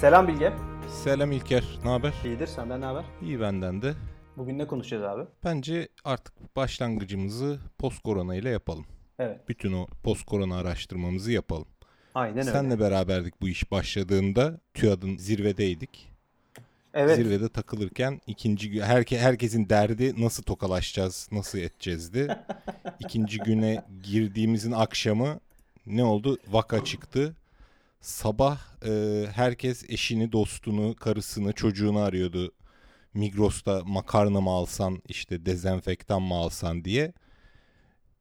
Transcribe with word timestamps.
Selam 0.00 0.28
Bilge. 0.28 0.52
Selam 1.04 1.32
İlker, 1.32 1.64
ne 1.84 1.90
haber? 1.90 2.14
İyidir, 2.24 2.46
senden 2.46 2.80
ne 2.80 2.84
haber? 2.84 3.04
İyi 3.22 3.40
benden 3.40 3.82
de. 3.82 3.94
Bugün 4.36 4.58
ne 4.58 4.66
konuşacağız 4.66 5.04
abi? 5.04 5.28
Bence 5.44 5.88
artık 6.04 6.56
başlangıcımızı 6.56 7.58
post 7.78 8.02
korona 8.02 8.34
ile 8.34 8.50
yapalım. 8.50 8.86
Evet. 9.18 9.48
Bütün 9.48 9.72
o 9.72 9.86
post 10.02 10.26
korona 10.26 10.56
araştırmamızı 10.56 11.32
yapalım. 11.32 11.66
Aynen 12.14 12.38
öyle. 12.38 12.50
Senle 12.50 12.80
beraberdik 12.80 13.40
bu 13.40 13.48
iş 13.48 13.70
başladığında. 13.70 14.60
TÜYAD'ın 14.74 15.16
zirvedeydik. 15.16 16.12
Evet. 16.94 17.16
Zirvede 17.16 17.48
takılırken 17.48 18.20
ikinci 18.26 18.70
gün 18.70 18.80
herke, 18.80 19.18
herkesin 19.18 19.68
derdi 19.68 20.22
nasıl 20.24 20.42
tokalaşacağız, 20.42 21.28
nasıl 21.32 21.58
edeceğizdi. 21.58 22.36
İkinci 23.00 23.38
güne 23.38 23.84
girdiğimizin 24.02 24.72
akşamı 24.72 25.40
ne 25.86 26.04
oldu? 26.04 26.38
Vaka 26.48 26.84
çıktı. 26.84 27.34
Sabah 28.00 28.58
e, 28.86 29.24
herkes 29.34 29.90
eşini, 29.90 30.32
dostunu, 30.32 30.96
karısını, 30.96 31.52
çocuğunu 31.52 31.98
arıyordu. 31.98 32.52
Migros'ta 33.14 33.82
makarna 33.86 34.40
mı 34.40 34.50
alsan, 34.50 35.02
işte 35.08 35.46
dezenfektan 35.46 36.22
mı 36.22 36.34
alsan 36.34 36.84
diye. 36.84 37.12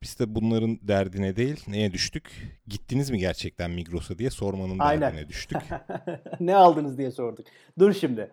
Biz 0.02 0.20
de 0.20 0.36
bunların 0.36 0.80
derdine 0.82 1.36
değil, 1.36 1.64
neye 1.68 1.94
düştük? 1.94 2.32
Gittiniz 2.68 3.10
mi 3.10 3.18
gerçekten 3.18 3.72
Migros'a 3.72 4.18
diye 4.18 4.30
sormanın 4.30 4.80
Aynen. 4.80 5.02
derdine 5.02 5.30
düştük. 5.30 5.58
ne 6.40 6.56
aldınız 6.56 6.98
diye 6.98 7.12
sorduk. 7.12 7.48
Dur 7.80 7.94
şimdi. 7.94 8.32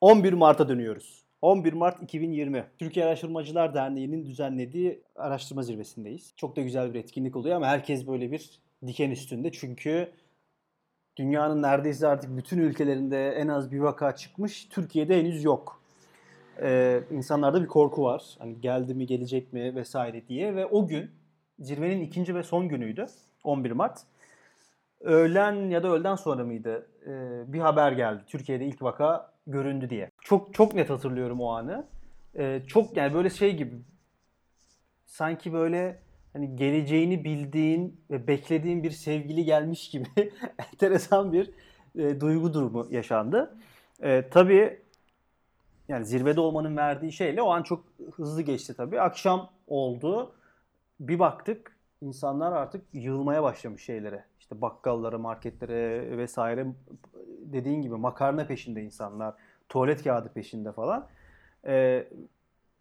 11 0.00 0.32
Mart'a 0.32 0.68
dönüyoruz. 0.68 1.24
11 1.42 1.72
Mart 1.72 2.02
2020. 2.02 2.64
Türkiye 2.78 3.06
Araştırmacılar 3.06 3.74
Derneği'nin 3.74 4.26
düzenlediği 4.26 5.02
araştırma 5.16 5.62
zirvesindeyiz. 5.62 6.32
Çok 6.36 6.56
da 6.56 6.60
güzel 6.60 6.94
bir 6.94 6.98
etkinlik 6.98 7.36
oluyor 7.36 7.56
ama 7.56 7.66
herkes 7.66 8.06
böyle 8.06 8.32
bir 8.32 8.60
diken 8.86 9.10
üstünde. 9.10 9.52
Çünkü 9.52 10.12
dünyanın 11.16 11.62
neredeyse 11.62 12.08
artık 12.08 12.36
bütün 12.36 12.58
ülkelerinde 12.58 13.30
en 13.30 13.48
az 13.48 13.72
bir 13.72 13.78
vaka 13.78 14.16
çıkmış. 14.16 14.68
Türkiye'de 14.70 15.18
henüz 15.18 15.44
yok. 15.44 15.80
Ee, 16.62 17.00
insanlarda 17.10 17.62
bir 17.62 17.68
korku 17.68 18.02
var. 18.02 18.22
Hani 18.38 18.60
geldi 18.60 18.94
mi 18.94 19.06
gelecek 19.06 19.52
mi 19.52 19.74
vesaire 19.74 20.28
diye 20.28 20.56
ve 20.56 20.66
o 20.66 20.86
gün 20.86 21.10
zirvenin 21.58 22.00
ikinci 22.00 22.34
ve 22.34 22.42
son 22.42 22.68
günüydü. 22.68 23.06
11 23.44 23.70
Mart. 23.70 24.00
Öğlen 25.00 25.70
ya 25.70 25.82
da 25.82 25.88
öğleden 25.88 26.16
sonra 26.16 26.44
mıydı? 26.44 26.86
Ee, 27.06 27.52
bir 27.52 27.58
haber 27.58 27.92
geldi. 27.92 28.22
Türkiye'de 28.26 28.66
ilk 28.66 28.82
vaka 28.82 29.32
göründü 29.46 29.90
diye. 29.90 30.10
Çok 30.20 30.54
çok 30.54 30.74
net 30.74 30.90
hatırlıyorum 30.90 31.40
o 31.40 31.48
anı. 31.48 31.86
Ee, 32.38 32.62
çok 32.66 32.96
yani 32.96 33.14
böyle 33.14 33.30
şey 33.30 33.56
gibi 33.56 33.74
sanki 35.06 35.52
böyle 35.52 36.03
hani 36.34 36.56
geleceğini 36.56 37.24
bildiğin 37.24 38.00
ve 38.10 38.26
beklediğin 38.26 38.82
bir 38.82 38.90
sevgili 38.90 39.44
gelmiş 39.44 39.90
gibi 39.90 40.08
enteresan 40.72 41.32
bir 41.32 41.50
e, 41.98 42.20
duygu 42.20 42.54
durumu 42.54 42.86
yaşandı. 42.90 43.56
E, 44.02 44.28
tabii 44.30 44.80
yani 45.88 46.04
zirvede 46.04 46.40
olmanın 46.40 46.76
verdiği 46.76 47.12
şeyle 47.12 47.42
o 47.42 47.50
an 47.50 47.62
çok 47.62 47.84
hızlı 48.12 48.42
geçti 48.42 48.74
tabii. 48.76 49.00
Akşam 49.00 49.50
oldu. 49.66 50.34
Bir 51.00 51.18
baktık 51.18 51.76
insanlar 52.00 52.52
artık 52.52 52.84
yığılmaya 52.92 53.42
başlamış 53.42 53.84
şeylere. 53.84 54.24
İşte 54.40 54.60
bakkallara, 54.60 55.18
marketlere 55.18 56.16
vesaire 56.18 56.66
dediğin 57.40 57.82
gibi 57.82 57.94
makarna 57.94 58.46
peşinde 58.46 58.82
insanlar. 58.82 59.34
Tuvalet 59.68 60.04
kağıdı 60.04 60.32
peşinde 60.32 60.72
falan. 60.72 61.08
Ee, 61.66 62.08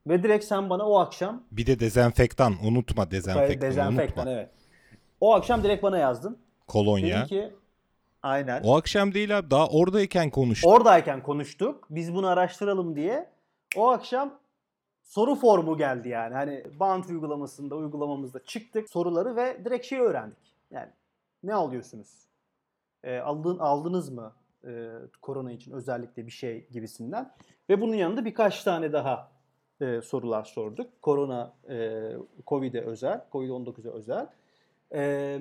ve 0.07 0.23
direkt 0.23 0.45
sen 0.45 0.69
bana 0.69 0.87
o 0.89 0.99
akşam 0.99 1.43
Bir 1.51 1.65
de 1.65 1.79
dezenfektan 1.79 2.53
unutma 2.63 3.11
dezenfektan, 3.11 3.61
dezenfektan 3.69 4.27
unutma. 4.27 4.31
evet. 4.31 4.49
O 5.21 5.33
akşam 5.33 5.63
direkt 5.63 5.83
bana 5.83 5.97
yazdın. 5.97 6.37
Kolonya. 6.67 7.17
Dedin 7.17 7.27
ki 7.27 7.53
aynen. 8.23 8.63
O 8.63 8.75
akşam 8.77 9.13
değil 9.13 9.37
abi 9.37 9.51
daha 9.51 9.67
oradayken 9.67 10.29
konuştuk. 10.29 10.71
Oradayken 10.71 11.23
konuştuk. 11.23 11.87
Biz 11.89 12.13
bunu 12.13 12.27
araştıralım 12.27 12.95
diye. 12.95 13.29
O 13.77 13.89
akşam 13.89 14.39
soru 15.03 15.35
formu 15.35 15.77
geldi 15.77 16.09
yani. 16.09 16.33
Hani 16.33 16.63
Bant 16.79 17.09
uygulamasında, 17.09 17.75
uygulamamızda 17.75 18.43
çıktık 18.43 18.89
soruları 18.89 19.35
ve 19.35 19.65
direkt 19.65 19.85
şey 19.85 19.99
öğrendik. 19.99 20.53
Yani 20.71 20.89
ne 21.43 21.53
alıyorsunuz? 21.53 22.09
E, 23.03 23.17
aldın, 23.17 23.59
aldınız 23.59 24.09
mı 24.09 24.33
e, 24.67 24.89
korona 25.21 25.51
için 25.51 25.71
özellikle 25.71 26.25
bir 26.25 26.31
şey 26.31 26.67
gibisinden. 26.71 27.31
Ve 27.69 27.81
bunun 27.81 27.95
yanında 27.95 28.25
birkaç 28.25 28.63
tane 28.63 28.93
daha 28.93 29.31
e, 29.81 30.01
sorular 30.01 30.43
sorduk. 30.43 31.01
Korona, 31.01 31.53
e, 31.69 32.01
Covid'e 32.47 32.81
özel, 32.81 33.25
Covid-19'a 33.31 33.91
özel. 33.91 34.27
E, 34.93 35.39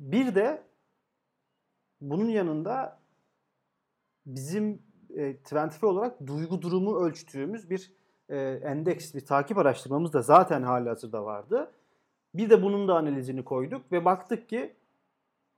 bir 0.00 0.34
de 0.34 0.62
bunun 2.00 2.28
yanında 2.28 2.98
bizim 4.26 4.82
e, 5.16 5.36
Twentify 5.36 5.86
olarak 5.86 6.26
duygu 6.26 6.62
durumu 6.62 6.96
ölçtüğümüz 6.96 7.70
bir 7.70 7.92
e, 8.28 8.38
endeks, 8.40 9.14
bir 9.14 9.26
takip 9.26 9.58
araştırmamız 9.58 10.12
da 10.12 10.22
zaten 10.22 10.62
hali 10.62 10.88
hazırda 10.88 11.24
vardı. 11.24 11.70
Bir 12.34 12.50
de 12.50 12.62
bunun 12.62 12.88
da 12.88 12.94
analizini 12.94 13.44
koyduk 13.44 13.92
ve 13.92 14.04
baktık 14.04 14.48
ki 14.48 14.74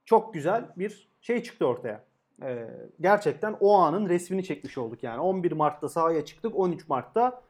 çok 0.05 0.33
güzel 0.33 0.65
bir 0.77 1.09
şey 1.21 1.43
çıktı 1.43 1.67
ortaya. 1.67 2.03
E, 2.41 2.69
gerçekten 3.01 3.55
o 3.59 3.73
anın 3.77 4.09
resmini 4.09 4.43
çekmiş 4.43 4.77
olduk 4.77 5.03
yani. 5.03 5.19
11 5.19 5.51
Mart'ta 5.51 5.89
sahaya 5.89 6.25
çıktık, 6.25 6.55
13 6.55 6.87
Mart'ta 6.89 7.41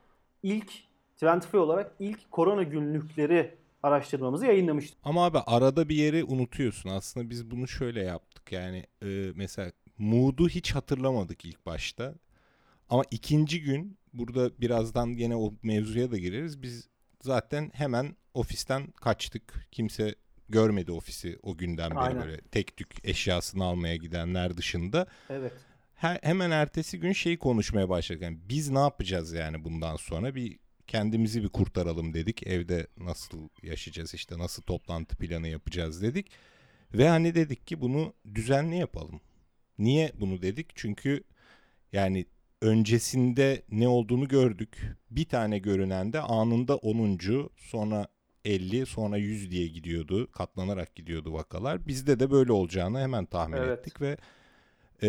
ilk 0.47 0.87
Twentify 1.15 1.57
olarak 1.57 1.91
ilk 1.99 2.31
korona 2.31 2.63
günlükleri 2.63 3.55
araştırmamızı 3.83 4.45
yayınlamıştık. 4.45 4.97
Ama 5.03 5.25
abi 5.25 5.37
arada 5.37 5.89
bir 5.89 5.95
yeri 5.95 6.23
unutuyorsun. 6.23 6.89
Aslında 6.89 7.29
biz 7.29 7.51
bunu 7.51 7.67
şöyle 7.67 8.03
yaptık. 8.03 8.51
Yani 8.51 8.85
e, 9.03 9.31
mesela 9.35 9.71
mood'u 9.97 10.49
hiç 10.49 10.75
hatırlamadık 10.75 11.45
ilk 11.45 11.65
başta. 11.65 12.15
Ama 12.89 13.03
ikinci 13.11 13.61
gün 13.61 13.97
burada 14.13 14.61
birazdan 14.61 15.07
yine 15.07 15.35
o 15.35 15.53
mevzuya 15.63 16.11
da 16.11 16.17
gireriz. 16.17 16.61
Biz 16.61 16.87
zaten 17.21 17.71
hemen 17.73 18.15
ofisten 18.33 18.87
kaçtık. 18.91 19.67
Kimse 19.71 20.15
görmedi 20.49 20.91
ofisi 20.91 21.39
o 21.43 21.57
günden 21.57 21.91
beri 21.91 21.99
Aynen. 21.99 22.25
böyle 22.25 22.41
tek 22.41 22.77
tük 22.77 22.95
eşyasını 23.03 23.63
almaya 23.63 23.95
gidenler 23.95 24.57
dışında. 24.57 25.07
Evet. 25.29 25.53
He- 25.97 26.19
hemen 26.23 26.51
ertesi 26.51 26.99
gün 26.99 27.11
şeyi 27.13 27.37
konuşmaya 27.39 27.89
başladık. 27.89 28.21
Yani 28.21 28.37
biz 28.49 28.69
ne 28.69 28.79
yapacağız 28.79 29.33
yani 29.33 29.63
bundan 29.63 29.95
sonra 29.95 30.35
bir 30.35 30.59
kendimizi 30.87 31.43
bir 31.43 31.49
kurtaralım 31.49 32.13
dedik. 32.13 32.47
Evde 32.47 32.87
nasıl 32.97 33.49
yaşayacağız 33.63 34.13
işte 34.13 34.37
nasıl 34.37 34.63
toplantı 34.63 35.15
planı 35.15 35.47
yapacağız 35.47 36.01
dedik. 36.01 36.31
Ve 36.93 37.07
hani 37.09 37.35
dedik 37.35 37.67
ki 37.67 37.81
bunu 37.81 38.13
düzenli 38.35 38.77
yapalım. 38.77 39.21
Niye 39.79 40.11
bunu 40.19 40.41
dedik? 40.41 40.69
Çünkü 40.75 41.23
yani 41.93 42.25
öncesinde 42.61 43.61
ne 43.71 43.87
olduğunu 43.87 44.27
gördük. 44.27 44.77
Bir 45.11 45.25
tane 45.25 45.59
görünen 45.59 46.13
de 46.13 46.19
anında 46.21 46.75
10. 46.77 47.49
sonra 47.57 48.07
50 48.45 48.85
sonra 48.85 49.17
100 49.17 49.51
diye 49.51 49.67
gidiyordu. 49.67 50.31
Katlanarak 50.31 50.95
gidiyordu 50.95 51.33
vakalar. 51.33 51.87
Bizde 51.87 52.19
de 52.19 52.31
böyle 52.31 52.51
olacağını 52.51 52.99
hemen 52.99 53.25
tahmin 53.25 53.57
Evet. 53.57 53.79
ettik 53.79 54.01
ve 54.01 54.17
e, 55.03 55.07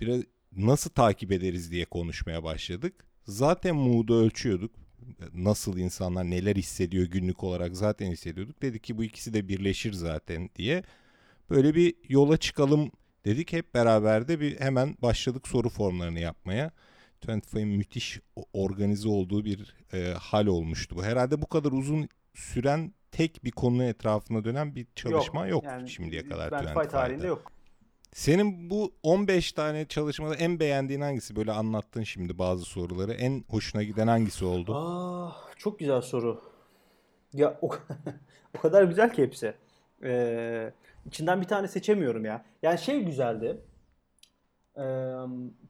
biraz 0.00 0.22
nasıl 0.56 0.90
takip 0.90 1.32
ederiz 1.32 1.70
diye 1.70 1.84
konuşmaya 1.84 2.44
başladık. 2.44 3.04
Zaten 3.26 3.76
mood'u 3.76 4.14
ölçüyorduk. 4.14 4.74
Nasıl 5.34 5.78
insanlar 5.78 6.30
neler 6.30 6.56
hissediyor 6.56 7.06
günlük 7.06 7.44
olarak 7.44 7.76
zaten 7.76 8.10
hissediyorduk. 8.10 8.62
Dedik 8.62 8.84
ki 8.84 8.98
bu 8.98 9.04
ikisi 9.04 9.34
de 9.34 9.48
birleşir 9.48 9.92
zaten 9.92 10.50
diye. 10.56 10.82
Böyle 11.50 11.74
bir 11.74 11.94
yola 12.08 12.36
çıkalım 12.36 12.90
dedik. 13.24 13.52
Hep 13.52 13.74
beraber 13.74 14.28
de 14.28 14.40
bir 14.40 14.60
hemen 14.60 14.96
başladık 15.02 15.48
soru 15.48 15.68
formlarını 15.68 16.20
yapmaya. 16.20 16.70
25'in 17.26 17.68
müthiş 17.68 18.20
organize 18.52 19.08
olduğu 19.08 19.44
bir 19.44 19.74
e, 19.92 20.12
hal 20.12 20.46
olmuştu 20.46 20.96
bu. 20.96 21.04
Herhalde 21.04 21.42
bu 21.42 21.46
kadar 21.46 21.72
uzun 21.72 22.08
süren 22.34 22.94
tek 23.12 23.44
bir 23.44 23.50
konu 23.50 23.84
etrafında 23.84 24.44
dönen 24.44 24.74
bir 24.74 24.86
çalışma 24.94 25.46
yok, 25.46 25.64
yani 25.64 25.90
şimdiye 25.90 26.28
kadar. 26.28 26.52
25'da. 26.52 26.88
tarihinde 26.88 27.26
yok. 27.26 27.57
Senin 28.18 28.70
bu 28.70 28.92
15 29.02 29.52
tane 29.52 29.88
çalışmada 29.88 30.34
en 30.34 30.60
beğendiğin 30.60 31.00
hangisi? 31.00 31.36
Böyle 31.36 31.52
anlattın 31.52 32.02
şimdi 32.02 32.38
bazı 32.38 32.64
soruları. 32.64 33.12
En 33.12 33.44
hoşuna 33.48 33.82
giden 33.82 34.06
hangisi 34.06 34.44
oldu? 34.44 34.74
Ah, 34.74 35.56
çok 35.56 35.78
güzel 35.78 36.00
soru. 36.00 36.40
Ya 37.32 37.58
o, 37.62 37.70
o 38.58 38.60
kadar 38.60 38.82
güzel 38.84 39.12
ki 39.12 39.22
hepsi. 39.22 39.54
Ee, 40.02 40.72
içinden 41.06 41.40
bir 41.40 41.46
tane 41.46 41.68
seçemiyorum 41.68 42.24
ya. 42.24 42.44
Yani 42.62 42.78
şey 42.78 43.04
güzeldi. 43.04 43.60
Ee, 44.76 44.82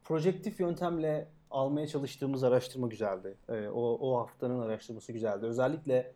projektif 0.05 0.61
yöntemle 0.61 1.29
almaya 1.50 1.87
çalıştığımız 1.87 2.45
araştırma 2.45 2.87
güzeldi. 2.87 3.37
Ee, 3.49 3.69
o, 3.69 3.99
o 4.00 4.21
haftanın 4.21 4.61
araştırması 4.61 5.12
güzeldi. 5.12 5.47
Özellikle 5.47 6.12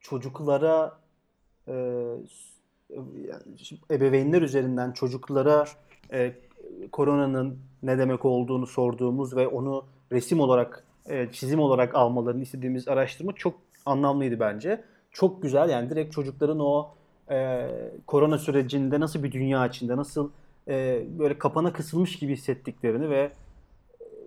çocuklara 0.00 1.00
e, 1.68 1.74
ebeveynler 3.90 4.42
üzerinden 4.42 4.92
çocuklara 4.92 5.64
e, 6.12 6.32
koronanın 6.92 7.58
ne 7.82 7.98
demek 7.98 8.24
olduğunu 8.24 8.66
sorduğumuz 8.66 9.36
ve 9.36 9.46
onu 9.48 9.84
resim 10.12 10.40
olarak 10.40 10.84
e, 11.06 11.28
çizim 11.32 11.60
olarak 11.60 11.94
almalarını 11.94 12.42
istediğimiz 12.42 12.88
araştırma 12.88 13.32
çok 13.32 13.54
anlamlıydı 13.86 14.40
bence. 14.40 14.84
Çok 15.10 15.42
güzel 15.42 15.70
yani 15.70 15.90
direkt 15.90 16.12
çocukların 16.12 16.60
o 16.60 16.88
e, 17.30 17.68
korona 18.06 18.38
sürecinde 18.38 19.00
nasıl 19.00 19.22
bir 19.22 19.32
dünya 19.32 19.66
içinde 19.66 19.96
nasıl 19.96 20.30
e, 20.68 21.04
böyle 21.18 21.38
kapana 21.38 21.72
kısılmış 21.72 22.18
gibi 22.18 22.32
hissettiklerini 22.32 23.10
ve 23.10 23.30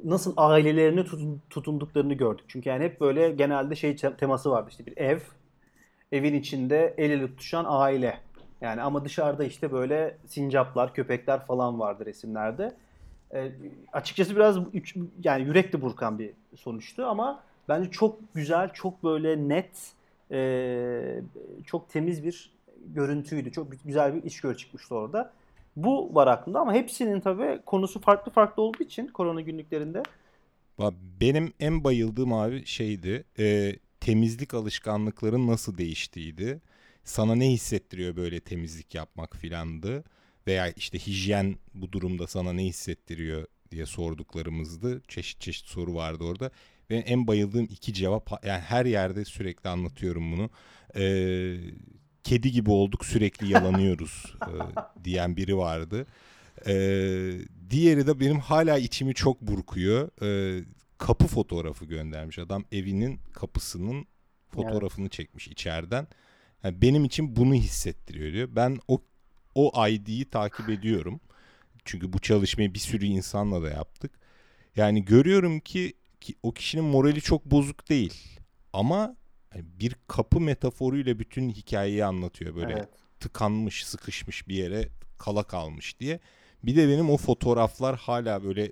nasıl 0.04 0.34
ailelerine 0.38 1.04
tutun, 1.04 1.42
tutunduklarını 1.50 2.14
gördük. 2.14 2.46
Çünkü 2.48 2.70
yani 2.70 2.84
hep 2.84 3.02
böyle 3.02 3.32
genelde 3.32 3.76
şey 3.76 3.96
teması 3.96 4.52
vardı 4.52 4.68
işte 4.72 4.86
bir 4.86 4.98
ev, 4.98 5.20
evin 6.12 6.34
içinde 6.34 6.94
el 6.98 7.12
ele 7.12 7.28
tutuşan 7.28 7.66
aile. 7.68 8.20
Yani 8.64 8.82
ama 8.82 9.06
dışarıda 9.06 9.44
işte 9.44 9.72
böyle 9.72 10.18
sincaplar, 10.28 10.94
köpekler 10.94 11.46
falan 11.46 11.80
vardı 11.80 12.06
resimlerde. 12.06 12.76
E, 13.34 13.52
açıkçası 13.94 14.36
biraz 14.36 14.58
yani 15.24 15.44
yürekli 15.44 15.82
burkan 15.82 16.20
bir 16.20 16.32
sonuçtu 16.56 17.06
ama 17.06 17.44
bence 17.70 17.92
çok 17.92 18.34
güzel, 18.34 18.74
çok 18.74 19.04
böyle 19.04 19.50
net, 19.50 19.92
e, 20.32 21.22
çok 21.66 21.90
temiz 21.90 22.24
bir 22.24 22.54
görüntüydü. 22.86 23.52
Çok 23.52 23.68
güzel 23.86 24.16
bir 24.16 24.24
iş 24.24 24.42
gör 24.42 24.56
çıkmıştı 24.56 24.96
orada. 24.96 25.34
Bu 25.76 26.16
var 26.16 26.28
aklımda 26.28 26.60
ama 26.60 26.74
hepsinin 26.74 27.20
tabii 27.20 27.60
konusu 27.66 28.00
farklı 28.00 28.32
farklı 28.32 28.64
olduğu 28.64 28.84
için 28.84 29.08
korona 29.08 29.42
günlüklerinde. 29.42 30.04
Benim 31.22 31.54
en 31.60 31.84
bayıldığım 31.84 32.34
abi 32.34 32.66
şeydi. 32.66 33.24
E, 33.40 33.76
temizlik 34.00 34.54
alışkanlıkların 34.54 35.48
nasıl 35.48 35.78
değiştiğiydi. 35.78 36.62
Sana 37.04 37.36
ne 37.36 37.52
hissettiriyor 37.52 38.16
böyle 38.16 38.40
temizlik 38.40 38.96
yapmak 38.96 39.38
filandı. 39.38 40.04
Veya 40.48 40.70
işte 40.70 41.00
hijyen 41.00 41.56
bu 41.74 41.92
durumda 41.92 42.28
sana 42.28 42.54
ne 42.54 42.64
hissettiriyor 42.64 43.48
diye 43.72 43.86
sorduklarımızdı. 43.86 45.02
Çeşit 45.08 45.42
çeşit 45.42 45.66
soru 45.66 45.96
vardı 45.96 46.24
orada. 46.24 46.52
Ve 46.90 46.96
en 46.98 47.28
bayıldığım 47.28 47.66
iki 47.66 47.94
cevap 47.94 48.46
yani 48.46 48.62
her 48.62 48.86
yerde 48.86 49.26
sürekli 49.26 49.70
anlatıyorum 49.70 50.32
bunu. 50.32 50.50
Ee, 50.96 51.58
kedi 52.24 52.52
gibi 52.52 52.72
olduk 52.72 53.06
sürekli 53.06 53.52
yalanıyoruz 53.52 54.36
e, 54.42 54.54
diyen 55.04 55.38
biri 55.38 55.58
vardı. 55.58 56.06
E, 56.68 56.76
diğeri 57.70 58.08
de 58.08 58.20
benim 58.20 58.40
hala 58.40 58.78
içimi 58.78 59.14
çok 59.14 59.42
burkuyor. 59.42 60.10
E, 60.22 60.64
kapı 60.98 61.28
fotoğrafı 61.28 61.86
göndermiş 61.86 62.40
adam 62.40 62.66
evinin 62.72 63.20
kapısının 63.34 64.06
fotoğrafını 64.50 65.06
evet. 65.06 65.12
çekmiş 65.12 65.48
içeriden. 65.48 66.08
Yani 66.64 66.82
benim 66.82 67.06
için 67.06 67.36
bunu 67.36 67.54
hissettiriyor 67.54 68.34
diyor. 68.34 68.50
Ben 68.52 68.80
o 68.88 69.02
o 69.56 69.88
ID'yi 69.88 70.26
takip 70.26 70.70
ediyorum. 70.70 71.20
Çünkü 71.86 72.14
bu 72.14 72.20
çalışmayı 72.20 72.74
bir 72.74 72.80
sürü 72.80 73.06
insanla 73.06 73.64
da 73.64 73.70
yaptık. 73.70 74.12
Yani 74.76 75.06
görüyorum 75.06 75.60
ki, 75.60 75.94
ki 76.22 76.36
o 76.44 76.52
kişinin 76.52 76.86
morali 76.86 77.22
çok 77.22 77.46
bozuk 77.46 77.90
değil. 77.90 78.40
Ama 78.74 79.16
bir 79.56 79.96
kapı 80.08 80.40
metaforuyla 80.40 81.20
bütün 81.20 81.50
hikayeyi 81.50 82.06
anlatıyor 82.06 82.56
böyle 82.56 82.74
evet. 82.74 82.90
tıkanmış 83.20 83.86
sıkışmış 83.86 84.48
bir 84.48 84.56
yere 84.56 84.90
kala 85.18 85.44
kalmış 85.44 86.00
diye. 86.00 86.20
Bir 86.64 86.76
de 86.76 86.88
benim 86.88 87.10
o 87.10 87.18
fotoğraflar 87.18 87.96
hala 87.96 88.44
böyle 88.44 88.72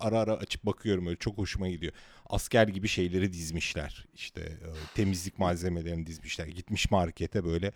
ara 0.00 0.18
ara 0.18 0.34
açıp 0.34 0.66
bakıyorum 0.66 1.06
öyle 1.06 1.18
çok 1.18 1.38
hoşuma 1.38 1.68
gidiyor. 1.68 1.92
Asker 2.26 2.68
gibi 2.68 2.88
şeyleri 2.88 3.32
dizmişler. 3.32 4.06
İşte 4.14 4.40
e, 4.40 4.68
temizlik 4.94 5.38
malzemelerini 5.38 6.06
dizmişler. 6.06 6.46
Gitmiş 6.46 6.90
markete 6.90 7.44
böyle 7.44 7.72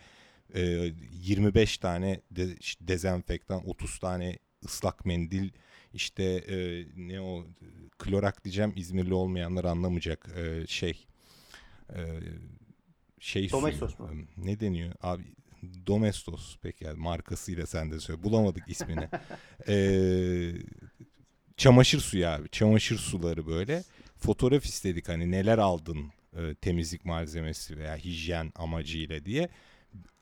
25 1.12 1.76
e, 1.76 1.81
tane 1.81 2.20
de, 2.31 2.56
işte 2.61 2.88
dezenfektan, 2.88 3.69
30 3.69 3.99
tane 3.99 4.38
ıslak 4.64 5.06
mendil, 5.06 5.50
işte 5.94 6.25
e, 6.25 6.87
ne 6.96 7.20
o 7.20 7.46
klorak 7.99 8.44
diyeceğim 8.44 8.72
İzmirli 8.76 9.14
olmayanlar 9.14 9.64
anlamayacak 9.64 10.28
şey 10.69 11.06
ee, 11.93 12.20
şey 13.20 13.50
Domestos 13.50 13.96
suyu. 13.96 14.08
mu? 14.08 14.25
Ne 14.37 14.60
deniyor? 14.60 14.93
Abi 15.02 15.22
Domestos 15.87 16.56
peki 16.62 16.84
yani 16.84 16.99
markasıyla 16.99 17.67
sen 17.67 17.90
de 17.90 18.00
söyle. 18.00 18.22
Bulamadık 18.22 18.64
ismini. 18.69 19.08
ee, 19.69 20.52
çamaşır 21.56 22.01
suyu 22.01 22.27
abi. 22.27 22.49
Çamaşır 22.49 22.99
suları 22.99 23.47
böyle. 23.47 23.83
Fotoğraf 24.17 24.65
istedik 24.65 25.09
hani 25.09 25.31
neler 25.31 25.59
aldın 25.59 26.12
e, 26.37 26.55
temizlik 26.55 27.05
malzemesi 27.05 27.79
veya 27.79 27.97
hijyen 27.97 28.53
amacıyla 28.56 29.25
diye. 29.25 29.49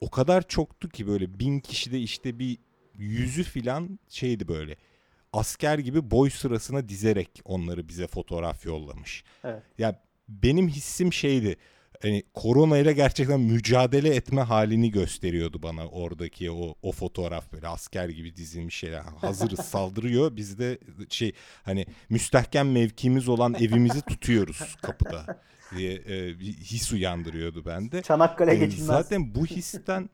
O 0.00 0.11
kadar 0.11 0.49
çoktu 0.49 0.88
ki 0.88 1.06
böyle 1.06 1.38
bin 1.38 1.61
kişide 1.61 2.00
işte 2.00 2.38
bir 2.38 2.58
yüzü 2.94 3.43
filan 3.43 3.99
şeydi 4.08 4.49
böyle 4.49 4.76
asker 5.32 5.79
gibi 5.79 6.11
boy 6.11 6.31
sırasına 6.31 6.88
dizerek 6.88 7.40
onları 7.44 7.88
bize 7.88 8.06
fotoğraf 8.06 8.67
yollamış. 8.67 9.25
Evet. 9.44 9.62
Ya 9.79 10.02
benim 10.29 10.69
hissim 10.69 11.12
şeydi. 11.12 11.56
Hani 12.02 12.22
korona 12.34 12.78
ile 12.78 12.92
gerçekten 12.92 13.40
mücadele 13.40 14.14
etme 14.14 14.40
halini 14.40 14.90
gösteriyordu 14.90 15.62
bana 15.62 15.86
oradaki 15.86 16.50
o 16.50 16.74
o 16.82 16.92
fotoğraf 16.92 17.52
böyle 17.52 17.68
asker 17.68 18.08
gibi 18.08 18.36
dizilmiş 18.36 18.76
şeyler. 18.76 19.00
Hazırız 19.00 19.58
saldırıyor. 19.64 20.36
Biz 20.36 20.58
de 20.58 20.78
şey 21.08 21.32
hani 21.62 21.86
müstehkem 22.08 22.72
mevkimiz 22.72 23.28
olan 23.28 23.54
evimizi 23.54 24.02
tutuyoruz 24.02 24.76
kapıda 24.82 25.42
diye 25.76 25.94
e, 25.94 26.40
bir 26.40 26.52
his 26.52 26.92
uyandırıyordu 26.92 27.64
bende. 27.64 28.02
Çanakkale 28.02 28.52
e, 28.52 28.58
geçilmez. 28.58 28.86
Zaten 28.86 29.34
bu 29.34 29.46
histen 29.46 30.10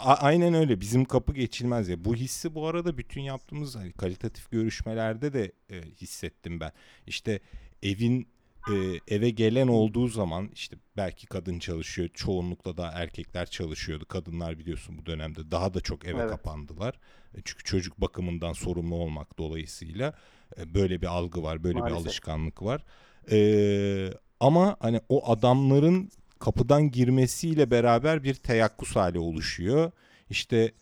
Aynen 0.00 0.54
öyle. 0.54 0.80
Bizim 0.80 1.04
kapı 1.04 1.32
geçilmez 1.34 1.88
ya. 1.88 2.04
Bu 2.04 2.14
hissi 2.14 2.54
bu 2.54 2.66
arada 2.66 2.98
bütün 2.98 3.20
yaptığımız 3.20 3.76
hani 3.76 3.92
kalitatif 3.92 4.50
görüşmelerde 4.50 5.32
de 5.32 5.52
e, 5.70 5.82
hissettim 5.82 6.60
ben. 6.60 6.72
İşte 7.06 7.40
evin 7.82 8.28
e, 8.70 8.74
eve 9.08 9.30
gelen 9.30 9.68
olduğu 9.68 10.08
zaman 10.08 10.50
işte 10.54 10.76
belki 10.96 11.26
kadın 11.26 11.58
çalışıyor 11.58 12.08
çoğunlukla 12.14 12.76
da 12.76 12.90
erkekler 12.94 13.46
çalışıyordu. 13.46 14.04
Kadınlar 14.04 14.58
biliyorsun 14.58 14.98
bu 14.98 15.06
dönemde 15.06 15.50
daha 15.50 15.74
da 15.74 15.80
çok 15.80 16.04
eve 16.04 16.20
evet. 16.20 16.30
kapandılar. 16.30 16.94
E, 17.34 17.38
çünkü 17.44 17.64
çocuk 17.64 18.00
bakımından 18.00 18.52
sorumlu 18.52 18.94
olmak 18.94 19.38
dolayısıyla 19.38 20.14
e, 20.58 20.74
böyle 20.74 21.02
bir 21.02 21.06
algı 21.06 21.42
var 21.42 21.64
böyle 21.64 21.78
Maalesef. 21.78 21.98
bir 21.98 22.06
alışkanlık 22.06 22.62
var. 22.62 22.84
E, 23.30 23.38
ama 24.40 24.76
hani 24.80 25.00
o 25.08 25.30
adamların 25.30 26.10
kapıdan 26.38 26.90
girmesiyle 26.90 27.70
beraber 27.70 28.24
bir 28.24 28.34
teyakkuz 28.34 28.96
hali 28.96 29.18
oluşuyor. 29.18 29.92
İşte 30.30 30.72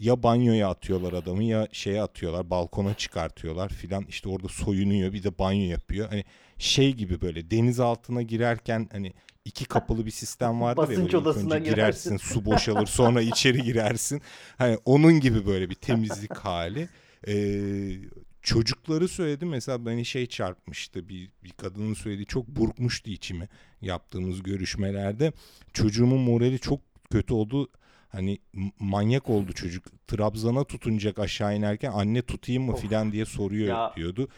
ya 0.00 0.22
banyoya 0.22 0.68
atıyorlar 0.68 1.12
adamı 1.12 1.44
ya 1.44 1.68
şeye 1.72 2.02
atıyorlar 2.02 2.50
balkona 2.50 2.94
çıkartıyorlar 2.94 3.68
filan. 3.68 4.04
İşte 4.08 4.28
orada 4.28 4.48
soyunuyor 4.48 5.12
bir 5.12 5.22
de 5.22 5.38
banyo 5.38 5.70
yapıyor. 5.70 6.08
Hani 6.08 6.24
şey 6.58 6.94
gibi 6.94 7.20
böyle 7.20 7.50
deniz 7.50 7.80
altına 7.80 8.22
girerken 8.22 8.88
hani 8.92 9.12
iki 9.44 9.64
kapılı 9.64 10.06
bir 10.06 10.10
sistem 10.10 10.60
vardır 10.60 10.82
Basınç 10.82 10.98
ya 10.98 11.04
böyle 11.04 11.16
odasına 11.16 11.54
önce 11.54 11.70
girersin. 11.70 12.16
su 12.16 12.44
boşalır 12.44 12.86
sonra 12.86 13.20
içeri 13.20 13.62
girersin. 13.62 14.22
Hani 14.58 14.78
onun 14.84 15.20
gibi 15.20 15.46
böyle 15.46 15.70
bir 15.70 15.74
temizlik 15.74 16.36
hali. 16.36 16.88
Ee, 17.28 17.98
çocukları 18.42 19.08
söyledi 19.08 19.44
mesela 19.44 19.86
beni 19.86 20.04
şey 20.04 20.26
çarpmıştı 20.26 21.08
bir, 21.08 21.30
bir 21.44 21.50
kadının 21.50 21.94
söylediği 21.94 22.26
çok 22.26 22.48
burkmuştu 22.48 23.10
içimi 23.10 23.48
yaptığımız 23.80 24.42
görüşmelerde. 24.42 25.32
Çocuğumun 25.72 26.20
morali 26.20 26.58
çok 26.58 26.80
kötü 27.10 27.34
oldu. 27.34 27.68
Hani 28.08 28.38
manyak 28.78 29.30
oldu 29.30 29.52
çocuk. 29.52 29.84
Trabzan'a 30.06 30.64
tutunacak 30.64 31.18
aşağı 31.18 31.56
inerken 31.56 31.92
anne 31.92 32.22
tutayım 32.22 32.62
mı? 32.62 32.76
Filan 32.76 33.12
diye 33.12 33.24
soruyor 33.24 33.68
ya. 33.68 33.92
diyordu. 33.96 34.28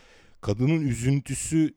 Kadının 0.41 0.81
üzüntüsü 0.81 1.75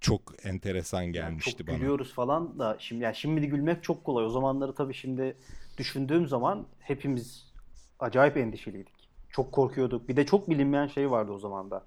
çok 0.00 0.46
enteresan 0.46 1.06
gelmişti 1.06 1.50
yani 1.50 1.58
çok 1.58 1.68
bana. 1.68 1.76
Gülüyoruz 1.76 2.14
falan 2.14 2.58
da 2.58 2.76
şimdi 2.78 3.04
yani 3.04 3.16
şimdi 3.16 3.48
gülmek 3.48 3.82
çok 3.82 4.04
kolay. 4.04 4.24
O 4.24 4.28
zamanları 4.28 4.74
tabii 4.74 4.94
şimdi 4.94 5.36
düşündüğüm 5.78 6.26
zaman 6.26 6.66
hepimiz 6.80 7.52
acayip 8.00 8.36
endişeliydik. 8.36 8.94
Çok 9.30 9.52
korkuyorduk. 9.52 10.08
Bir 10.08 10.16
de 10.16 10.26
çok 10.26 10.50
bilinmeyen 10.50 10.86
şey 10.86 11.10
vardı 11.10 11.32
o 11.32 11.38
zaman 11.38 11.70
da. 11.70 11.84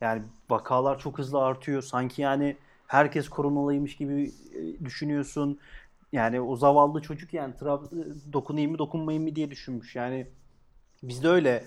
Yani 0.00 0.22
vakalar 0.50 0.98
çok 0.98 1.18
hızlı 1.18 1.44
artıyor. 1.44 1.82
Sanki 1.82 2.22
yani 2.22 2.56
herkes 2.86 3.28
koronalıymış 3.28 3.96
gibi 3.96 4.32
e, 4.54 4.84
düşünüyorsun. 4.84 5.58
Yani 6.12 6.40
o 6.40 6.56
zavallı 6.56 7.02
çocuk 7.02 7.34
yani 7.34 7.54
Trab- 7.54 8.32
dokunayım 8.32 8.70
mı 8.70 8.78
dokunmayayım 8.78 9.28
mı 9.28 9.36
diye 9.36 9.50
düşünmüş. 9.50 9.96
Yani 9.96 10.26
biz 11.02 11.22
de 11.22 11.28
öyle 11.28 11.64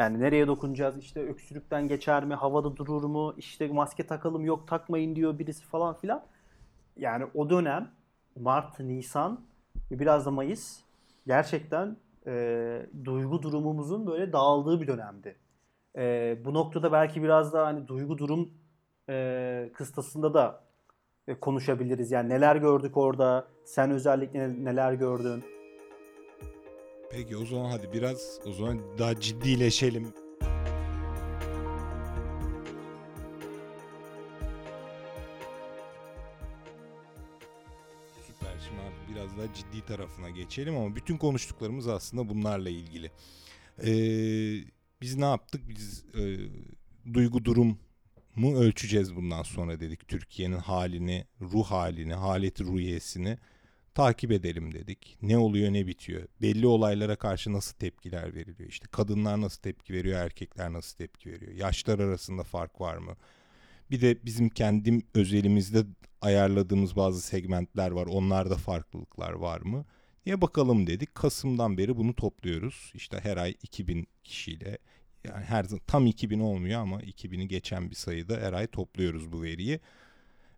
yani 0.00 0.20
nereye 0.20 0.46
dokunacağız 0.46 0.98
işte 0.98 1.20
öksürükten 1.20 1.88
geçer 1.88 2.24
mi 2.24 2.34
havada 2.34 2.76
durur 2.76 3.04
mu 3.04 3.34
işte 3.36 3.68
maske 3.68 4.06
takalım 4.06 4.44
yok 4.44 4.68
takmayın 4.68 5.16
diyor 5.16 5.38
birisi 5.38 5.64
falan 5.64 5.94
filan. 5.94 6.22
Yani 6.96 7.24
o 7.34 7.50
dönem 7.50 7.90
Mart, 8.36 8.80
Nisan 8.80 9.40
ve 9.90 9.98
biraz 9.98 10.26
da 10.26 10.30
Mayıs 10.30 10.80
gerçekten 11.26 11.96
e, 12.26 12.86
duygu 13.04 13.42
durumumuzun 13.42 14.06
böyle 14.06 14.32
dağıldığı 14.32 14.80
bir 14.80 14.86
dönemdi. 14.86 15.36
E, 15.96 16.36
bu 16.44 16.54
noktada 16.54 16.92
belki 16.92 17.22
biraz 17.22 17.52
da 17.52 17.66
hani 17.66 17.88
duygu 17.88 18.18
durum 18.18 18.50
e, 19.08 19.70
kıstasında 19.74 20.34
da 20.34 20.64
e, 21.28 21.34
konuşabiliriz. 21.34 22.10
Yani 22.10 22.28
neler 22.28 22.56
gördük 22.56 22.96
orada? 22.96 23.46
Sen 23.64 23.90
özellikle 23.90 24.64
neler 24.64 24.92
gördün? 24.92 25.44
Peki 27.10 27.36
o 27.36 27.44
zaman 27.46 27.70
hadi 27.70 27.92
biraz 27.92 28.38
o 28.46 28.52
zaman 28.52 28.98
daha 28.98 29.20
ciddileşelim. 29.20 30.12
Süper 38.26 38.54
şimdi 38.68 38.80
abi 38.80 39.14
biraz 39.14 39.38
daha 39.38 39.54
ciddi 39.54 39.86
tarafına 39.86 40.30
geçelim 40.30 40.76
ama 40.76 40.96
bütün 40.96 41.16
konuştuklarımız 41.16 41.88
aslında 41.88 42.28
bunlarla 42.28 42.70
ilgili. 42.70 43.10
Ee, 43.84 44.64
Biz 45.00 45.16
ne 45.16 45.24
yaptık? 45.24 45.62
Biz 45.68 46.04
e, 46.14 46.38
duygu 47.14 47.44
durum 47.44 47.78
mu 48.36 48.56
ölçeceğiz 48.56 49.16
bundan 49.16 49.42
sonra 49.42 49.80
dedik. 49.80 50.08
Türkiye'nin 50.08 50.56
halini, 50.58 51.24
ruh 51.40 51.64
halini, 51.64 52.14
haleti 52.14 52.64
ruhiyesini 52.64 53.38
takip 53.94 54.32
edelim 54.32 54.74
dedik. 54.74 55.18
Ne 55.22 55.38
oluyor 55.38 55.72
ne 55.72 55.86
bitiyor. 55.86 56.22
Belli 56.42 56.66
olaylara 56.66 57.16
karşı 57.16 57.52
nasıl 57.52 57.76
tepkiler 57.76 58.34
veriliyor. 58.34 58.68
İşte 58.68 58.86
kadınlar 58.90 59.40
nasıl 59.40 59.62
tepki 59.62 59.92
veriyor, 59.94 60.18
erkekler 60.18 60.72
nasıl 60.72 60.96
tepki 60.96 61.32
veriyor. 61.32 61.52
Yaşlar 61.52 61.98
arasında 61.98 62.42
fark 62.42 62.80
var 62.80 62.96
mı? 62.96 63.16
Bir 63.90 64.00
de 64.00 64.24
bizim 64.24 64.48
kendim 64.48 65.02
özelimizde 65.14 65.84
ayarladığımız 66.20 66.96
bazı 66.96 67.20
segmentler 67.20 67.90
var. 67.90 68.06
Onlarda 68.06 68.56
farklılıklar 68.56 69.32
var 69.32 69.60
mı? 69.60 69.84
diye 70.30 70.40
bakalım 70.40 70.86
dedik. 70.86 71.14
Kasım'dan 71.14 71.78
beri 71.78 71.96
bunu 71.96 72.14
topluyoruz. 72.14 72.92
İşte 72.94 73.20
her 73.22 73.36
ay 73.36 73.54
2000 73.62 74.06
kişiyle 74.24 74.78
yani 75.24 75.44
her 75.44 75.66
tam 75.86 76.06
2000 76.06 76.40
olmuyor 76.40 76.80
ama 76.80 77.02
2000'i 77.02 77.48
geçen 77.48 77.90
bir 77.90 77.94
sayıda 77.94 78.36
her 78.36 78.52
ay 78.52 78.66
topluyoruz 78.66 79.32
bu 79.32 79.42
veriyi. 79.42 79.80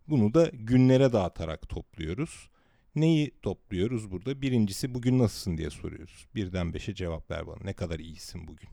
Bunu 0.07 0.33
da 0.33 0.49
günlere 0.53 1.13
dağıtarak 1.13 1.69
topluyoruz. 1.69 2.49
Neyi 2.95 3.31
topluyoruz 3.41 4.11
burada? 4.11 4.41
Birincisi 4.41 4.93
bugün 4.93 5.19
nasılsın 5.19 5.57
diye 5.57 5.69
soruyoruz. 5.69 6.27
Birden 6.35 6.73
beşe 6.73 6.95
cevap 6.95 7.31
ver 7.31 7.47
bana. 7.47 7.63
Ne 7.63 7.73
kadar 7.73 7.99
iyisin 7.99 8.47
bugün? 8.47 8.69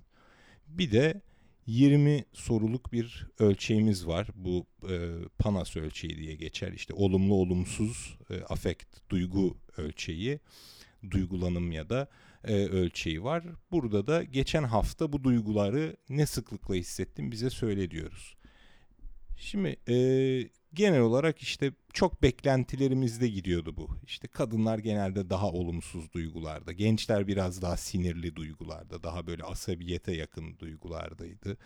Bir 0.67 0.93
de 0.93 1.23
20 1.67 2.25
soruluk 2.33 2.93
bir 2.93 3.27
ölçeğimiz 3.39 4.07
var. 4.07 4.29
Bu 4.35 4.67
e, 4.91 4.97
PANAS 5.39 5.77
ölçeği 5.77 6.19
diye 6.19 6.35
geçer. 6.35 6.73
İşte 6.73 6.95
olumlu 6.95 7.35
olumsuz 7.35 8.19
e, 8.31 8.41
afekt, 8.41 9.11
duygu 9.11 9.57
ölçeği, 9.77 10.41
duygulanım 11.11 11.73
ya 11.73 11.91
da 11.91 12.09
e, 12.45 12.55
ölçeği 12.55 13.23
var. 13.23 13.45
Burada 13.71 14.07
da 14.07 14.23
geçen 14.23 14.63
hafta 14.63 15.13
bu 15.13 15.25
duyguları 15.25 15.97
ne 16.09 16.27
sıklıkla 16.27 16.75
hissettim 16.75 17.33
bize 17.33 17.51
söyle 17.51 17.91
diyoruz. 17.91 18.37
Şimdi 19.41 19.77
e, 19.89 19.95
genel 20.75 21.01
olarak 21.01 21.39
işte 21.39 21.73
çok 21.93 22.23
beklentilerimizde 22.23 23.29
gidiyordu 23.29 23.77
bu. 23.77 23.89
İşte 24.07 24.29
kadınlar 24.29 24.79
genelde 24.79 25.31
daha 25.31 25.47
olumsuz 25.47 26.13
duygularda, 26.13 26.73
gençler 26.73 27.27
biraz 27.27 27.63
daha 27.63 27.77
sinirli 27.77 28.37
duygularda, 28.37 29.03
daha 29.03 29.27
böyle 29.27 29.45
asabiyete 29.45 30.13
yakın 30.17 30.59
duygulardaydı. 30.59 31.57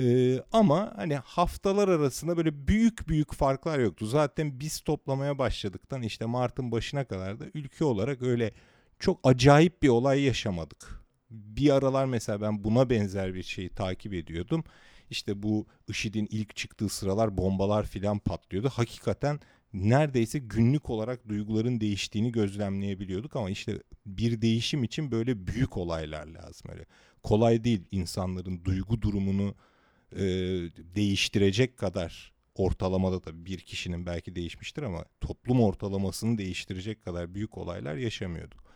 Ee, 0.00 0.40
ama 0.52 0.92
hani 0.96 1.16
haftalar 1.16 1.88
arasında 1.88 2.36
böyle 2.36 2.68
büyük 2.68 3.08
büyük 3.08 3.34
farklar 3.34 3.78
yoktu. 3.78 4.06
Zaten 4.06 4.60
biz 4.60 4.80
toplamaya 4.80 5.38
başladıktan 5.38 6.02
işte 6.02 6.24
Mart'ın 6.24 6.72
başına 6.72 7.04
kadar 7.04 7.40
da 7.40 7.44
ülke 7.54 7.84
olarak 7.84 8.22
öyle 8.22 8.52
çok 8.98 9.20
acayip 9.24 9.82
bir 9.82 9.88
olay 9.88 10.22
yaşamadık. 10.22 11.00
Bir 11.30 11.70
aralar 11.70 12.04
mesela 12.04 12.40
ben 12.40 12.64
buna 12.64 12.90
benzer 12.90 13.34
bir 13.34 13.42
şeyi 13.42 13.68
takip 13.68 14.14
ediyordum. 14.14 14.64
İşte 15.10 15.42
bu 15.42 15.66
IŞİD'in 15.88 16.28
ilk 16.30 16.56
çıktığı 16.56 16.88
sıralar 16.88 17.36
bombalar 17.38 17.86
filan 17.86 18.18
patlıyordu. 18.18 18.68
Hakikaten 18.68 19.40
neredeyse 19.72 20.38
günlük 20.38 20.90
olarak 20.90 21.28
duyguların 21.28 21.80
değiştiğini 21.80 22.32
gözlemleyebiliyorduk 22.32 23.36
ama 23.36 23.50
işte 23.50 23.82
bir 24.06 24.42
değişim 24.42 24.84
için 24.84 25.10
böyle 25.10 25.46
büyük 25.46 25.76
olaylar 25.76 26.26
lazım 26.26 26.70
öyle. 26.70 26.86
Kolay 27.22 27.64
değil 27.64 27.82
insanların 27.90 28.64
duygu 28.64 29.02
durumunu 29.02 29.54
e, 30.12 30.20
değiştirecek 30.94 31.76
kadar 31.76 32.32
ortalamada 32.54 33.24
da 33.24 33.44
bir 33.44 33.58
kişinin 33.58 34.06
belki 34.06 34.36
değişmiştir 34.36 34.82
ama 34.82 35.04
toplum 35.20 35.60
ortalamasını 35.60 36.38
değiştirecek 36.38 37.02
kadar 37.02 37.34
büyük 37.34 37.58
olaylar 37.58 37.96
yaşamıyorduk. 37.96 38.69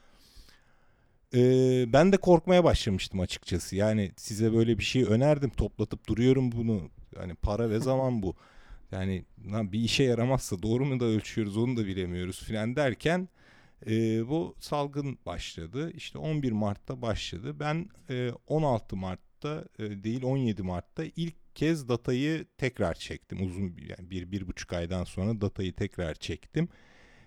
Ee, 1.35 1.93
ben 1.93 2.13
de 2.13 2.17
korkmaya 2.17 2.65
başlamıştım 2.65 3.21
açıkçası. 3.21 3.77
Yani 3.77 4.13
size 4.17 4.53
böyle 4.53 4.79
bir 4.79 4.85
şey 4.85 5.05
önerdim. 5.05 5.51
Toplatıp 5.51 6.09
duruyorum 6.09 6.53
bunu. 6.53 6.91
Yani 7.17 7.35
para 7.35 7.71
ve 7.71 7.81
zaman 7.81 8.23
bu. 8.23 8.35
Yani 8.93 9.25
lan 9.53 9.73
bir 9.73 9.81
işe 9.81 10.05
yaramazsa 10.05 10.63
doğru 10.63 10.85
mu 10.85 11.01
da 11.01 11.05
ölçüyoruz 11.05 11.57
onu 11.57 11.77
da 11.77 11.87
bilemiyoruz 11.87 12.43
filan 12.45 12.77
derken 12.77 13.29
e, 13.87 14.29
bu 14.29 14.57
salgın 14.61 15.19
başladı. 15.27 15.93
İşte 15.95 16.19
11 16.19 16.53
Mart'ta 16.53 17.03
başladı. 17.03 17.61
Ben 17.61 17.89
e, 18.11 18.31
16 18.47 18.97
Mart'ta 18.97 19.65
e, 19.79 20.05
değil 20.05 20.23
17 20.23 20.63
Mart'ta 20.63 21.05
ilk 21.17 21.55
kez 21.55 21.89
datayı 21.89 22.47
tekrar 22.59 22.95
çektim. 22.95 23.47
Uzun 23.47 23.63
yani 23.89 24.11
bir, 24.11 24.33
bir 24.33 24.47
buçuk 24.47 24.73
aydan 24.73 25.05
sonra 25.05 25.41
datayı 25.41 25.73
tekrar 25.73 26.15
çektim. 26.15 26.69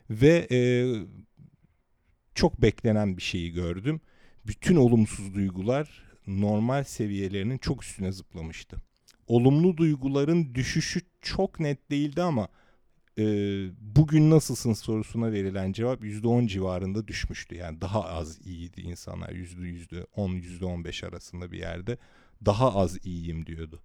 Ve 0.10 0.48
e, 0.52 0.60
çok 2.38 2.62
beklenen 2.62 3.17
bir 3.17 3.22
şeyi 3.22 3.51
gördüm. 3.51 4.01
Bütün 4.48 4.75
olumsuz 4.75 5.34
duygular 5.34 6.03
normal 6.27 6.84
seviyelerinin 6.84 7.58
çok 7.58 7.84
üstüne 7.84 8.12
zıplamıştı. 8.12 8.77
Olumlu 9.27 9.77
duyguların 9.77 10.56
düşüşü 10.56 11.01
çok 11.22 11.60
net 11.60 11.91
değildi 11.91 12.22
ama 12.22 12.48
e, 13.17 13.24
bugün 13.96 14.29
nasılsın 14.29 14.74
sorusuna 14.74 15.32
verilen 15.32 15.72
cevap 15.72 16.03
%10 16.03 16.48
civarında 16.48 17.08
düşmüştü. 17.08 17.56
Yani 17.56 17.82
daha 17.82 18.03
az 18.03 18.48
iyiydi 18.48 18.82
insanlar 18.82 19.29
%10, 19.29 20.06
%15 20.15 21.08
arasında 21.08 21.51
bir 21.51 21.60
yerde 21.60 21.98
daha 22.46 22.75
az 22.75 23.06
iyiyim 23.06 23.46
diyordu. 23.46 23.82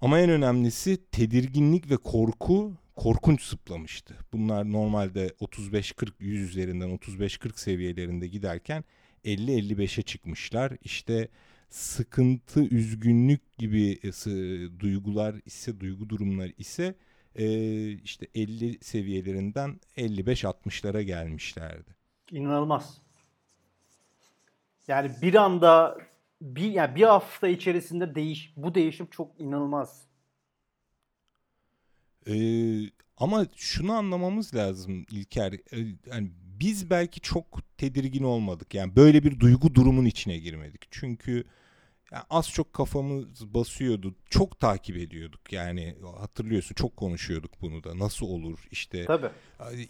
Ama 0.00 0.18
en 0.20 0.30
önemlisi 0.30 0.98
tedirginlik 1.12 1.90
ve 1.90 1.96
korku 1.96 2.72
korkunç 3.00 3.42
zıplamıştı. 3.42 4.14
Bunlar 4.32 4.72
normalde 4.72 5.28
35-40 5.28 6.12
100 6.18 6.50
üzerinden 6.50 6.88
35-40 6.88 7.58
seviyelerinde 7.58 8.26
giderken 8.26 8.84
50-55'e 9.24 10.02
çıkmışlar. 10.02 10.72
İşte 10.82 11.28
sıkıntı, 11.68 12.60
üzgünlük 12.60 13.58
gibi 13.58 13.98
e, 14.02 14.10
duygular 14.80 15.34
ise, 15.46 15.80
duygu 15.80 16.08
durumlar 16.08 16.50
ise 16.58 16.94
e, 17.34 17.46
işte 17.92 18.26
50 18.34 18.78
seviyelerinden 18.84 19.80
55-60'lara 19.96 21.02
gelmişlerdi. 21.02 21.96
İnanılmaz. 22.30 23.02
Yani 24.88 25.10
bir 25.22 25.34
anda 25.34 25.98
bir 26.40 26.70
yani 26.70 26.94
bir 26.94 27.02
hafta 27.02 27.48
içerisinde 27.48 28.14
değiş 28.14 28.52
bu 28.56 28.74
değişim 28.74 29.06
çok 29.06 29.40
inanılmaz. 29.40 30.09
Ee, 32.28 32.80
ama 33.16 33.46
şunu 33.56 33.92
anlamamız 33.92 34.54
lazım 34.54 35.06
İlker. 35.10 35.52
Ee, 35.52 35.78
yani 36.10 36.30
biz 36.60 36.90
belki 36.90 37.20
çok 37.20 37.78
tedirgin 37.78 38.24
olmadık. 38.24 38.74
Yani 38.74 38.96
böyle 38.96 39.24
bir 39.24 39.40
duygu 39.40 39.74
durumun 39.74 40.04
içine 40.04 40.38
girmedik. 40.38 40.86
Çünkü 40.90 41.44
yani 42.12 42.24
az 42.30 42.50
çok 42.50 42.72
kafamız 42.72 43.54
basıyordu. 43.54 44.14
Çok 44.30 44.60
takip 44.60 44.96
ediyorduk. 44.96 45.52
Yani 45.52 45.96
hatırlıyorsun 46.18 46.74
çok 46.74 46.96
konuşuyorduk 46.96 47.62
bunu 47.62 47.84
da. 47.84 47.98
Nasıl 47.98 48.26
olur 48.26 48.58
işte. 48.70 49.04
Tabii. 49.04 49.30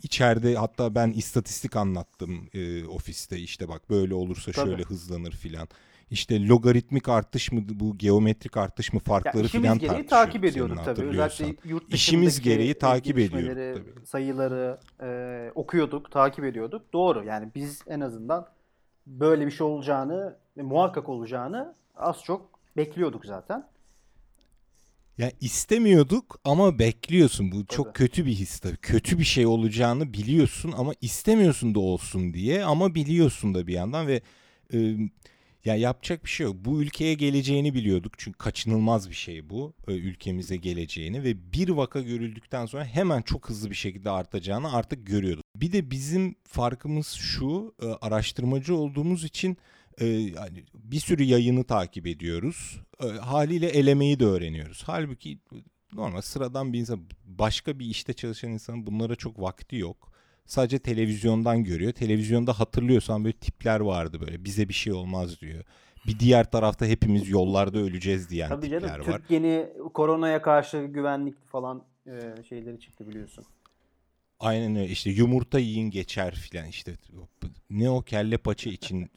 İçeride 0.03 0.55
hatta 0.55 0.95
ben 0.95 1.11
istatistik 1.11 1.77
anlattım 1.77 2.49
e, 2.55 2.85
ofiste. 2.85 3.39
İşte 3.39 3.69
bak 3.69 3.91
böyle 3.91 4.15
olursa 4.15 4.53
Tabii. 4.53 4.71
şöyle 4.71 4.83
hızlanır 4.83 5.33
filan 5.33 5.69
işte 6.11 6.47
logaritmik 6.47 7.09
artış 7.09 7.53
mı 7.53 7.61
bu 7.69 7.99
geometrik 7.99 8.57
artış 8.57 8.93
mı 8.93 9.01
farkları 9.01 9.49
filan 9.49 9.79
gereği 9.79 10.07
takip 10.07 10.45
ediyorduk 10.45 10.85
tabii. 10.85 11.03
Özellikle 11.03 11.69
yurt 11.69 11.95
İşimiz 11.95 12.41
gereği 12.41 12.75
takip 12.75 13.19
ediyorduk 13.19 13.85
tabii. 13.85 14.07
Sayıları 14.07 14.79
e, 15.03 15.51
okuyorduk, 15.55 16.11
takip 16.11 16.45
ediyorduk. 16.45 16.93
Doğru 16.93 17.25
yani 17.25 17.49
biz 17.55 17.83
en 17.87 18.01
azından 18.01 18.47
böyle 19.07 19.47
bir 19.47 19.51
şey 19.51 19.67
olacağını, 19.67 20.37
muhakkak 20.57 21.09
olacağını 21.09 21.75
az 21.97 22.23
çok 22.25 22.51
bekliyorduk 22.77 23.27
zaten. 23.27 23.69
Ya 25.19 25.31
istemiyorduk 25.41 26.41
ama 26.45 26.79
bekliyorsun. 26.79 27.53
Bu 27.53 27.57
tabii. 27.57 27.77
çok 27.77 27.95
kötü 27.95 28.27
bir 28.27 28.33
his 28.33 28.59
tabii. 28.59 28.77
Kötü 28.77 29.19
bir 29.19 29.25
şey 29.25 29.47
olacağını 29.47 30.13
biliyorsun 30.13 30.75
ama 30.77 30.93
istemiyorsun 31.01 31.75
da 31.75 31.81
olsun 31.81 32.35
diye 32.35 32.65
ama 32.65 32.95
biliyorsun 32.95 33.55
da 33.55 33.67
bir 33.67 33.73
yandan 33.73 34.07
ve 34.07 34.21
e, 34.75 34.97
ya 35.65 35.77
yapacak 35.77 36.25
bir 36.25 36.31
şey 36.31 36.45
yok. 36.45 36.57
Bu 36.59 36.83
ülkeye 36.83 37.15
geleceğini 37.15 37.75
biliyorduk. 37.75 38.13
Çünkü 38.19 38.39
kaçınılmaz 38.39 39.11
bir 39.11 39.15
şey 39.15 39.51
bu. 39.51 39.75
E, 39.89 39.93
ülkemize 39.93 40.57
geleceğini 40.57 41.25
ve 41.25 41.53
bir 41.53 41.69
vaka 41.69 42.01
görüldükten 42.01 42.67
sonra 42.67 42.85
hemen 42.85 43.23
çok 43.23 43.49
hızlı 43.49 43.71
bir 43.71 43.75
şekilde 43.75 44.11
artacağını 44.11 44.73
artık 44.73 45.07
görüyorduk. 45.07 45.45
Bir 45.57 45.73
de 45.73 45.91
bizim 45.91 46.35
farkımız 46.45 47.07
şu. 47.07 47.75
E, 47.83 47.87
araştırmacı 47.87 48.75
olduğumuz 48.75 49.25
için 49.25 49.57
e, 49.99 50.07
yani 50.07 50.65
bir 50.75 51.01
sürü 51.01 51.23
yayını 51.23 51.65
takip 51.65 52.07
ediyoruz. 52.07 52.81
Haliyle 53.21 53.69
elemeyi 53.69 54.21
de 54.21 54.25
öğreniyoruz. 54.25 54.83
Halbuki 54.87 55.39
normal 55.93 56.21
sıradan 56.21 56.73
bir 56.73 56.79
insan 56.79 57.01
başka 57.25 57.79
bir 57.79 57.87
işte 57.87 58.13
çalışan 58.13 58.51
insanın 58.51 58.87
bunlara 58.87 59.17
çok 59.17 59.41
vakti 59.41 59.77
yok 59.77 60.10
sadece 60.47 60.79
televizyondan 60.79 61.65
görüyor. 61.65 61.93
Televizyonda 61.93 62.61
hatırlıyorsan 62.61 63.25
böyle 63.25 63.37
tipler 63.37 63.81
vardı 63.81 64.21
böyle 64.21 64.45
bize 64.45 64.69
bir 64.69 64.75
şey 64.75 64.93
olmaz 64.93 65.41
diyor. 65.41 65.65
Bir 66.07 66.19
diğer 66.19 66.51
tarafta 66.51 66.87
hepimiz 66.87 67.29
yollarda 67.29 67.79
öleceğiz 67.79 68.31
diyen 68.31 68.49
Tabii 68.49 68.63
tipler 68.67 68.81
canım, 68.81 69.07
var. 69.07 69.19
Türk 69.19 69.31
yeni 69.31 69.67
koronaya 69.95 70.43
karşı 70.43 70.85
güvenlik 70.85 71.49
falan 71.49 71.83
e, 72.07 72.43
şeyleri 72.49 72.81
çıktı 72.81 73.09
biliyorsun. 73.09 73.45
Aynen 74.41 74.77
öyle 74.77 74.93
işte 74.93 75.11
yumurta 75.11 75.59
yiyin 75.59 75.91
geçer 75.91 76.35
filan 76.35 76.67
işte 76.67 76.93
ne 77.71 77.91
o 77.91 78.03
kelle 78.03 78.39
paça 78.39 78.71
için 78.71 79.11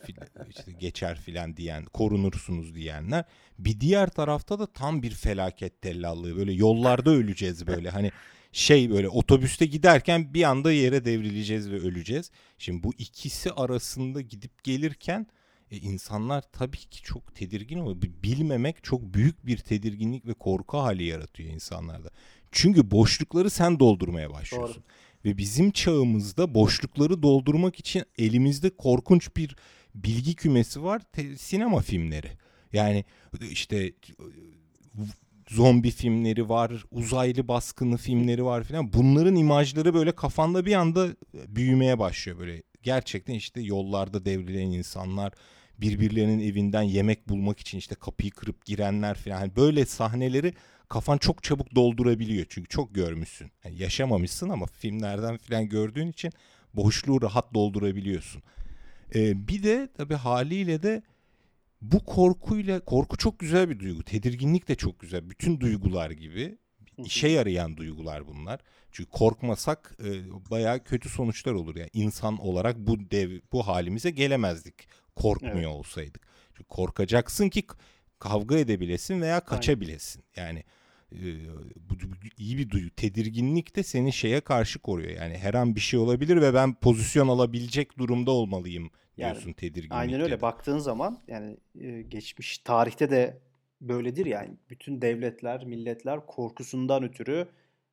işte 0.50 0.72
geçer 0.72 1.18
filan 1.18 1.58
diyen 1.58 1.86
korunursunuz 1.86 2.76
diyenler. 2.76 3.26
Bir 3.60 3.80
diğer 3.80 4.10
tarafta 4.10 4.60
da 4.60 4.66
tam 4.66 5.04
bir 5.04 5.12
felaket 5.12 5.82
tellallığı 5.82 6.36
böyle 6.36 6.54
yollarda 6.54 7.10
öleceğiz 7.12 7.68
böyle 7.68 7.90
hani 7.90 8.12
şey 8.54 8.92
böyle 8.92 9.10
otobüste 9.10 9.66
giderken 9.66 10.34
bir 10.34 10.44
anda 10.44 10.72
yere 10.72 11.06
devrileceğiz 11.06 11.72
ve 11.72 11.80
öleceğiz. 11.80 12.32
Şimdi 12.58 12.84
bu 12.84 12.94
ikisi 12.98 13.52
arasında 13.52 14.22
gidip 14.22 14.64
gelirken 14.64 15.28
e, 15.72 15.78
insanlar 15.78 16.44
tabii 16.52 16.78
ki 16.78 17.02
çok 17.02 17.36
tedirgin 17.36 17.80
oluyor. 17.80 18.02
Bilmemek 18.24 18.84
çok 18.84 19.14
büyük 19.14 19.46
bir 19.46 19.58
tedirginlik 19.58 20.26
ve 20.28 20.34
korku 20.34 20.78
hali 20.78 21.04
yaratıyor 21.04 21.50
insanlarda. 21.50 22.10
Çünkü 22.52 22.92
boşlukları 22.92 23.50
sen 23.50 23.80
doldurmaya 23.80 24.32
başlıyorsun. 24.32 24.76
Doğru. 24.76 24.84
Ve 25.26 25.38
bizim 25.38 25.72
çağımızda 25.72 26.54
boşlukları 26.54 27.24
doldurmak 27.24 27.80
için 27.80 28.04
elimizde 28.18 28.70
korkunç 28.70 29.36
bir 29.38 29.56
bilgi 29.96 30.36
kümesi 30.36 30.84
var. 30.84 31.02
Te- 31.12 31.38
sinema 31.38 31.82
filmleri. 31.82 32.32
Yani 32.74 33.06
işte 33.52 33.94
zombi 35.54 35.92
filmleri 35.92 36.50
var, 36.50 36.72
uzaylı 36.92 37.48
baskını 37.48 37.98
filmleri 37.98 38.46
var 38.46 38.64
filan. 38.64 38.94
Bunların 38.94 39.36
imajları 39.36 39.94
böyle 39.94 40.12
kafanda 40.12 40.66
bir 40.66 40.74
anda 40.74 41.08
büyümeye 41.48 42.00
başlıyor 42.00 42.40
böyle. 42.40 42.64
Gerçekten 42.84 43.34
işte 43.34 43.62
yollarda 43.62 44.26
devrilen 44.26 44.68
insanlar, 44.68 45.34
birbirlerinin 45.78 46.40
evinden 46.40 46.82
yemek 46.82 47.30
bulmak 47.30 47.60
için 47.60 47.78
işte 47.78 47.96
kapıyı 47.96 48.32
kırıp 48.32 48.66
girenler 48.66 49.16
falan. 49.16 49.40
Yani 49.40 49.56
böyle 49.56 49.86
sahneleri 49.86 50.54
kafan 50.90 51.18
çok 51.18 51.44
çabuk 51.44 51.76
doldurabiliyor. 51.76 52.46
Çünkü 52.50 52.70
çok 52.70 52.96
görmüşsün. 52.96 53.52
Yani 53.64 53.82
yaşamamışsın 53.82 54.50
ama 54.50 54.66
filmlerden 54.66 55.38
falan 55.38 55.70
gördüğün 55.70 56.08
için 56.08 56.32
boşluğu 56.74 57.22
rahat 57.22 57.54
doldurabiliyorsun. 57.54 58.44
Ee, 59.16 59.48
bir 59.48 59.64
de 59.64 59.90
tabii 59.98 60.14
haliyle 60.14 60.84
de 60.84 61.04
bu 61.84 62.06
korkuyla 62.06 62.80
korku 62.80 63.18
çok 63.18 63.40
güzel 63.40 63.70
bir 63.70 63.80
duygu. 63.80 64.04
Tedirginlik 64.04 64.68
de 64.68 64.76
çok 64.76 65.00
güzel. 65.00 65.30
Bütün 65.30 65.60
duygular 65.60 66.12
gibi 66.12 66.58
işe 66.98 67.28
yarayan 67.28 67.78
duygular 67.78 68.28
bunlar. 68.28 68.60
Çünkü 68.92 69.10
korkmasak 69.10 69.98
e, 70.00 70.10
bayağı 70.52 70.84
kötü 70.84 71.10
sonuçlar 71.10 71.54
olur. 71.54 71.76
Yani 71.76 71.90
insan 71.94 72.38
olarak 72.38 72.78
bu 72.78 73.12
dev 73.12 73.40
bu 73.52 73.68
halimize 73.68 74.10
gelemezdik 74.10 74.88
korkmuyor 75.16 75.58
evet. 75.58 75.68
olsaydık. 75.68 76.28
Çünkü 76.54 76.68
korkacaksın 76.70 77.50
ki 77.50 77.64
kavga 78.20 78.58
edebilesin 78.58 79.22
veya 79.22 79.40
kaçabilesin. 79.40 80.24
Yani 80.36 80.64
bu 81.90 81.94
iyi 82.38 82.58
bir 82.58 82.70
duyu. 82.70 82.90
Tedirginlik 82.90 83.76
de 83.76 83.84
seni 83.84 84.14
şeye 84.14 84.42
karşı 84.42 84.80
koruyor. 84.80 85.12
Yani 85.12 85.38
her 85.38 85.54
an 85.54 85.76
bir 85.76 85.82
şey 85.82 86.00
olabilir 86.00 86.42
ve 86.42 86.54
ben 86.54 86.74
pozisyon 86.74 87.28
alabilecek 87.28 87.98
durumda 87.98 88.32
olmalıyım 88.32 88.90
diyorsun 89.18 89.48
yani, 89.48 89.54
tedirginlikte. 89.54 89.96
Aynen 89.96 90.22
öyle. 90.22 90.42
Baktığın 90.42 90.78
zaman 90.78 91.20
yani 91.28 91.58
e, 91.82 92.02
geçmiş 92.02 92.58
tarihte 92.58 93.10
de 93.10 93.40
böyledir 93.82 94.26
yani. 94.26 94.50
Bütün 94.70 95.02
devletler, 95.02 95.66
milletler 95.66 96.26
korkusundan 96.26 97.04
ötürü 97.04 97.48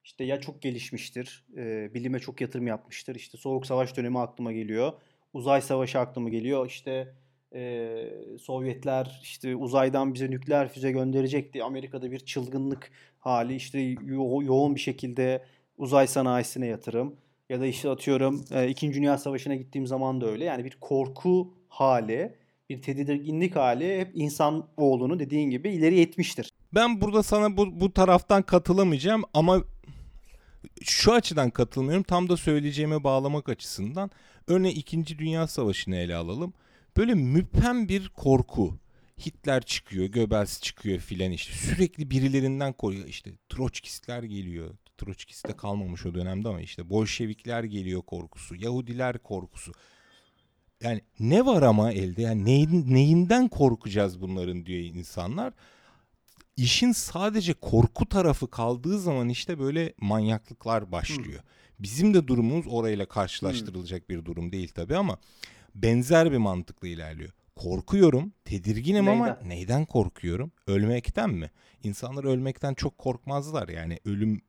işte 0.04 0.24
ya 0.24 0.40
çok 0.40 0.62
gelişmiştir, 0.62 1.44
e, 1.56 1.94
bilime 1.94 2.18
çok 2.18 2.40
yatırım 2.40 2.66
yapmıştır. 2.66 3.14
İşte 3.14 3.38
Soğuk 3.38 3.66
Savaş 3.66 3.96
dönemi 3.96 4.18
aklıma 4.18 4.52
geliyor. 4.52 4.92
Uzay 5.32 5.60
Savaşı 5.60 5.98
aklıma 5.98 6.28
geliyor. 6.28 6.66
İşte 6.66 7.14
e, 7.54 7.96
Sovyetler 8.40 9.20
işte 9.22 9.56
uzaydan 9.56 10.14
bize 10.14 10.30
nükleer 10.30 10.68
füze 10.68 10.92
gönderecekti. 10.92 11.64
Amerika'da 11.64 12.10
bir 12.10 12.18
çılgınlık 12.18 12.90
hali 13.18 13.54
işte 13.54 13.80
yo- 13.80 14.42
yoğun 14.42 14.74
bir 14.74 14.80
şekilde 14.80 15.44
uzay 15.78 16.06
sanayisine 16.06 16.66
yatırım 16.66 17.16
ya 17.48 17.60
da 17.60 17.66
işte 17.66 17.90
atıyorum 17.90 18.44
e, 18.50 18.68
İkinci 18.68 18.98
Dünya 18.98 19.18
Savaşı'na 19.18 19.54
gittiğim 19.54 19.86
zaman 19.86 20.20
da 20.20 20.26
öyle. 20.26 20.44
Yani 20.44 20.64
bir 20.64 20.76
korku 20.80 21.54
hali, 21.68 22.34
bir 22.70 22.82
tedirginlik 22.82 23.56
hali 23.56 24.00
hep 24.00 24.10
insan 24.14 24.68
oğlunu 24.76 25.18
dediğin 25.18 25.50
gibi 25.50 25.70
ileri 25.70 26.00
etmiştir. 26.00 26.50
Ben 26.74 27.00
burada 27.00 27.22
sana 27.22 27.56
bu, 27.56 27.80
bu 27.80 27.92
taraftan 27.92 28.42
katılamayacağım 28.42 29.22
ama 29.34 29.62
şu 30.82 31.12
açıdan 31.12 31.50
katılmıyorum. 31.50 32.02
Tam 32.02 32.28
da 32.28 32.36
söyleyeceğime 32.36 33.04
bağlamak 33.04 33.48
açısından. 33.48 34.10
Örneğin 34.48 34.76
İkinci 34.76 35.18
Dünya 35.18 35.46
Savaşı'nı 35.46 35.96
ele 35.96 36.16
alalım. 36.16 36.52
Böyle 36.96 37.14
müphem 37.14 37.88
bir 37.88 38.08
korku. 38.08 38.78
Hitler 39.26 39.62
çıkıyor, 39.62 40.06
Göbels 40.06 40.60
çıkıyor 40.60 40.98
filan 40.98 41.30
işte. 41.30 41.52
Sürekli 41.52 42.10
birilerinden 42.10 42.72
koruyor. 42.72 43.06
İşte 43.06 43.30
Troçkistler 43.48 44.22
geliyor. 44.22 44.74
Troçkist 44.98 45.48
de 45.48 45.56
kalmamış 45.56 46.06
o 46.06 46.14
dönemde 46.14 46.48
ama 46.48 46.60
işte 46.60 46.90
Bolşevikler 46.90 47.64
geliyor 47.64 48.02
korkusu. 48.02 48.54
Yahudiler 48.54 49.18
korkusu. 49.18 49.72
Yani 50.82 51.00
ne 51.20 51.46
var 51.46 51.62
ama 51.62 51.92
elde? 51.92 52.22
Yani 52.22 52.44
neyin, 52.44 52.94
neyinden 52.94 53.48
korkacağız 53.48 54.20
bunların 54.20 54.66
diyor 54.66 54.80
insanlar. 54.80 55.52
İşin 56.56 56.92
sadece 56.92 57.54
korku 57.54 58.08
tarafı 58.08 58.50
kaldığı 58.50 58.98
zaman 58.98 59.28
işte 59.28 59.58
böyle 59.58 59.94
manyaklıklar 60.00 60.92
başlıyor. 60.92 61.40
Hmm. 61.40 61.48
Bizim 61.78 62.14
de 62.14 62.28
durumumuz 62.28 62.66
orayla 62.68 63.06
karşılaştırılacak 63.06 64.08
hmm. 64.08 64.16
bir 64.16 64.24
durum 64.24 64.52
değil 64.52 64.68
tabii 64.68 64.96
ama 64.96 65.18
benzer 65.74 66.32
bir 66.32 66.36
mantıkla 66.36 66.88
ilerliyor. 66.88 67.30
Korkuyorum, 67.56 68.32
tedirginim 68.44 69.04
neyden? 69.04 69.20
ama 69.20 69.38
neyden 69.46 69.84
korkuyorum? 69.84 70.52
Ölmekten 70.66 71.30
mi? 71.30 71.50
İnsanlar 71.82 72.24
ölmekten 72.24 72.74
çok 72.74 72.98
korkmazlar. 72.98 73.68
Yani 73.68 73.98
ölüm 74.04 74.42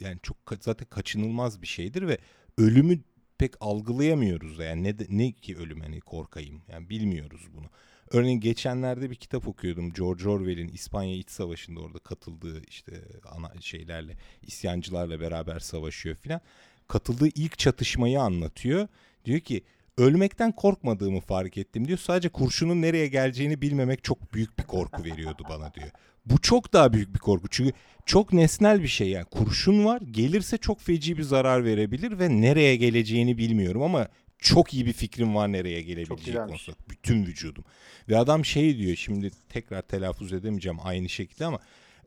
yani 0.00 0.18
çok 0.22 0.36
zaten 0.60 0.86
kaçınılmaz 0.90 1.62
bir 1.62 1.66
şeydir 1.66 2.08
ve 2.08 2.18
ölümü 2.58 3.00
pek 3.38 3.54
algılayamıyoruz 3.60 4.58
da 4.58 4.64
yani 4.64 4.82
ne 4.84 4.94
ne 5.08 5.32
ki 5.32 5.56
ölüm 5.56 5.80
hani 5.80 6.00
korkayım 6.00 6.62
yani 6.68 6.90
bilmiyoruz 6.90 7.46
bunu. 7.54 7.66
Örneğin 8.10 8.40
geçenlerde 8.40 9.10
bir 9.10 9.14
kitap 9.14 9.48
okuyordum. 9.48 9.92
George 9.92 10.28
Orwell'in 10.28 10.68
İspanya 10.68 11.16
İç 11.16 11.30
Savaşı'nda 11.30 11.80
orada 11.80 11.98
katıldığı 11.98 12.62
işte 12.68 12.92
ana 13.28 13.60
şeylerle, 13.60 14.16
isyancılarla 14.42 15.20
beraber 15.20 15.58
savaşıyor 15.58 16.16
filan. 16.16 16.40
Katıldığı 16.88 17.28
ilk 17.28 17.58
çatışmayı 17.58 18.20
anlatıyor. 18.20 18.88
Diyor 19.24 19.40
ki 19.40 19.62
ölmekten 19.98 20.52
korkmadığımı 20.52 21.20
fark 21.20 21.58
ettim 21.58 21.88
diyor. 21.88 21.98
Sadece 21.98 22.28
kurşunun 22.28 22.82
nereye 22.82 23.06
geleceğini 23.06 23.62
bilmemek 23.62 24.04
çok 24.04 24.34
büyük 24.34 24.58
bir 24.58 24.64
korku 24.64 25.04
veriyordu 25.04 25.42
bana 25.48 25.74
diyor. 25.74 25.90
Bu 26.26 26.40
çok 26.40 26.72
daha 26.72 26.92
büyük 26.92 27.14
bir 27.14 27.18
korku. 27.18 27.48
Çünkü 27.50 27.72
çok 28.06 28.32
nesnel 28.32 28.82
bir 28.82 28.88
şey 28.88 29.08
yani. 29.08 29.24
Kurşun 29.24 29.84
var. 29.84 30.02
Gelirse 30.10 30.58
çok 30.58 30.80
feci 30.80 31.18
bir 31.18 31.22
zarar 31.22 31.64
verebilir 31.64 32.18
ve 32.18 32.40
nereye 32.40 32.76
geleceğini 32.76 33.38
bilmiyorum 33.38 33.82
ama 33.82 34.08
çok 34.38 34.74
iyi 34.74 34.86
bir 34.86 34.92
fikrim 34.92 35.34
var 35.34 35.52
nereye 35.52 35.82
gelebilecek 35.82 36.36
konusunda. 36.36 36.78
Bütün 36.90 37.26
vücudum. 37.26 37.64
Ve 38.08 38.18
adam 38.18 38.44
şey 38.44 38.78
diyor 38.78 38.96
şimdi 38.96 39.30
tekrar 39.48 39.82
telaffuz 39.82 40.32
edemeyeceğim 40.32 40.78
aynı 40.82 41.08
şekilde 41.08 41.44
ama 41.44 41.58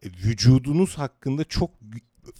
e, 0.03 0.07
vücudunuz 0.07 0.97
hakkında 0.97 1.43
çok 1.43 1.71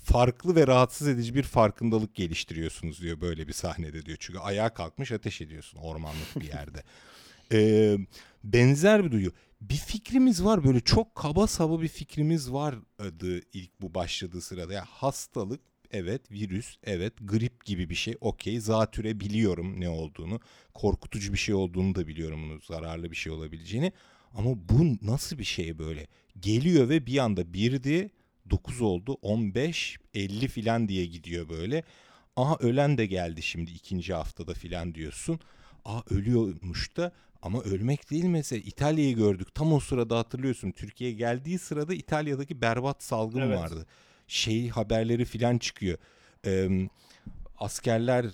farklı 0.04 0.56
ve 0.56 0.68
rahatsız 0.68 1.08
edici 1.08 1.36
bir 1.36 1.44
farkındalık 1.44 2.16
geliştiriyorsunuz 2.16 3.02
diyor 3.02 3.22
böyle 3.22 3.48
bir 3.48 3.54
sahnede 3.54 4.06
diyor. 4.06 4.18
Çünkü 4.22 4.40
ayağa 4.40 4.74
kalkmış 4.74 5.12
ateş 5.12 5.42
ediyorsun 5.42 5.78
ormanlık 5.78 6.36
bir 6.36 6.48
yerde. 6.48 6.84
ee, 7.52 7.98
benzer 8.44 9.06
bir 9.06 9.12
duyu. 9.12 9.32
Bir 9.62 9.76
fikrimiz 9.76 10.44
var 10.46 10.64
böyle 10.64 10.80
çok 10.80 11.16
kaba 11.16 11.48
saba 11.48 11.82
bir 11.82 11.88
fikrimiz 11.88 12.52
vardı 12.52 13.42
ilk 13.54 13.82
bu 13.82 13.94
başladığı 13.94 14.42
sırada. 14.42 14.74
Ya 14.74 14.78
yani 14.78 14.88
hastalık 14.90 15.62
evet 15.92 16.32
virüs 16.32 16.78
evet 16.84 17.14
grip 17.22 17.66
gibi 17.66 17.90
bir 17.90 17.96
şey 17.96 18.16
okey 18.22 18.60
zatüre 18.60 19.20
biliyorum 19.20 19.82
ne 19.82 19.90
olduğunu 19.90 20.40
korkutucu 20.74 21.34
bir 21.34 21.38
şey 21.38 21.56
olduğunu 21.56 21.96
da 21.96 22.08
biliyorum 22.08 22.50
bunu 22.50 22.60
zararlı 22.62 23.12
bir 23.12 23.16
şey 23.16 23.32
olabileceğini 23.32 23.92
ama 24.34 24.50
bu 24.70 24.98
nasıl 25.02 25.38
bir 25.38 25.44
şey 25.44 25.80
böyle 25.80 26.08
geliyor 26.40 26.90
ve 26.90 27.06
bir 27.06 27.18
anda 27.18 27.54
birdi 27.54 28.10
9 28.50 28.82
oldu 28.82 29.18
15 29.22 29.98
50 30.14 30.48
filan 30.48 30.88
diye 30.88 31.06
gidiyor 31.06 31.50
böyle. 31.50 31.84
Aha 32.36 32.58
ölen 32.60 32.98
de 32.98 33.06
geldi 33.06 33.42
şimdi 33.42 33.72
ikinci 33.72 34.14
haftada 34.14 34.54
filan 34.54 34.96
diyorsun. 34.96 35.40
Aa 35.86 36.02
ölüyormuş 36.10 36.98
da 36.98 37.12
ama 37.42 37.62
ölmek 37.62 38.12
değil 38.12 38.26
mesela 38.26 38.64
İtalya'yı 38.66 39.16
gördük. 39.16 39.56
Tam 39.56 39.74
o 39.74 39.80
sırada 39.80 40.18
hatırlıyorsun 40.18 40.72
Türkiye 40.72 41.12
geldiği 41.12 41.60
sırada 41.60 41.94
İtalya'daki 41.94 42.62
berbat 42.62 43.04
salgın 43.04 43.42
evet. 43.42 43.58
vardı. 43.58 43.86
Şey 44.28 44.70
haberleri 44.70 45.26
filan 45.26 45.58
çıkıyor. 45.58 45.98
Ee, 46.46 46.90
askerler 47.58 48.26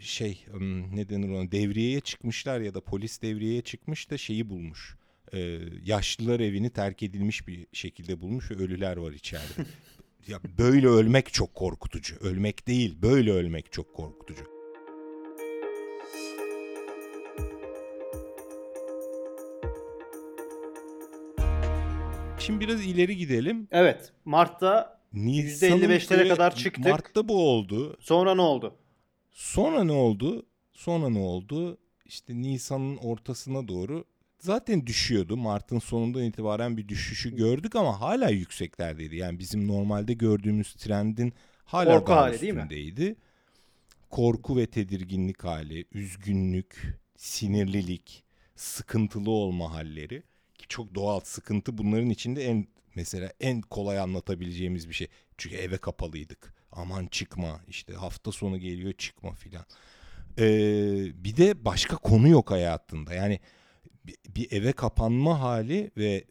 şey 0.00 0.46
ne 0.92 1.08
denir 1.08 1.28
ona 1.28 1.52
devriyeye 1.52 2.00
çıkmışlar 2.00 2.60
ya 2.60 2.74
da 2.74 2.80
polis 2.80 3.22
devriyeye 3.22 3.62
çıkmış 3.62 4.10
da 4.10 4.18
şeyi 4.18 4.48
bulmuş 4.50 4.96
e, 5.32 5.58
yaşlılar 5.84 6.40
evini 6.40 6.70
terk 6.70 7.02
edilmiş 7.02 7.48
bir 7.48 7.66
şekilde 7.72 8.20
bulmuş 8.20 8.50
ve 8.50 8.54
ölüler 8.54 8.96
var 8.96 9.12
içeride. 9.12 9.66
ya 10.28 10.40
böyle 10.58 10.88
ölmek 10.88 11.32
çok 11.32 11.54
korkutucu. 11.54 12.16
Ölmek 12.20 12.66
değil, 12.66 12.96
böyle 13.02 13.32
ölmek 13.32 13.72
çok 13.72 13.94
korkutucu. 13.94 14.44
Şimdi 22.38 22.60
biraz 22.60 22.86
ileri 22.86 23.16
gidelim. 23.16 23.68
Evet. 23.70 24.12
Mart'ta 24.24 25.00
Nisan'ın 25.12 25.80
%55'lere 25.80 26.18
böyle 26.18 26.28
kadar 26.28 26.54
çıktık. 26.54 26.84
Mart'ta 26.84 27.28
bu 27.28 27.50
oldu. 27.50 27.96
Sonra 28.00 28.34
ne 28.34 28.40
oldu? 28.40 28.76
Sonra 29.30 29.84
ne 29.84 29.92
oldu? 29.92 30.46
Sonra 30.72 31.08
ne 31.08 31.18
oldu? 31.18 31.78
İşte 32.04 32.34
Nisan'ın 32.34 32.96
ortasına 32.96 33.68
doğru 33.68 34.04
zaten 34.42 34.86
düşüyordu. 34.86 35.36
Mart'ın 35.36 35.78
sonundan 35.78 36.22
itibaren 36.22 36.76
bir 36.76 36.88
düşüşü 36.88 37.36
gördük 37.36 37.76
ama 37.76 38.00
hala 38.00 38.28
yükseklerdeydi. 38.28 39.16
Yani 39.16 39.38
bizim 39.38 39.68
normalde 39.68 40.12
gördüğümüz 40.14 40.74
trendin 40.74 41.32
hala 41.64 41.98
Korku 41.98 42.10
daha 42.10 42.20
hali 42.20 42.40
değil 42.40 42.52
mi? 42.52 42.58
üstündeydi. 42.58 43.16
Korku 44.10 44.56
ve 44.56 44.66
tedirginlik 44.66 45.44
hali, 45.44 45.84
üzgünlük, 45.92 46.98
sinirlilik, 47.16 48.24
sıkıntılı 48.56 49.30
olma 49.30 49.74
halleri 49.74 50.22
ki 50.58 50.64
çok 50.68 50.94
doğal 50.94 51.20
sıkıntı 51.20 51.78
bunların 51.78 52.10
içinde 52.10 52.44
en 52.44 52.66
mesela 52.94 53.32
en 53.40 53.60
kolay 53.60 53.98
anlatabileceğimiz 53.98 54.88
bir 54.88 54.94
şey. 54.94 55.08
Çünkü 55.38 55.56
eve 55.56 55.76
kapalıydık. 55.76 56.54
Aman 56.72 57.06
çıkma 57.06 57.60
işte 57.68 57.94
hafta 57.94 58.32
sonu 58.32 58.58
geliyor 58.58 58.92
çıkma 58.92 59.32
filan. 59.32 59.64
Ee, 60.38 60.44
bir 61.24 61.36
de 61.36 61.64
başka 61.64 61.96
konu 61.96 62.28
yok 62.28 62.50
hayatında. 62.50 63.14
Yani 63.14 63.40
bir, 64.06 64.16
bir 64.36 64.52
eve 64.52 64.72
kapanma 64.72 65.40
hali 65.40 65.90
ve 65.96 66.24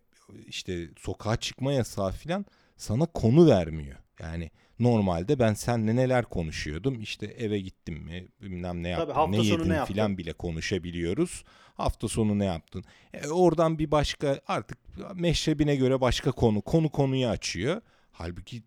işte 0.48 0.90
sokağa 0.98 1.36
çıkma 1.36 1.74
yasağı 1.74 2.12
filan 2.12 2.46
sana 2.78 3.06
konu 3.06 3.48
vermiyor. 3.48 3.98
Yani 4.20 4.52
normalde 4.80 5.40
ben 5.40 5.54
seninle 5.54 5.96
neler 5.96 6.26
konuşuyordum 6.26 7.02
işte 7.02 7.26
eve 7.26 7.60
gittim 7.60 7.96
mi 7.96 8.28
bilmem 8.42 8.84
ne 8.84 8.90
yaptım 8.90 9.16
hafta 9.16 9.38
ne 9.38 9.46
yedin 9.46 9.70
ne 9.70 9.86
filan 9.86 10.18
bile 10.18 10.34
konuşabiliyoruz. 10.34 11.44
Hafta 11.74 12.08
sonu 12.08 12.40
ne 12.40 12.46
yaptın? 12.46 12.84
E, 13.14 13.28
oradan 13.28 13.80
bir 13.80 13.92
başka 13.92 14.42
artık 14.48 14.78
meşrebine 15.16 15.76
göre 15.76 16.02
başka 16.02 16.32
konu 16.32 16.62
konu 16.62 16.90
konuyu 16.90 17.28
açıyor. 17.28 17.82
Halbuki 18.12 18.64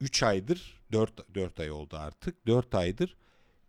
3 0.00 0.22
aydır 0.22 0.80
4 0.92 1.34
4 1.34 1.60
ay 1.60 1.70
oldu 1.70 1.96
artık. 1.96 2.46
4 2.46 2.74
aydır 2.74 3.16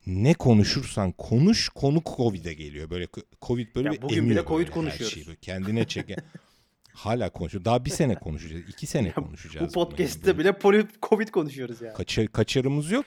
ne 0.08 0.34
konuşursan 0.34 1.12
konuş 1.12 1.70
konu 1.70 2.02
Covid'e 2.16 2.54
geliyor. 2.54 2.90
Böyle 2.90 3.08
Covid 3.42 3.76
böyle 3.76 3.96
Ya 3.96 4.02
bugün 4.02 4.30
bile 4.30 4.46
Covid 4.46 4.68
konuşuyoruz. 4.70 5.14
şeyi 5.14 5.28
böyle 5.28 5.38
kendine 5.40 5.88
çeken. 5.88 6.18
Hala 6.94 7.30
konuşuyor. 7.30 7.66
Daha 7.66 7.86
bir 7.86 7.90
sene 7.90 8.16
konuşacağız. 8.16 8.64
iki 8.70 8.88
sene 8.88 9.12
konuşacağız. 9.14 9.68
Bu 9.70 9.72
podcast'te 9.74 10.30
yani. 10.30 10.40
bile 10.40 10.50
poli- 10.50 10.88
Covid 11.02 11.28
konuşuyoruz 11.28 11.82
yani. 11.82 11.94
Kaçar, 11.94 12.28
kaçarımız 12.28 12.92
yok. 12.92 13.06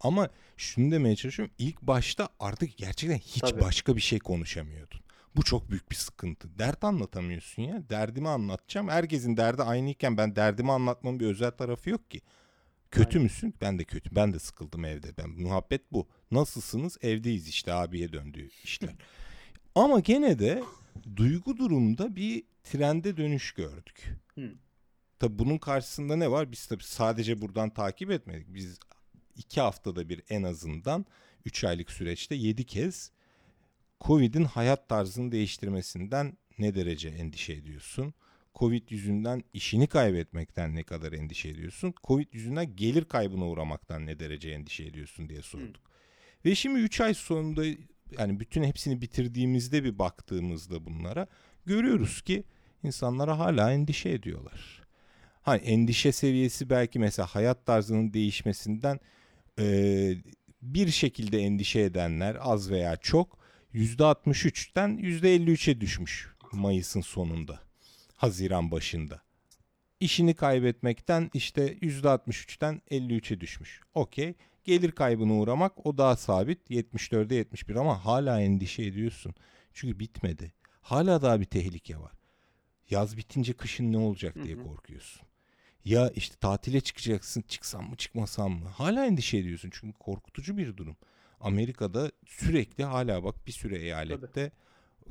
Ama 0.00 0.28
şunu 0.56 0.90
demeye 0.92 1.16
çalışıyorum. 1.16 1.54
İlk 1.58 1.82
başta 1.82 2.28
artık 2.40 2.76
gerçekten 2.76 3.18
hiç 3.18 3.40
Tabii. 3.40 3.60
başka 3.60 3.96
bir 3.96 4.00
şey 4.00 4.18
konuşamıyordun. 4.18 5.00
Bu 5.36 5.42
çok 5.42 5.70
büyük 5.70 5.90
bir 5.90 5.96
sıkıntı. 5.96 6.58
Dert 6.58 6.84
anlatamıyorsun 6.84 7.62
ya. 7.62 7.82
Derdimi 7.90 8.28
anlatacağım. 8.28 8.88
Herkesin 8.88 9.36
derdi 9.36 9.62
aynıyken 9.62 10.16
ben 10.16 10.36
derdimi 10.36 10.72
anlatmamın 10.72 11.20
bir 11.20 11.26
özel 11.26 11.50
tarafı 11.50 11.90
yok 11.90 12.10
ki. 12.10 12.20
Kötü 12.90 13.18
Aynen. 13.18 13.22
müsün? 13.22 13.54
Ben 13.60 13.78
de 13.78 13.84
kötü. 13.84 14.16
Ben 14.16 14.32
de 14.32 14.38
sıkıldım 14.38 14.84
evde. 14.84 15.16
Ben 15.18 15.30
muhabbet 15.30 15.92
bu. 15.92 16.08
Nasılsınız? 16.30 16.98
Evdeyiz 17.02 17.48
işte 17.48 17.72
abiye 17.72 18.12
döndü 18.12 18.50
işler. 18.64 18.94
Ama 19.74 20.00
gene 20.00 20.38
de 20.38 20.62
duygu 21.16 21.56
durumda 21.56 22.16
bir 22.16 22.44
trende 22.64 23.16
dönüş 23.16 23.52
gördük. 23.52 24.14
Hı. 24.34 24.50
Tabi 25.18 25.38
bunun 25.38 25.58
karşısında 25.58 26.16
ne 26.16 26.30
var? 26.30 26.52
Biz 26.52 26.66
tabii 26.66 26.84
sadece 26.84 27.40
buradan 27.40 27.70
takip 27.70 28.10
etmedik. 28.10 28.54
Biz 28.54 28.78
iki 29.36 29.60
haftada 29.60 30.08
bir 30.08 30.22
en 30.30 30.42
azından 30.42 31.06
3 31.44 31.64
aylık 31.64 31.90
süreçte 31.90 32.34
7 32.34 32.64
kez 32.64 33.10
Covid'in 34.00 34.44
hayat 34.44 34.88
tarzını 34.88 35.32
değiştirmesinden 35.32 36.38
ne 36.58 36.74
derece 36.74 37.08
endişe 37.08 37.52
ediyorsun? 37.52 38.14
Covid 38.56 38.90
yüzünden 38.90 39.42
işini 39.52 39.86
kaybetmekten 39.86 40.74
ne 40.74 40.82
kadar 40.82 41.12
endişe 41.12 41.48
ediyorsun? 41.48 41.94
Covid 42.04 42.32
yüzünden 42.32 42.76
gelir 42.76 43.04
kaybına 43.04 43.48
uğramaktan 43.48 44.06
ne 44.06 44.20
derece 44.20 44.50
endişe 44.50 44.84
ediyorsun 44.84 45.28
diye 45.28 45.42
sorduk. 45.42 45.82
Ve 46.44 46.54
şimdi 46.54 46.80
3 46.80 47.00
ay 47.00 47.14
sonunda 47.14 47.64
yani 48.18 48.40
bütün 48.40 48.64
hepsini 48.64 49.00
bitirdiğimizde 49.00 49.84
bir 49.84 49.98
baktığımızda 49.98 50.86
bunlara 50.86 51.26
görüyoruz 51.66 52.22
ki 52.22 52.44
insanlara 52.82 53.38
hala 53.38 53.72
endişe 53.72 54.08
ediyorlar. 54.10 54.82
Hani 55.42 55.62
endişe 55.62 56.12
seviyesi 56.12 56.70
belki 56.70 56.98
mesela 56.98 57.26
hayat 57.26 57.66
tarzının 57.66 58.12
değişmesinden 58.12 59.00
eee, 59.58 60.22
bir 60.62 60.88
şekilde 60.88 61.38
endişe 61.38 61.80
edenler 61.80 62.36
az 62.40 62.70
veya 62.70 62.96
çok 62.96 63.38
%63'ten 63.74 64.98
%53'e 64.98 65.80
düşmüş 65.80 66.28
Mayıs'ın 66.52 67.00
sonunda. 67.00 67.65
Haziran 68.16 68.70
başında. 68.70 69.22
İşini 70.00 70.34
kaybetmekten 70.34 71.30
işte 71.34 71.74
%63'ten 71.74 72.82
53'e 72.90 73.40
düşmüş. 73.40 73.80
Okey. 73.94 74.34
Gelir 74.64 74.92
kaybına 74.92 75.32
uğramak 75.32 75.86
o 75.86 75.98
daha 75.98 76.16
sabit 76.16 76.70
74'e 76.70 77.34
71 77.34 77.76
ama 77.76 78.04
hala 78.04 78.40
endişe 78.40 78.82
ediyorsun. 78.82 79.34
Çünkü 79.74 79.98
bitmedi. 79.98 80.52
Hala 80.80 81.22
daha 81.22 81.40
bir 81.40 81.44
tehlike 81.44 81.98
var. 81.98 82.12
Yaz 82.90 83.16
bitince 83.16 83.52
kışın 83.52 83.92
ne 83.92 83.98
olacak 83.98 84.34
diye 84.44 84.56
korkuyorsun. 84.56 85.26
Ya 85.84 86.10
işte 86.10 86.36
tatile 86.36 86.80
çıkacaksın 86.80 87.44
çıksam 87.48 87.90
mı 87.90 87.96
çıkmasam 87.96 88.52
mı? 88.52 88.68
Hala 88.68 89.06
endişe 89.06 89.38
ediyorsun 89.38 89.70
çünkü 89.72 89.98
korkutucu 89.98 90.56
bir 90.56 90.76
durum. 90.76 90.96
Amerika'da 91.40 92.12
sürekli 92.26 92.84
hala 92.84 93.24
bak 93.24 93.46
bir 93.46 93.52
süre 93.52 93.78
eyalette 93.78 94.52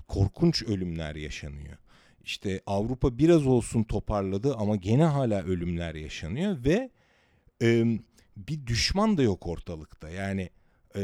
korkunç 0.08 0.64
ölümler 0.64 1.16
yaşanıyor. 1.16 1.78
İşte 2.26 2.62
Avrupa 2.66 3.18
biraz 3.18 3.48
olsun 3.48 3.84
toparladı 3.84 4.56
ama 4.56 4.76
gene 4.76 5.04
hala 5.06 5.44
ölümler 5.44 5.96
yaşanıyor 5.96 6.64
ve 6.66 6.90
e, 7.62 8.00
bir 8.38 8.68
düşman 8.68 9.18
da 9.18 9.24
yok 9.24 9.48
ortalıkta. 9.48 10.10
Yani 10.10 10.50
e, 10.96 11.02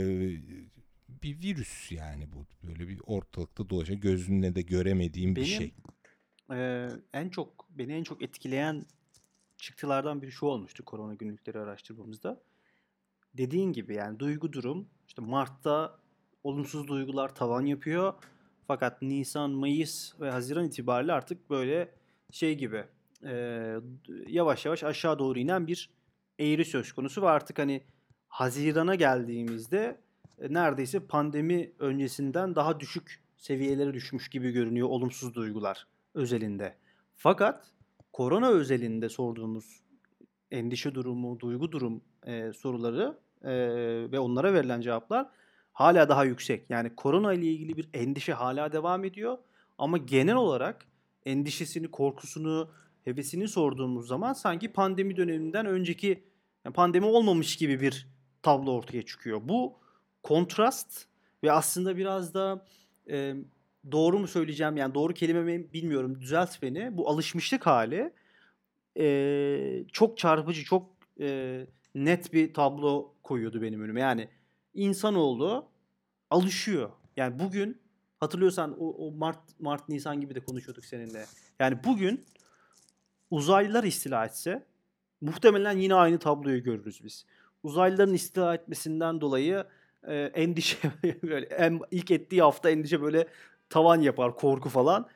bir 1.24 1.42
virüs 1.42 1.92
yani 1.92 2.28
bu 2.32 2.68
böyle 2.68 2.88
bir 2.88 3.00
ortalıkta 3.06 3.70
dolaşan 3.70 4.00
gözünle 4.00 4.56
de 4.56 4.62
göremediğim 4.62 5.36
bir 5.36 5.46
şey. 5.46 5.74
Ee, 6.52 6.90
en 7.14 7.30
çok 7.30 7.68
beni 7.70 7.94
en 7.94 8.04
çok 8.04 8.22
etkileyen 8.22 8.86
çıktılardan 9.58 10.22
biri 10.22 10.32
şu 10.32 10.46
olmuştu 10.46 10.86
korona 10.86 11.14
günlükleri 11.14 11.60
araştırmamızda. 11.60 12.42
Dediğin 13.34 13.74
gibi 13.74 13.96
yani 13.96 14.20
duygu 14.20 14.54
durum 14.54 14.90
işte 15.08 15.22
Mart'ta 15.22 16.00
olumsuz 16.44 16.88
duygular 16.88 17.36
tavan 17.36 17.66
yapıyor. 17.66 18.14
Fakat 18.68 19.02
Nisan, 19.02 19.52
Mayıs 19.52 20.20
ve 20.20 20.32
Haziran 20.32 20.66
itibariyle 20.66 21.14
artık 21.14 21.50
böyle 21.50 21.92
şey 22.32 22.58
gibi 22.58 22.84
e, 23.26 23.76
yavaş 24.28 24.66
yavaş 24.66 24.84
aşağı 24.84 25.20
doğru 25.20 25.40
inen 25.40 25.68
bir 25.68 25.90
eğri 26.40 26.66
söz 26.66 26.92
konusu 26.92 27.22
ve 27.22 27.30
artık 27.30 27.60
hani 27.60 27.84
Haziran'a 28.28 28.96
geldiğimizde 28.96 29.98
e, 30.40 30.54
neredeyse 30.54 31.00
pandemi 31.00 31.72
öncesinden 31.80 32.56
daha 32.56 32.80
düşük 32.80 33.24
seviyelere 33.38 33.94
düşmüş 33.94 34.30
gibi 34.30 34.52
görünüyor 34.52 34.90
olumsuz 34.90 35.36
duygular 35.36 35.88
özelinde. 36.14 36.76
Fakat 37.16 37.72
korona 38.14 38.50
özelinde 38.50 39.10
sorduğumuz 39.10 39.82
endişe 40.52 40.96
durumu, 40.96 41.40
duygu 41.40 41.72
durum 41.72 42.02
e, 42.26 42.54
soruları 42.54 43.18
e, 43.44 43.52
ve 44.12 44.20
onlara 44.20 44.54
verilen 44.54 44.82
cevaplar 44.82 45.28
hala 45.74 46.10
daha 46.10 46.26
yüksek. 46.26 46.70
Yani 46.70 46.96
korona 46.96 47.34
ile 47.34 47.46
ilgili 47.46 47.78
bir 47.78 47.90
endişe 47.94 48.34
hala 48.34 48.72
devam 48.72 49.06
ediyor 49.06 49.38
ama 49.78 49.98
genel 49.98 50.36
olarak 50.36 50.86
endişesini, 51.26 51.92
korkusunu, 51.92 52.70
hevesini 53.06 53.48
sorduğumuz 53.48 54.08
zaman 54.08 54.34
sanki 54.34 54.74
pandemi 54.74 55.18
döneminden 55.18 55.66
önceki 55.66 56.24
yani 56.66 56.74
pandemi 56.74 57.06
olmamış 57.06 57.56
gibi 57.56 57.82
bir 57.82 58.08
tablo 58.42 58.72
ortaya 58.72 59.02
çıkıyor. 59.02 59.42
Bu 59.44 59.74
kontrast 60.24 61.06
ve 61.44 61.52
aslında 61.52 61.98
biraz 61.98 62.34
da 62.34 62.66
e, 63.10 63.36
doğru 63.92 64.20
mu 64.20 64.28
söyleyeceğim 64.28 64.78
yani 64.78 64.94
doğru 64.94 65.14
kelime 65.14 65.42
mi 65.42 65.74
bilmiyorum 65.74 66.22
düzelt 66.22 66.62
beni. 66.62 66.98
Bu 66.98 67.10
alışmışlık 67.10 67.66
hali 67.66 68.14
e, 69.00 69.84
çok 69.92 70.18
çarpıcı, 70.18 70.64
çok 70.64 70.90
e, 71.20 71.60
net 71.96 72.34
bir 72.34 72.54
tablo 72.54 73.14
koyuyordu 73.24 73.62
benim 73.62 73.82
önüme. 73.82 74.02
Yani 74.02 74.28
insanoğlu 74.74 75.68
alışıyor. 76.30 76.90
Yani 77.18 77.40
bugün 77.40 77.82
hatırlıyorsan 78.20 78.76
o, 78.80 79.08
o 79.08 79.12
Mart 79.12 79.60
Mart 79.60 79.90
Nisan 79.90 80.22
gibi 80.22 80.36
de 80.36 80.40
konuşuyorduk 80.40 80.86
seninle. 80.86 81.26
Yani 81.60 81.84
bugün 81.84 82.26
uzaylılar 83.32 83.84
istila 83.84 84.26
etse 84.26 84.66
muhtemelen 85.22 85.78
yine 85.78 85.96
aynı 85.96 86.20
tabloyu 86.20 86.64
görürüz 86.64 87.04
biz. 87.04 87.26
Uzaylıların 87.64 88.14
istila 88.14 88.56
etmesinden 88.56 89.22
dolayı 89.22 89.66
e, 90.08 90.16
endişe 90.16 90.78
böyle 91.24 91.46
en, 91.46 91.80
ilk 91.92 92.12
ettiği 92.12 92.42
hafta 92.42 92.70
endişe 92.70 93.02
böyle 93.02 93.28
tavan 93.70 94.02
yapar 94.02 94.36
korku 94.36 94.70
falan. 94.70 95.08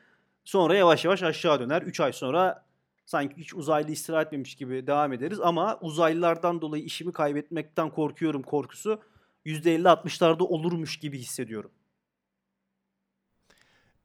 Sonra 0.44 0.74
yavaş 0.76 1.04
yavaş 1.04 1.22
aşağı 1.22 1.60
döner. 1.60 1.82
3 1.82 2.00
ay 2.00 2.12
sonra 2.12 2.66
sanki 3.06 3.36
hiç 3.36 3.54
uzaylı 3.54 3.90
istila 3.92 4.22
etmemiş 4.22 4.54
gibi 4.54 4.86
devam 4.86 5.12
ederiz 5.12 5.40
ama 5.40 5.78
uzaylılardan 5.80 6.60
dolayı 6.60 6.84
işimi 6.84 7.12
kaybetmekten 7.12 7.90
korkuyorum 7.90 8.42
korkusu 8.42 9.00
%50-60'larda 9.46 10.42
olurmuş 10.42 10.96
gibi 10.96 11.18
hissediyorum. 11.18 11.70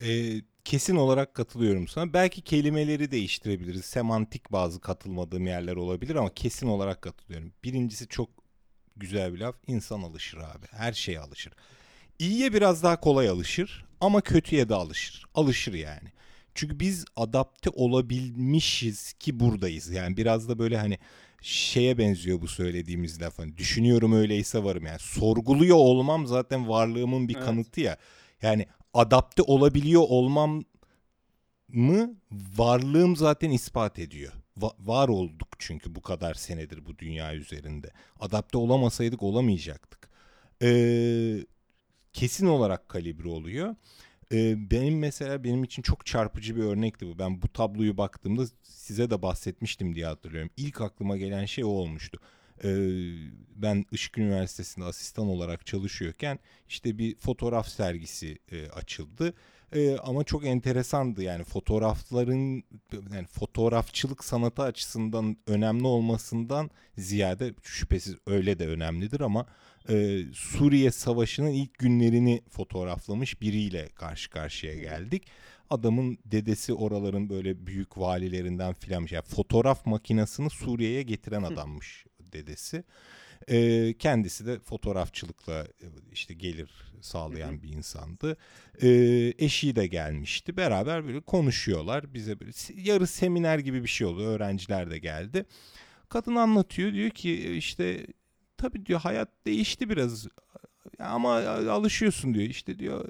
Ee, 0.01 0.41
kesin 0.65 0.95
olarak 0.95 1.33
katılıyorum 1.33 1.87
sana. 1.87 2.13
Belki 2.13 2.41
kelimeleri 2.41 3.11
değiştirebiliriz. 3.11 3.85
Semantik 3.85 4.51
bazı 4.51 4.81
katılmadığım 4.81 5.47
yerler 5.47 5.75
olabilir 5.75 6.15
ama 6.15 6.33
kesin 6.33 6.67
olarak 6.67 7.01
katılıyorum. 7.01 7.53
Birincisi 7.63 8.07
çok 8.07 8.29
güzel 8.95 9.33
bir 9.33 9.39
laf. 9.39 9.55
İnsan 9.67 10.01
alışır 10.01 10.37
abi. 10.37 10.65
Her 10.71 10.93
şeye 10.93 11.19
alışır. 11.19 11.53
İyiye 12.19 12.53
biraz 12.53 12.83
daha 12.83 12.99
kolay 12.99 13.29
alışır 13.29 13.85
ama 14.01 14.21
kötüye 14.21 14.69
de 14.69 14.75
alışır. 14.75 15.25
Alışır 15.33 15.73
yani. 15.73 16.11
Çünkü 16.55 16.79
biz 16.79 17.05
adapte 17.15 17.69
olabilmişiz 17.69 19.13
ki 19.13 19.39
buradayız. 19.39 19.89
Yani 19.89 20.17
biraz 20.17 20.49
da 20.49 20.59
böyle 20.59 20.77
hani 20.77 20.99
şeye 21.41 21.97
benziyor 21.97 22.41
bu 22.41 22.47
söylediğimiz 22.47 23.21
laf. 23.21 23.39
Hani 23.39 23.57
düşünüyorum 23.57 24.13
öyleyse 24.13 24.63
varım 24.63 24.85
yani. 24.85 24.99
Sorguluyor 24.99 25.77
olmam 25.77 26.27
zaten 26.27 26.67
varlığımın 26.69 27.27
bir 27.27 27.35
Evet. 27.35 27.45
kanıtı 27.45 27.81
ya. 27.81 27.97
Yani 28.41 28.65
adapte 28.93 29.41
olabiliyor 29.41 30.01
olmam 30.07 30.63
mı 31.67 32.15
varlığım 32.57 33.15
zaten 33.15 33.51
ispat 33.51 33.99
ediyor. 33.99 34.33
Va- 34.59 34.87
var 34.87 35.09
olduk 35.09 35.47
çünkü 35.59 35.95
bu 35.95 36.01
kadar 36.01 36.33
senedir 36.33 36.85
bu 36.85 36.97
dünya 36.97 37.35
üzerinde. 37.35 37.91
Adapte 38.19 38.57
olamasaydık 38.57 39.23
olamayacaktık. 39.23 40.09
Ee, 40.63 41.45
kesin 42.13 42.47
olarak 42.47 42.89
kalibre 42.89 43.27
oluyor. 43.27 43.75
Benim 44.71 44.99
mesela 44.99 45.43
benim 45.43 45.63
için 45.63 45.81
çok 45.81 46.05
çarpıcı 46.05 46.55
bir 46.55 46.63
örnekti 46.63 47.07
bu. 47.07 47.19
Ben 47.19 47.41
bu 47.41 47.47
tabloyu 47.47 47.97
baktığımda 47.97 48.43
size 48.63 49.09
de 49.09 49.21
bahsetmiştim 49.21 49.95
diye 49.95 50.05
hatırlıyorum. 50.05 50.51
İlk 50.57 50.81
aklıma 50.81 51.17
gelen 51.17 51.45
şey 51.45 51.63
o 51.63 51.67
olmuştu. 51.67 52.19
Ee, 52.63 52.69
ben 53.55 53.85
Işık 53.91 54.17
Üniversitesi'nde 54.17 54.85
asistan 54.85 55.27
olarak 55.27 55.65
çalışıyorken 55.65 56.39
işte 56.67 56.97
bir 56.97 57.15
fotoğraf 57.15 57.67
sergisi 57.67 58.39
e, 58.51 58.69
açıldı. 58.69 59.33
E, 59.75 59.97
ama 59.97 60.23
çok 60.23 60.45
enteresandı 60.45 61.23
yani 61.23 61.43
fotoğrafların 61.43 62.63
yani 62.93 63.27
fotoğrafçılık 63.27 64.23
sanatı 64.23 64.61
açısından 64.61 65.37
önemli 65.47 65.87
olmasından 65.87 66.69
ziyade 66.97 67.53
şüphesiz 67.63 68.15
öyle 68.27 68.59
de 68.59 68.67
önemlidir 68.67 69.19
ama 69.19 69.45
e, 69.89 70.23
Suriye 70.33 70.91
Savaşı'nın 70.91 71.49
ilk 71.49 71.77
günlerini 71.77 72.41
fotoğraflamış 72.49 73.41
biriyle 73.41 73.89
karşı 73.95 74.29
karşıya 74.29 74.75
geldik. 74.75 75.27
Adamın 75.69 76.17
dedesi 76.25 76.73
oraların 76.73 77.29
böyle 77.29 77.65
büyük 77.67 77.97
valilerinden 77.97 78.73
filan 78.73 79.07
yani 79.11 79.25
fotoğraf 79.25 79.85
makinesini 79.85 80.49
Suriye'ye 80.49 81.03
getiren 81.03 81.43
adammış 81.43 82.05
dedesi. 82.19 82.83
E, 83.47 83.93
kendisi 83.99 84.45
de 84.45 84.59
fotoğrafçılıkla 84.59 85.61
e, 85.61 85.87
işte 86.11 86.33
gelir 86.33 86.69
sağlayan 87.01 87.63
bir 87.63 87.69
insandı. 87.69 88.37
E, 88.81 88.89
eşi 89.37 89.75
de 89.75 89.87
gelmişti. 89.87 90.57
Beraber 90.57 91.05
böyle 91.05 91.21
konuşuyorlar. 91.21 92.13
Bize 92.13 92.39
böyle 92.39 92.51
yarı 92.75 93.07
seminer 93.07 93.59
gibi 93.59 93.83
bir 93.83 93.89
şey 93.89 94.07
oldu. 94.07 94.23
Öğrenciler 94.23 94.91
de 94.91 94.99
geldi. 94.99 95.45
Kadın 96.09 96.35
anlatıyor 96.35 96.93
diyor 96.93 97.09
ki 97.09 97.55
işte 97.57 98.07
tabii 98.61 98.85
diyor 98.85 98.99
hayat 98.99 99.29
değişti 99.47 99.89
biraz 99.89 100.27
ama 100.99 101.35
alışıyorsun 101.69 102.33
diyor. 102.33 102.45
İşte 102.45 102.79
diyor 102.79 103.09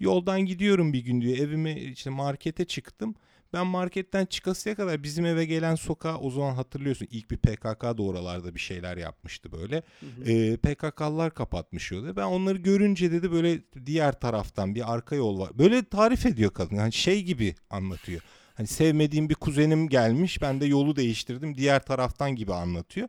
yoldan 0.00 0.40
gidiyorum 0.40 0.92
bir 0.92 1.04
gün 1.04 1.20
diyor 1.20 1.38
evime 1.38 1.80
işte 1.80 2.10
markete 2.10 2.64
çıktım. 2.64 3.14
Ben 3.52 3.66
marketten 3.66 4.26
çıkasıya 4.26 4.74
kadar 4.74 5.02
bizim 5.02 5.26
eve 5.26 5.44
gelen 5.44 5.74
sokağa 5.74 6.18
o 6.18 6.30
zaman 6.30 6.54
hatırlıyorsun 6.54 7.08
ilk 7.10 7.30
bir 7.30 7.36
PKK 7.36 7.82
da 7.82 8.02
oralarda 8.02 8.54
bir 8.54 8.60
şeyler 8.60 8.96
yapmıştı 8.96 9.52
böyle. 9.52 9.82
Ee, 10.26 10.56
PKK'lılar 10.56 11.34
kapatmış 11.34 11.90
yolu. 11.90 12.16
Ben 12.16 12.22
onları 12.22 12.58
görünce 12.58 13.12
dedi 13.12 13.32
böyle 13.32 13.60
diğer 13.86 14.20
taraftan 14.20 14.74
bir 14.74 14.92
arka 14.94 15.16
yol 15.16 15.38
var. 15.38 15.50
Böyle 15.58 15.84
tarif 15.84 16.26
ediyor 16.26 16.50
kadın. 16.50 16.76
Hani 16.76 16.92
şey 16.92 17.22
gibi 17.22 17.54
anlatıyor. 17.70 18.20
Hani 18.54 18.66
sevmediğim 18.66 19.28
bir 19.28 19.34
kuzenim 19.34 19.88
gelmiş 19.88 20.42
ben 20.42 20.60
de 20.60 20.66
yolu 20.66 20.96
değiştirdim 20.96 21.56
diğer 21.56 21.84
taraftan 21.84 22.36
gibi 22.36 22.54
anlatıyor. 22.54 23.08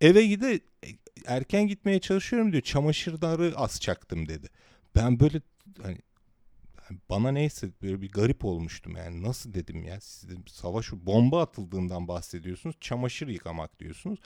Eve 0.00 0.26
gide 0.26 0.60
erken 1.26 1.66
gitmeye 1.66 2.00
çalışıyorum 2.00 2.52
diyor. 2.52 2.62
Çamaşırları 2.62 3.56
asacaktım 3.56 4.28
dedi. 4.28 4.48
Ben 4.96 5.20
böyle 5.20 5.40
hani 5.82 5.98
bana 7.10 7.30
neyse 7.32 7.70
böyle 7.82 8.02
bir 8.02 8.10
garip 8.12 8.44
olmuştum 8.44 8.96
yani 8.96 9.22
nasıl 9.22 9.54
dedim 9.54 9.84
ya 9.84 10.00
siz 10.00 10.28
dedim, 10.28 10.44
savaş 10.48 10.92
bomba 10.92 11.42
atıldığından 11.42 12.08
bahsediyorsunuz 12.08 12.76
çamaşır 12.80 13.28
yıkamak 13.28 13.78
diyorsunuz 13.80 14.18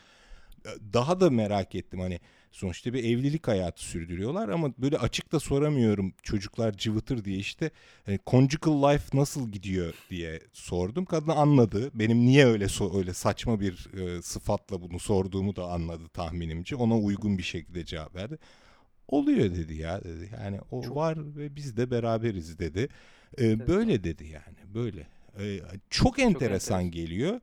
daha 0.93 1.21
da 1.21 1.31
merak 1.31 1.75
ettim. 1.75 2.01
Hani 2.01 2.21
sonuçta 2.53 2.93
bir 2.93 3.05
evlilik 3.05 3.49
hayatı 3.49 3.83
sürdürüyorlar 3.83 4.49
ama 4.49 4.73
böyle 4.79 4.99
açık 4.99 5.33
da 5.33 5.41
soramıyorum 5.41 6.13
çocuklar 6.23 6.73
cıvıtır 6.77 7.25
diye 7.25 7.37
işte 7.39 7.71
hani 8.07 8.19
conjugal 8.27 8.93
life 8.95 9.19
nasıl 9.19 9.49
gidiyor 9.53 9.95
diye 10.11 10.41
sordum. 10.53 11.05
Kadın 11.05 11.29
anladı. 11.31 11.91
Benim 11.95 12.19
niye 12.27 12.47
öyle 12.47 12.65
so- 12.65 12.99
öyle 12.99 13.15
saçma 13.15 13.61
bir 13.61 13.89
e, 14.01 14.23
sıfatla 14.23 14.83
bunu 14.83 14.99
sorduğumu 14.99 15.57
da 15.57 15.65
anladı 15.65 16.09
tahminimce. 16.09 16.77
Ona 16.77 16.99
uygun 16.99 17.39
bir 17.39 17.43
şekilde 17.43 17.85
cevap 17.85 18.15
verdi. 18.15 18.39
Oluyor 19.09 19.55
dedi 19.55 19.75
ya 19.75 20.05
dedi. 20.05 20.31
Yani 20.43 20.61
o 20.71 20.83
Çok- 20.83 20.97
var 20.97 21.37
ve 21.37 21.57
biz 21.57 21.77
de 21.77 21.91
beraberiz 21.91 22.59
dedi. 22.59 22.89
E, 23.41 23.67
böyle 23.69 24.05
dedi 24.05 24.25
yani 24.27 24.75
böyle. 24.75 25.07
E, 25.41 25.61
çok 25.91 26.19
enteresan 26.19 26.35
enteresan. 26.35 26.91
geliyor. 26.91 27.41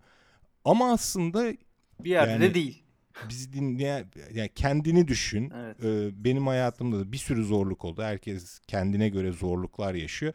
Ama 0.65 0.91
aslında 0.93 1.53
Bir 1.99 2.09
yerde 2.09 2.31
Yani- 2.31 2.41
de 2.41 2.53
değil. 2.53 2.82
Bizi 3.29 3.53
dinleyen 3.53 4.05
yani 4.33 4.49
kendini 4.55 5.07
düşün. 5.07 5.51
Evet. 5.55 5.83
Ee, 5.83 6.23
benim 6.23 6.47
hayatımda 6.47 6.99
da 6.99 7.11
bir 7.11 7.17
sürü 7.17 7.43
zorluk 7.43 7.85
oldu. 7.85 8.03
Herkes 8.03 8.59
kendine 8.67 9.09
göre 9.09 9.31
zorluklar 9.31 9.93
yaşıyor. 9.93 10.33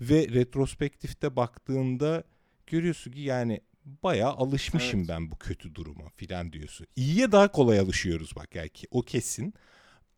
Ve 0.00 0.28
retrospektifte 0.28 1.36
baktığında 1.36 2.24
görüyorsun 2.66 3.12
ki 3.12 3.20
yani 3.20 3.60
bayağı 3.84 4.32
alışmışım 4.32 5.00
Evet. 5.00 5.08
ben 5.08 5.30
bu 5.30 5.38
kötü 5.38 5.74
duruma 5.74 6.08
filan 6.16 6.52
diyorsun. 6.52 6.86
İyiye 6.96 7.32
daha 7.32 7.48
kolay 7.52 7.78
alışıyoruz 7.78 8.36
bak 8.36 8.54
yani 8.54 8.70
o 8.90 9.02
kesin. 9.02 9.54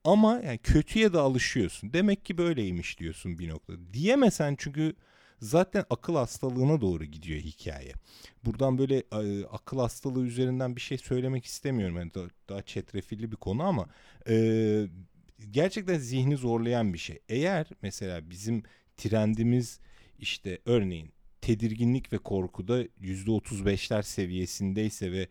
Ama 0.04 0.40
yani 0.44 0.58
kötüye 0.58 1.12
de 1.12 1.18
alışıyorsun. 1.18 1.92
Demek 1.92 2.24
ki 2.24 2.38
böyleymiş 2.38 2.98
diyorsun 2.98 3.38
bir 3.38 3.48
noktada. 3.48 3.92
Diyemesen 3.92 4.54
çünkü 4.58 4.94
zaten 5.40 5.84
akıl 5.90 6.14
hastalığına 6.14 6.80
doğru 6.80 7.04
gidiyor 7.04 7.40
hikaye. 7.40 7.92
Buradan 8.44 8.78
böyle 8.78 8.96
e, 9.12 9.44
akıl 9.44 9.78
hastalığı 9.78 10.24
üzerinden 10.24 10.76
bir 10.76 10.80
şey 10.80 10.98
söylemek 10.98 11.44
istemiyorum. 11.44 11.96
Yani 11.96 12.14
daha, 12.14 12.26
daha 12.48 12.62
çetrefilli 12.62 13.32
bir 13.32 13.36
konu 13.36 13.62
ama 13.62 13.86
e, 14.28 14.86
gerçekten 15.50 15.98
zihni 15.98 16.36
zorlayan 16.36 16.92
bir 16.92 16.98
şey. 16.98 17.18
Eğer 17.28 17.66
mesela 17.82 18.30
bizim 18.30 18.62
trendimiz 18.96 19.80
işte 20.18 20.58
örneğin 20.66 21.10
tedirginlik 21.40 22.12
ve 22.12 22.18
korkuda 22.18 22.82
%35'ler 22.84 24.02
seviyesindeyse 24.02 25.12
ve 25.12 25.28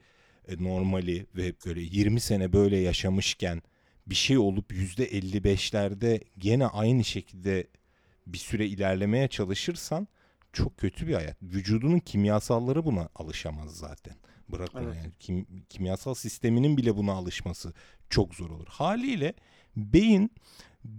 e, 0.48 0.64
normali 0.64 1.26
ve 1.36 1.54
böyle 1.66 1.82
20 1.82 2.20
sene 2.20 2.54
böyle 2.54 2.78
yaşamışken 2.78 3.62
bir 4.08 4.16
şey 4.16 4.38
olup 4.38 4.72
%55'lerde 4.72 6.24
gene 6.38 6.66
aynı 6.68 7.04
şekilde 7.04 7.68
bir 8.28 8.38
süre 8.38 8.66
ilerlemeye 8.68 9.28
çalışırsan 9.28 10.08
çok 10.54 10.78
kötü 10.78 11.08
bir 11.08 11.14
hayat. 11.14 11.44
Vücudunun 11.44 12.00
kimyasalları 12.00 12.86
buna 12.86 13.10
alışamaz 13.16 13.78
zaten. 13.78 14.16
Bırak 14.50 14.76
onu 14.76 14.84
Evet. 14.84 14.96
yani 14.98 15.12
kim, 15.20 15.48
kimyasal 15.70 16.14
sisteminin 16.14 16.78
bile 16.78 16.96
buna 16.96 17.12
alışması 17.12 17.74
çok 18.10 18.36
zor 18.36 18.50
olur. 18.50 18.68
Haliyle 18.70 19.34
beyin 19.76 20.32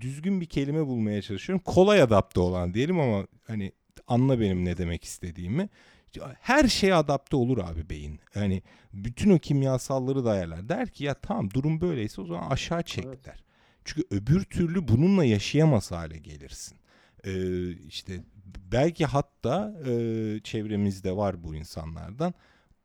düzgün 0.01 0.41
bir 0.41 0.47
kelime 0.47 0.87
bulmaya 0.87 1.23
çalışıyorum. 1.23 1.62
Kolay 1.65 2.03
adapte 2.03 2.41
olan 2.41 2.75
diyelim 2.75 3.01
ama 3.01 3.27
hani 3.47 3.73
anla 4.07 4.41
benim 4.41 4.65
ne 4.65 4.77
demek 4.77 5.05
istediğimi. 5.05 5.69
Her 6.41 6.69
şeye 6.69 6.95
adapte 6.95 7.37
olur 7.37 7.59
abi 7.59 7.91
beyin. 7.91 8.21
Yani 8.35 8.62
bütün 8.93 9.31
o 9.31 9.39
kimyasalları 9.39 10.25
da 10.25 10.31
ayarlar. 10.31 10.69
Der 10.69 10.89
ki 10.91 11.05
ya 11.05 11.15
tamam 11.15 11.51
durum 11.51 11.81
böyleyse 11.81 12.21
o 12.21 12.27
zaman 12.27 12.51
aşağı 12.51 12.83
çek 12.83 13.05
Evet. 13.05 13.25
der. 13.25 13.45
Çünkü 13.85 14.07
öbür 14.11 14.45
türlü 14.45 14.89
bununla 14.89 15.25
yaşayamaz 15.25 15.91
hale 15.93 16.19
gelirsin. 16.19 16.79
Ee, 17.27 17.73
işte 17.73 18.25
belki 18.73 19.05
hatta 19.07 19.75
e, 19.87 19.91
çevremizde 20.45 21.17
var 21.17 21.43
bu 21.43 21.55
insanlardan 21.55 22.35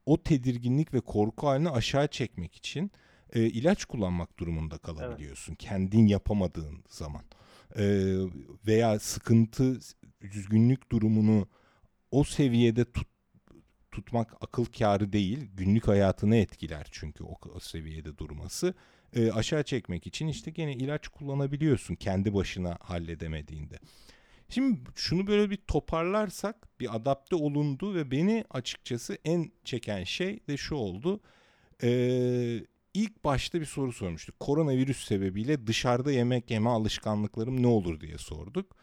o 0.06 0.24
tedirginlik 0.24 0.94
ve 0.94 1.00
korku 1.00 1.48
halini 1.48 1.70
aşağı 1.70 2.08
çekmek 2.08 2.56
için 2.56 2.92
e, 3.34 3.42
ilaç 3.42 3.86
kullanmak 3.86 4.40
durumunda 4.40 4.78
kalabiliyorsun. 4.78 5.56
Kendin 5.56 6.08
yapamadığın 6.08 6.84
zaman. 6.90 7.24
Ee, 7.78 8.16
veya 8.68 9.00
sıkıntı, 9.00 9.80
üzgünlük 10.22 10.92
durumunu 10.92 11.48
o 12.12 12.24
seviyede 12.24 12.92
tut, 12.92 13.08
tutmak 13.92 14.34
akıl 14.42 14.66
kârı 14.66 15.14
değil. 15.14 15.50
Günlük 15.54 15.88
hayatını 15.88 16.36
etkiler 16.36 16.88
çünkü 16.92 17.24
o, 17.24 17.36
o 17.56 17.60
seviyede 17.60 18.18
durması. 18.18 18.74
Ee, 19.16 19.32
aşağı 19.32 19.64
çekmek 19.64 20.08
için 20.08 20.28
işte 20.28 20.52
gene 20.52 20.74
ilaç 20.74 21.08
kullanabiliyorsun 21.08 21.96
kendi 21.96 22.34
başına 22.34 22.78
halledemediğinde. 22.82 23.80
Şimdi 24.52 24.80
şunu 24.96 25.28
böyle 25.28 25.50
bir 25.50 25.58
toparlarsak 25.58 26.80
bir 26.80 26.96
adapte 26.96 27.36
olundu 27.36 27.96
ve 27.96 28.12
beni 28.12 28.46
açıkçası 28.50 29.18
en 29.26 29.52
çeken 29.64 30.04
şey 30.04 30.40
de 30.48 30.58
şu 30.58 30.76
oldu. 30.76 31.22
Ee, 31.84 32.66
ilk 32.94 33.24
başta 33.24 33.62
bir 33.62 33.66
soru 33.66 33.92
sormuştuk. 33.92 34.40
Koronavirüs 34.40 35.06
sebebiyle 35.06 35.68
dışarıda 35.68 36.12
yemek 36.12 36.52
yeme 36.52 36.70
alışkanlıklarım 36.70 37.64
ne 37.64 37.68
olur 37.68 38.00
diye 38.00 38.18
sorduk. 38.18 38.76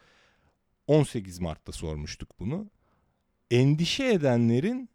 18 0.87 1.39
Mart'ta 1.39 1.71
sormuştuk 1.71 2.39
bunu. 2.39 2.69
Endişe 3.51 4.05
edenlerin 4.05 4.89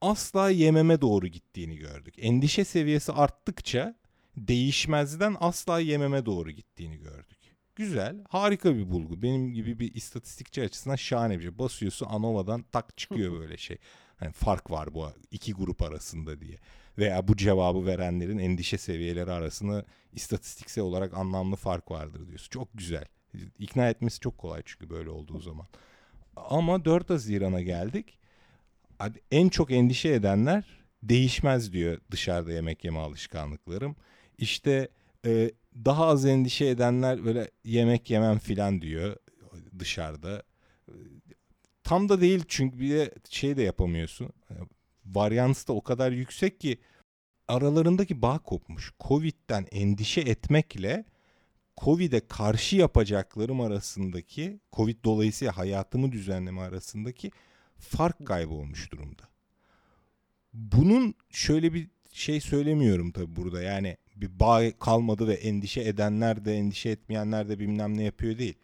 asla 0.00 0.50
yememe 0.50 1.00
doğru 1.00 1.26
gittiğini 1.26 1.76
gördük. 1.76 2.14
Endişe 2.18 2.64
seviyesi 2.64 3.12
arttıkça 3.12 3.94
değişmezden 4.36 5.36
asla 5.40 5.80
yememe 5.80 6.26
doğru 6.26 6.50
gittiğini 6.50 6.96
gördük. 6.96 7.37
Güzel, 7.78 8.16
harika 8.28 8.76
bir 8.76 8.90
bulgu. 8.90 9.22
Benim 9.22 9.52
gibi 9.54 9.78
bir 9.78 9.94
istatistikçi 9.94 10.62
açısından 10.62 10.96
şahane 10.96 11.38
bir 11.38 11.42
şey. 11.42 11.58
Basıyorsun 11.58 12.06
Anova'dan 12.06 12.62
tak 12.72 12.96
çıkıyor 12.96 13.40
böyle 13.40 13.56
şey. 13.56 13.78
Hani 14.16 14.32
fark 14.32 14.70
var 14.70 14.94
bu 14.94 15.08
iki 15.30 15.52
grup 15.52 15.82
arasında 15.82 16.40
diye. 16.40 16.56
Veya 16.98 17.28
bu 17.28 17.36
cevabı 17.36 17.86
verenlerin 17.86 18.38
endişe 18.38 18.78
seviyeleri 18.78 19.32
arasında 19.32 19.84
istatistiksel 20.12 20.84
olarak 20.84 21.14
anlamlı 21.14 21.56
fark 21.56 21.90
vardır 21.90 22.28
diyorsun. 22.28 22.50
Çok 22.50 22.68
güzel. 22.74 23.04
İkna 23.58 23.88
etmesi 23.88 24.20
çok 24.20 24.38
kolay 24.38 24.62
çünkü 24.64 24.90
böyle 24.90 25.10
olduğu 25.10 25.40
zaman. 25.40 25.66
Ama 26.36 26.84
4 26.84 27.10
Haziran'a 27.10 27.60
geldik. 27.60 28.18
En 29.30 29.48
çok 29.48 29.70
endişe 29.70 30.08
edenler 30.08 30.64
değişmez 31.02 31.72
diyor 31.72 31.98
dışarıda 32.10 32.52
yemek 32.52 32.84
yeme 32.84 32.98
alışkanlıklarım. 32.98 33.96
İşte 34.38 34.88
e, 35.26 35.50
daha 35.84 36.06
az 36.06 36.24
endişe 36.24 36.66
edenler 36.66 37.24
böyle 37.24 37.50
yemek 37.64 38.10
yemem 38.10 38.38
filan 38.38 38.82
diyor 38.82 39.16
dışarıda. 39.78 40.42
Tam 41.82 42.08
da 42.08 42.20
değil 42.20 42.44
çünkü 42.48 42.78
bir 42.78 42.90
de 42.90 43.14
şey 43.28 43.56
de 43.56 43.62
yapamıyorsun. 43.62 44.32
Varyans 45.06 45.68
da 45.68 45.72
o 45.72 45.82
kadar 45.82 46.12
yüksek 46.12 46.60
ki 46.60 46.78
aralarındaki 47.48 48.22
bağ 48.22 48.38
kopmuş. 48.38 48.92
Covid'den 49.00 49.66
endişe 49.72 50.20
etmekle 50.20 51.04
Covid'e 51.84 52.20
karşı 52.28 52.76
yapacaklarım 52.76 53.60
arasındaki, 53.60 54.60
Covid 54.72 55.04
dolayısıyla 55.04 55.56
hayatımı 55.56 56.12
düzenleme 56.12 56.60
arasındaki 56.60 57.30
fark 57.78 58.26
kaybolmuş 58.26 58.92
durumda. 58.92 59.22
Bunun 60.52 61.14
şöyle 61.30 61.74
bir 61.74 61.88
şey 62.12 62.40
söylemiyorum 62.40 63.12
tabii 63.12 63.36
burada. 63.36 63.62
Yani 63.62 63.96
bir 64.20 64.40
bağ 64.40 64.78
kalmadı 64.78 65.28
ve 65.28 65.34
endişe 65.34 65.80
edenler 65.80 66.44
de 66.44 66.54
endişe 66.54 66.90
etmeyenler 66.90 67.48
de 67.48 67.58
bilmem 67.58 67.96
ne 67.96 68.02
yapıyor 68.02 68.38
değil. 68.38 68.54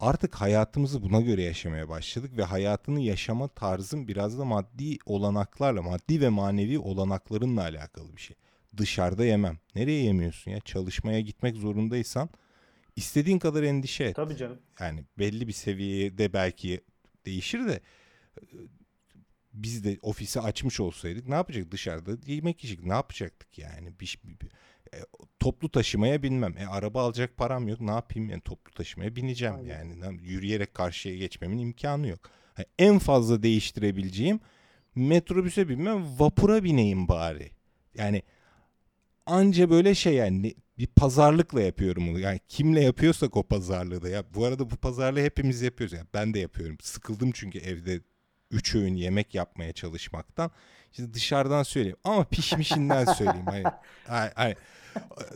Artık 0.00 0.34
hayatımızı 0.34 1.02
buna 1.02 1.20
göre 1.20 1.42
yaşamaya 1.42 1.88
başladık 1.88 2.36
ve 2.36 2.42
hayatını 2.42 3.00
yaşama 3.00 3.48
tarzım 3.48 4.08
biraz 4.08 4.38
da 4.38 4.44
maddi 4.44 4.98
olanaklarla, 5.06 5.82
maddi 5.82 6.20
ve 6.20 6.28
manevi 6.28 6.78
olanaklarınla 6.78 7.62
alakalı 7.62 8.16
bir 8.16 8.20
şey. 8.20 8.36
Dışarıda 8.76 9.24
yemem. 9.24 9.58
Nereye 9.74 10.04
yemiyorsun 10.04 10.50
ya? 10.50 10.60
Çalışmaya 10.60 11.20
gitmek 11.20 11.56
zorundaysan 11.56 12.28
istediğin 12.96 13.38
kadar 13.38 13.62
endişe 13.62 14.04
et. 14.04 14.16
Tabii 14.16 14.36
canım. 14.36 14.58
Yani 14.80 15.04
belli 15.18 15.48
bir 15.48 15.52
seviyede 15.52 16.32
belki 16.32 16.80
değişir 17.26 17.66
de 17.68 17.80
biz 19.52 19.84
de 19.84 19.98
ofisi 20.02 20.40
açmış 20.40 20.80
olsaydık 20.80 21.28
ne 21.28 21.34
yapacaktık 21.34 21.72
dışarıda 21.72 22.10
yemek 22.26 22.64
yiyecek 22.64 22.86
ne 22.86 22.92
yapacaktık 22.92 23.58
yani 23.58 24.00
bir, 24.00 24.18
bir, 24.24 24.48
e, 24.94 24.98
toplu 25.40 25.68
taşımaya 25.70 26.22
binmem 26.22 26.56
e, 26.58 26.66
araba 26.66 27.02
alacak 27.02 27.36
param 27.36 27.68
yok 27.68 27.80
ne 27.80 27.90
yapayım 27.90 28.30
yani 28.30 28.40
toplu 28.40 28.72
taşımaya 28.72 29.16
bineceğim 29.16 29.54
Aynen. 29.54 29.96
yani 30.02 30.18
yürüyerek 30.22 30.74
karşıya 30.74 31.16
geçmemin 31.16 31.58
imkanı 31.58 32.08
yok 32.08 32.20
yani 32.58 32.66
en 32.78 32.98
fazla 32.98 33.42
değiştirebileceğim 33.42 34.40
metrobüse 34.94 35.68
binmem 35.68 36.20
vapura 36.20 36.64
bineyim 36.64 37.08
bari 37.08 37.50
yani 37.94 38.22
anca 39.26 39.70
böyle 39.70 39.94
şey 39.94 40.14
yani 40.14 40.54
bir 40.78 40.86
pazarlıkla 40.86 41.60
yapıyorum 41.62 42.08
bunu. 42.08 42.18
Yani 42.18 42.40
kimle 42.48 42.80
yapıyorsak 42.80 43.36
o 43.36 43.42
pazarlığı 43.42 44.02
da 44.02 44.08
ya. 44.08 44.34
Bu 44.34 44.44
arada 44.44 44.70
bu 44.70 44.76
pazarlığı 44.76 45.20
hepimiz 45.20 45.62
yapıyoruz. 45.62 45.92
Yani 45.92 46.06
ben 46.14 46.34
de 46.34 46.38
yapıyorum. 46.38 46.76
Sıkıldım 46.82 47.32
çünkü 47.32 47.58
evde 47.58 48.00
üç 48.50 48.74
öğün 48.74 48.94
yemek 48.94 49.34
yapmaya 49.34 49.72
çalışmaktan. 49.72 50.50
İşte 50.90 51.14
dışarıdan 51.14 51.62
söyleyeyim 51.62 51.96
ama 52.04 52.24
pişmişinden 52.24 53.04
söyleyeyim. 53.04 53.46
Hani, 53.46 53.64
hani, 54.06 54.30
hani 54.34 54.54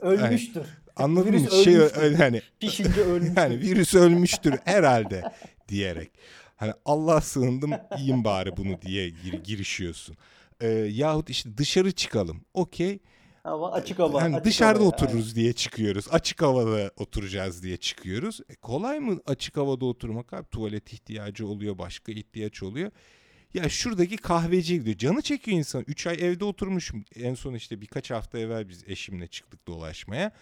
ölmüştür. 0.00 0.62
Anladın 0.96 1.34
mı? 1.34 1.50
Şey 1.50 1.76
öyle 1.76 2.16
hani 2.16 2.42
pişince 2.60 3.00
ölmüştür. 3.04 3.36
Yani 3.36 3.60
virüs 3.60 3.94
ölmüştür 3.94 4.54
herhalde 4.64 5.22
diyerek. 5.68 6.10
Hani 6.56 6.72
Allah 6.84 7.20
sığındım 7.20 7.70
yiyeyim 7.98 8.24
bari 8.24 8.56
bunu 8.56 8.82
diye 8.82 9.08
gir, 9.08 9.32
girişiyorsun. 9.44 10.16
Ee, 10.60 10.68
yahut 10.68 11.30
işte 11.30 11.58
dışarı 11.58 11.92
çıkalım. 11.92 12.44
Okey. 12.54 12.98
Ama 13.44 13.72
açık 13.72 13.98
hava. 13.98 14.20
Yani 14.20 14.36
açık 14.36 14.44
dışarıda 14.44 14.80
hava, 14.80 14.88
otururuz 14.88 15.24
aynen. 15.24 15.34
diye 15.34 15.52
çıkıyoruz. 15.52 16.08
Açık 16.10 16.42
havada 16.42 16.90
oturacağız 16.96 17.62
diye 17.62 17.76
çıkıyoruz. 17.76 18.40
E, 18.48 18.54
kolay 18.54 19.00
mı 19.00 19.20
açık 19.26 19.56
havada 19.56 19.84
oturmak 19.84 20.32
abi? 20.32 20.46
Tuvalet 20.50 20.92
ihtiyacı 20.92 21.46
oluyor, 21.46 21.78
başka 21.78 22.12
ihtiyaç 22.12 22.62
oluyor. 22.62 22.90
Ya 23.54 23.68
şuradaki 23.68 24.16
kahveci 24.16 24.78
gidiyor. 24.78 24.98
Canı 24.98 25.22
çekiyor 25.22 25.58
insan. 25.58 25.84
3 25.86 26.06
ay 26.06 26.16
evde 26.20 26.44
oturmuşum. 26.44 27.04
En 27.16 27.34
son 27.34 27.54
işte 27.54 27.80
birkaç 27.80 28.10
hafta 28.10 28.38
evvel 28.38 28.68
biz 28.68 28.84
eşimle 28.86 29.26
çıktık 29.26 29.66
dolaşmaya. 29.66 30.32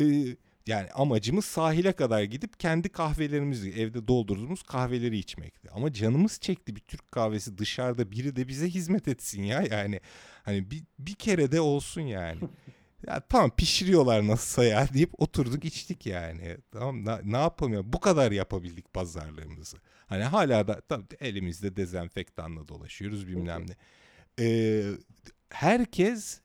Ee, 0.00 0.36
yani 0.66 0.90
amacımız 0.90 1.44
sahile 1.44 1.92
kadar 1.92 2.22
gidip 2.22 2.60
kendi 2.60 2.88
kahvelerimizi 2.88 3.70
evde 3.70 4.08
doldurduğumuz 4.08 4.62
kahveleri 4.62 5.18
içmekti. 5.18 5.70
Ama 5.70 5.92
canımız 5.92 6.40
çekti 6.40 6.76
bir 6.76 6.80
Türk 6.80 7.12
kahvesi 7.12 7.58
dışarıda 7.58 8.10
biri 8.10 8.36
de 8.36 8.48
bize 8.48 8.68
hizmet 8.68 9.08
etsin 9.08 9.42
ya 9.42 9.64
yani. 9.70 10.00
Hani 10.42 10.70
bir, 10.70 10.82
bir 10.98 11.14
kere 11.14 11.52
de 11.52 11.60
olsun 11.60 12.00
yani. 12.00 12.40
ya 13.06 13.20
tamam 13.20 13.50
pişiriyorlar 13.56 14.26
nasılsa 14.26 14.64
ya 14.64 14.88
deyip 14.94 15.10
oturduk 15.18 15.64
içtik 15.64 16.06
yani. 16.06 16.56
Tamam 16.72 17.04
ne, 17.04 17.18
ne 17.24 17.36
yapalım 17.36 17.72
ya 17.74 17.92
bu 17.92 18.00
kadar 18.00 18.32
yapabildik 18.32 18.94
pazarlığımızı. 18.94 19.76
Hani 20.06 20.24
hala 20.24 20.68
da 20.68 20.80
tabii 20.80 21.04
elimizde 21.20 21.76
dezenfektanla 21.76 22.68
dolaşıyoruz 22.68 23.26
bilmem 23.26 23.66
ne. 23.68 23.76
Ee, 24.40 24.84
herkes 25.50 26.40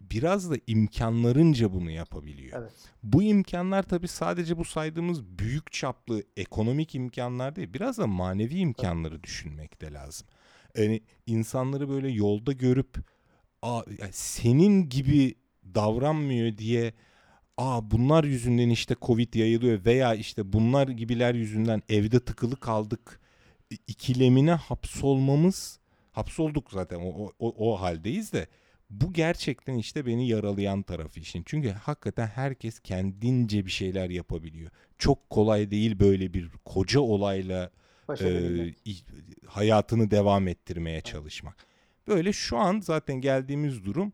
biraz 0.00 0.50
da 0.50 0.54
imkanlarınca 0.66 1.72
bunu 1.72 1.90
yapabiliyor. 1.90 2.62
Evet. 2.62 2.72
Bu 3.02 3.22
imkanlar 3.22 3.82
tabii 3.82 4.08
sadece 4.08 4.58
bu 4.58 4.64
saydığımız 4.64 5.24
büyük 5.24 5.72
çaplı 5.72 6.22
ekonomik 6.36 6.94
imkanlar 6.94 7.56
değil. 7.56 7.74
Biraz 7.74 7.98
da 7.98 8.06
manevi 8.06 8.54
imkanları 8.54 9.14
evet. 9.14 9.24
düşünmek 9.24 9.80
de 9.80 9.92
lazım. 9.92 10.26
Yani 10.76 11.02
insanları 11.26 11.88
böyle 11.88 12.08
yolda 12.08 12.52
görüp 12.52 12.96
senin 14.12 14.88
gibi 14.88 15.34
davranmıyor 15.74 16.58
diye 16.58 16.92
aa 17.56 17.90
bunlar 17.90 18.24
yüzünden 18.24 18.68
işte 18.68 18.96
Covid 19.02 19.34
yayılıyor 19.34 19.84
veya 19.84 20.14
işte 20.14 20.52
bunlar 20.52 20.88
gibiler 20.88 21.34
yüzünden 21.34 21.82
evde 21.88 22.20
tıkılı 22.20 22.56
kaldık 22.56 23.20
ikilemine 23.86 24.52
hapsolmamız 24.52 25.80
hapsolduk 26.12 26.70
zaten 26.72 27.00
o, 27.00 27.32
o, 27.38 27.70
o 27.70 27.80
haldeyiz 27.80 28.32
de 28.32 28.46
bu 28.90 29.12
gerçekten 29.12 29.74
işte 29.74 30.06
beni 30.06 30.28
yaralayan 30.28 30.82
tarafı 30.82 31.20
işin. 31.20 31.42
Çünkü 31.46 31.70
hakikaten 31.70 32.26
herkes 32.26 32.80
kendince 32.80 33.66
bir 33.66 33.70
şeyler 33.70 34.10
yapabiliyor. 34.10 34.70
Çok 34.98 35.30
kolay 35.30 35.70
değil 35.70 36.00
böyle 36.00 36.34
bir 36.34 36.50
koca 36.64 37.00
olayla 37.00 37.70
e, 38.20 38.74
hayatını 39.46 40.10
devam 40.10 40.48
ettirmeye 40.48 41.00
çalışmak. 41.00 41.56
Böyle 42.08 42.32
şu 42.32 42.58
an 42.58 42.80
zaten 42.80 43.20
geldiğimiz 43.20 43.84
durum 43.84 44.12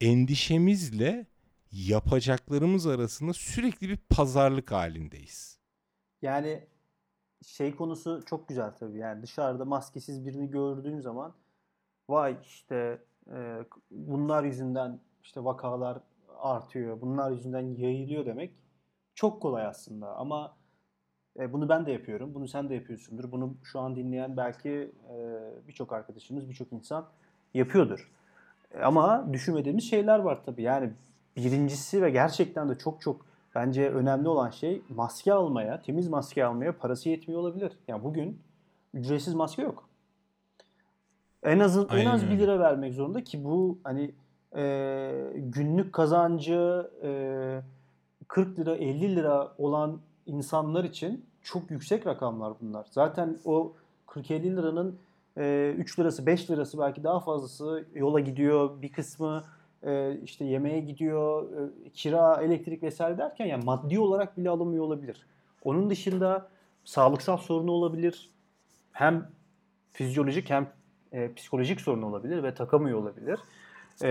endişemizle 0.00 1.26
yapacaklarımız 1.72 2.86
arasında 2.86 3.32
sürekli 3.32 3.88
bir 3.88 3.96
pazarlık 3.96 4.72
halindeyiz. 4.72 5.58
Yani 6.22 6.66
şey 7.46 7.76
konusu 7.76 8.22
çok 8.26 8.48
güzel 8.48 8.70
tabii. 8.70 8.98
Yani 8.98 9.22
dışarıda 9.22 9.64
maskesiz 9.64 10.26
birini 10.26 10.50
gördüğün 10.50 11.00
zaman 11.00 11.34
vay 12.08 12.36
işte 12.42 13.02
e, 13.32 13.58
bunlar 13.90 14.44
yüzünden 14.44 15.00
işte 15.22 15.44
vakalar 15.44 15.98
artıyor, 16.38 17.00
bunlar 17.00 17.30
yüzünden 17.30 17.76
yayılıyor 17.76 18.26
demek 18.26 18.54
çok 19.14 19.42
kolay 19.42 19.66
aslında. 19.66 20.16
Ama 20.16 20.56
e, 21.38 21.52
bunu 21.52 21.68
ben 21.68 21.86
de 21.86 21.92
yapıyorum, 21.92 22.34
bunu 22.34 22.48
sen 22.48 22.68
de 22.68 22.74
yapıyorsundur. 22.74 23.32
Bunu 23.32 23.56
şu 23.64 23.80
an 23.80 23.96
dinleyen 23.96 24.36
belki 24.36 24.92
e, 25.10 25.18
birçok 25.68 25.92
arkadaşımız, 25.92 26.48
birçok 26.48 26.72
insan 26.72 27.08
yapıyordur. 27.54 28.12
Ama 28.82 29.32
düşünmediğimiz 29.32 29.90
şeyler 29.90 30.18
var 30.18 30.38
tabii. 30.46 30.62
Yani 30.62 30.90
birincisi 31.36 32.02
ve 32.02 32.10
gerçekten 32.10 32.68
de 32.68 32.78
çok 32.78 33.00
çok 33.00 33.26
bence 33.54 33.90
önemli 33.90 34.28
olan 34.28 34.50
şey 34.50 34.82
maske 34.88 35.32
almaya, 35.32 35.82
temiz 35.82 36.08
maske 36.08 36.44
almaya 36.44 36.78
parası 36.78 37.08
yetmiyor 37.08 37.40
olabilir. 37.40 37.72
Yani 37.88 38.04
bugün 38.04 38.38
ücretsiz 38.94 39.34
maske 39.34 39.62
yok. 39.62 39.88
En 41.42 41.58
az 41.58 41.76
en 41.76 42.06
az 42.06 42.22
öyle. 42.22 42.34
1 42.34 42.38
lira 42.38 42.58
vermek 42.58 42.94
zorunda 42.94 43.24
ki 43.24 43.44
bu 43.44 43.78
hani 43.84 44.14
e, 44.56 45.12
günlük 45.34 45.92
kazancı 45.92 46.90
e, 47.02 47.60
40 48.28 48.58
lira 48.58 48.76
50 48.76 49.16
lira 49.16 49.52
olan 49.58 50.00
insanlar 50.26 50.84
için 50.84 51.24
çok 51.42 51.70
yüksek 51.70 52.06
rakamlar 52.06 52.52
bunlar. 52.60 52.86
Zaten 52.90 53.38
o 53.44 53.72
40-50 54.06 54.56
liranın 54.56 54.98
e, 55.36 55.74
3 55.78 55.98
lirası 55.98 56.26
5 56.26 56.50
lirası 56.50 56.78
belki 56.78 57.04
daha 57.04 57.20
fazlası 57.20 57.88
yola 57.94 58.20
gidiyor. 58.20 58.82
Bir 58.82 58.92
kısmı 58.92 59.44
e, 59.82 60.20
işte 60.24 60.44
yemeğe 60.44 60.80
gidiyor, 60.80 61.52
e, 61.52 61.90
kira, 61.90 62.42
elektrik 62.42 62.82
vesaire 62.82 63.18
derken 63.18 63.46
yani 63.46 63.64
maddi 63.64 63.98
olarak 63.98 64.38
bile 64.38 64.50
alınmıyor 64.50 64.84
olabilir. 64.84 65.26
Onun 65.64 65.90
dışında 65.90 66.48
sağlıksal 66.84 67.36
sorunu 67.36 67.70
olabilir. 67.70 68.30
Hem 68.92 69.30
fizyolojik 69.92 70.50
hem 70.50 70.72
e, 71.12 71.34
psikolojik 71.34 71.80
sorun 71.80 72.02
olabilir 72.02 72.42
ve 72.42 72.54
takamıyor 72.54 72.98
olabilir. 72.98 73.38
E, 74.02 74.08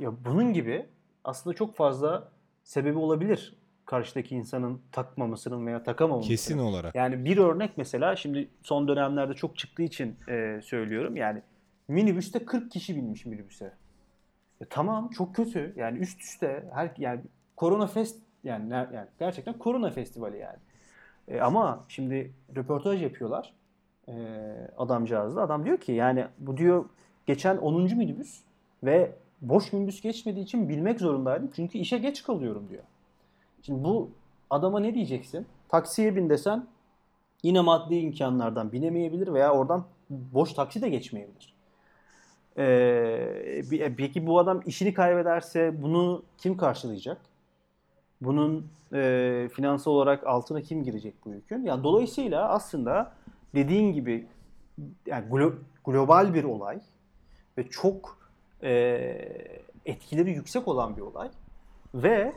ya 0.00 0.12
bunun 0.24 0.52
gibi 0.52 0.86
aslında 1.24 1.56
çok 1.56 1.74
fazla 1.74 2.28
sebebi 2.64 2.98
olabilir 2.98 3.61
karşıdaki 3.86 4.34
insanın 4.34 4.80
takmamasının 4.92 5.66
veya 5.66 5.82
takamamasının. 5.82 6.30
Kesin 6.30 6.58
olarak. 6.58 6.94
Yani 6.94 7.24
bir 7.24 7.36
örnek 7.36 7.70
mesela 7.76 8.16
şimdi 8.16 8.48
son 8.62 8.88
dönemlerde 8.88 9.34
çok 9.34 9.58
çıktığı 9.58 9.82
için 9.82 10.16
e, 10.28 10.60
söylüyorum. 10.64 11.16
Yani 11.16 11.42
minibüste 11.88 12.44
40 12.44 12.70
kişi 12.70 12.96
binmiş 12.96 13.26
minibüse. 13.26 13.72
E, 14.60 14.64
tamam 14.64 15.10
çok 15.10 15.34
kötü. 15.34 15.74
Yani 15.76 15.98
üst 15.98 16.20
üste 16.20 16.64
her 16.74 16.90
yani 16.98 17.20
korona 17.56 17.86
fest 17.86 18.18
yani, 18.44 18.72
yani 18.72 19.08
gerçekten 19.18 19.58
korona 19.58 19.90
festivali 19.90 20.38
yani. 20.38 20.58
E, 21.28 21.40
ama 21.40 21.84
şimdi 21.88 22.32
röportaj 22.56 23.02
yapıyorlar 23.02 23.52
e, 24.08 24.12
adamcağızla. 24.78 25.42
Adam 25.42 25.64
diyor 25.64 25.78
ki 25.78 25.92
yani 25.92 26.26
bu 26.38 26.56
diyor 26.56 26.84
geçen 27.26 27.56
10. 27.56 27.82
minibüs 27.82 28.40
ve 28.84 29.12
boş 29.40 29.72
minibüs 29.72 30.00
geçmediği 30.00 30.44
için 30.44 30.68
bilmek 30.68 31.00
zorundaydım. 31.00 31.50
Çünkü 31.56 31.78
işe 31.78 31.98
geç 31.98 32.22
kalıyorum 32.22 32.68
diyor. 32.70 32.82
Şimdi 33.62 33.84
bu 33.84 34.10
adama 34.50 34.80
ne 34.80 34.94
diyeceksin? 34.94 35.46
Taksiye 35.68 36.16
bin 36.16 36.30
desen 36.30 36.66
yine 37.42 37.60
maddi 37.60 37.94
imkanlardan 37.94 38.72
binemeyebilir 38.72 39.32
veya 39.32 39.52
oradan 39.52 39.84
boş 40.10 40.52
taksi 40.52 40.82
de 40.82 40.88
geçmeyebilir. 40.88 41.54
Ee, 42.58 43.62
bi- 43.70 43.94
peki 43.96 44.26
bu 44.26 44.38
adam 44.38 44.60
işini 44.66 44.94
kaybederse 44.94 45.82
bunu 45.82 46.22
kim 46.38 46.56
karşılayacak? 46.56 47.20
Bunun 48.20 48.66
e, 48.92 49.48
finansal 49.52 49.92
olarak 49.92 50.26
altına 50.26 50.60
kim 50.60 50.84
girecek 50.84 51.14
bu 51.24 51.30
yükün? 51.30 51.64
Yani 51.64 51.84
dolayısıyla 51.84 52.48
aslında 52.48 53.12
dediğin 53.54 53.92
gibi 53.92 54.26
yani 55.06 55.28
glo- 55.30 55.54
global 55.84 56.34
bir 56.34 56.44
olay 56.44 56.80
ve 57.58 57.68
çok 57.70 58.18
e, 58.62 58.72
etkileri 59.86 60.30
yüksek 60.30 60.68
olan 60.68 60.96
bir 60.96 61.02
olay 61.02 61.28
ve 61.94 62.32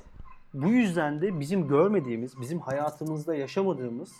bu 0.63 0.69
yüzden 0.69 1.21
de 1.21 1.39
bizim 1.39 1.67
görmediğimiz, 1.67 2.41
bizim 2.41 2.59
hayatımızda 2.59 3.35
yaşamadığımız 3.35 4.11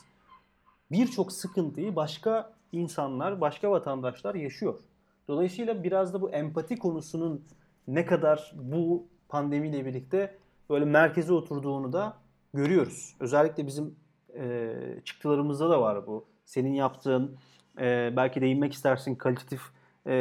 birçok 0.92 1.32
sıkıntıyı 1.32 1.96
başka 1.96 2.54
insanlar, 2.72 3.42
başka 3.42 3.72
vatandaşlar 3.72 4.36
yaşıyor. 4.36 4.80
Dolayısıyla 5.28 5.84
biraz 5.84 6.14
da 6.14 6.22
bu 6.22 6.30
empati 6.32 6.76
konusunun 6.76 7.46
ne 7.88 8.06
kadar 8.06 8.54
bu 8.56 9.08
pandemiyle 9.30 9.86
birlikte 9.86 10.38
böyle 10.70 10.86
merkeze 10.86 11.34
oturduğunu 11.34 11.94
da 11.94 12.18
görüyoruz. 12.54 13.16
Özellikle 13.20 13.68
bizim 13.68 13.96
e, 14.38 14.74
çıktılarımızda 15.04 15.70
da 15.70 15.82
var 15.82 16.08
bu. 16.08 16.26
Senin 16.46 16.74
yaptığın, 16.74 17.38
e, 17.80 18.14
belki 18.16 18.42
değinmek 18.42 18.74
istersin 18.74 19.16
kalitatif 19.16 19.62
e, 20.08 20.12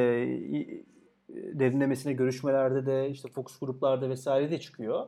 derinlemesine 1.29 2.13
görüşmelerde 2.13 2.87
de 2.87 3.11
işte 3.11 3.29
fokus 3.29 3.59
gruplarda 3.59 4.11
vesaire 4.11 4.51
de 4.51 4.61
çıkıyor. 4.61 5.07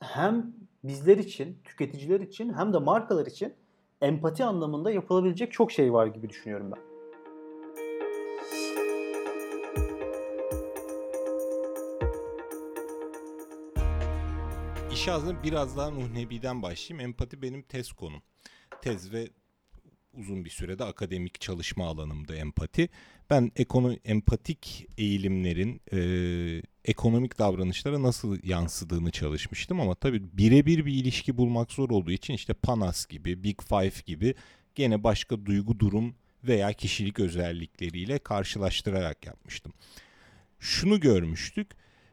Hem 0.00 0.54
bizler 0.84 1.18
için, 1.18 1.58
tüketiciler 1.64 2.20
için 2.20 2.52
hem 2.52 2.72
de 2.72 2.78
markalar 2.78 3.26
için 3.26 3.54
empati 4.00 4.44
anlamında 4.44 4.90
yapılabilecek 4.90 5.52
çok 5.52 5.72
şey 5.72 5.92
var 5.92 6.06
gibi 6.06 6.28
düşünüyorum 6.28 6.72
ben. 6.72 6.82
İşe 14.92 15.12
aslında 15.12 15.42
biraz 15.42 15.76
daha 15.76 15.90
Nuh 15.90 16.10
Nebi'den 16.10 16.62
başlayayım. 16.62 17.08
Empati 17.08 17.42
benim 17.42 17.62
tez 17.62 17.92
konum. 17.92 18.22
Tez 18.82 19.12
ve 19.12 19.28
uzun 20.14 20.44
bir 20.44 20.50
sürede 20.50 20.84
akademik 20.84 21.40
çalışma 21.40 21.86
alanımda 21.86 22.36
empati. 22.36 22.88
Ben 23.30 23.52
ekono 23.56 23.92
empatik 24.04 24.86
eğilimlerin 24.98 25.80
e, 25.92 26.00
ekonomik 26.84 27.38
davranışlara 27.38 28.02
nasıl 28.02 28.38
yansıdığını 28.42 29.10
çalışmıştım 29.10 29.80
ama 29.80 29.94
tabii 29.94 30.22
birebir 30.32 30.86
bir 30.86 30.92
ilişki 30.92 31.36
bulmak 31.36 31.72
zor 31.72 31.90
olduğu 31.90 32.10
için 32.10 32.34
işte 32.34 32.52
Panas 32.52 33.06
gibi, 33.06 33.42
Big 33.42 33.60
Five 33.68 34.02
gibi 34.06 34.34
gene 34.74 35.04
başka 35.04 35.46
duygu 35.46 35.78
durum 35.78 36.14
veya 36.44 36.72
kişilik 36.72 37.20
özellikleriyle 37.20 38.18
karşılaştırarak 38.18 39.26
yapmıştım. 39.26 39.72
Şunu 40.58 41.00
görmüştük. 41.00 41.70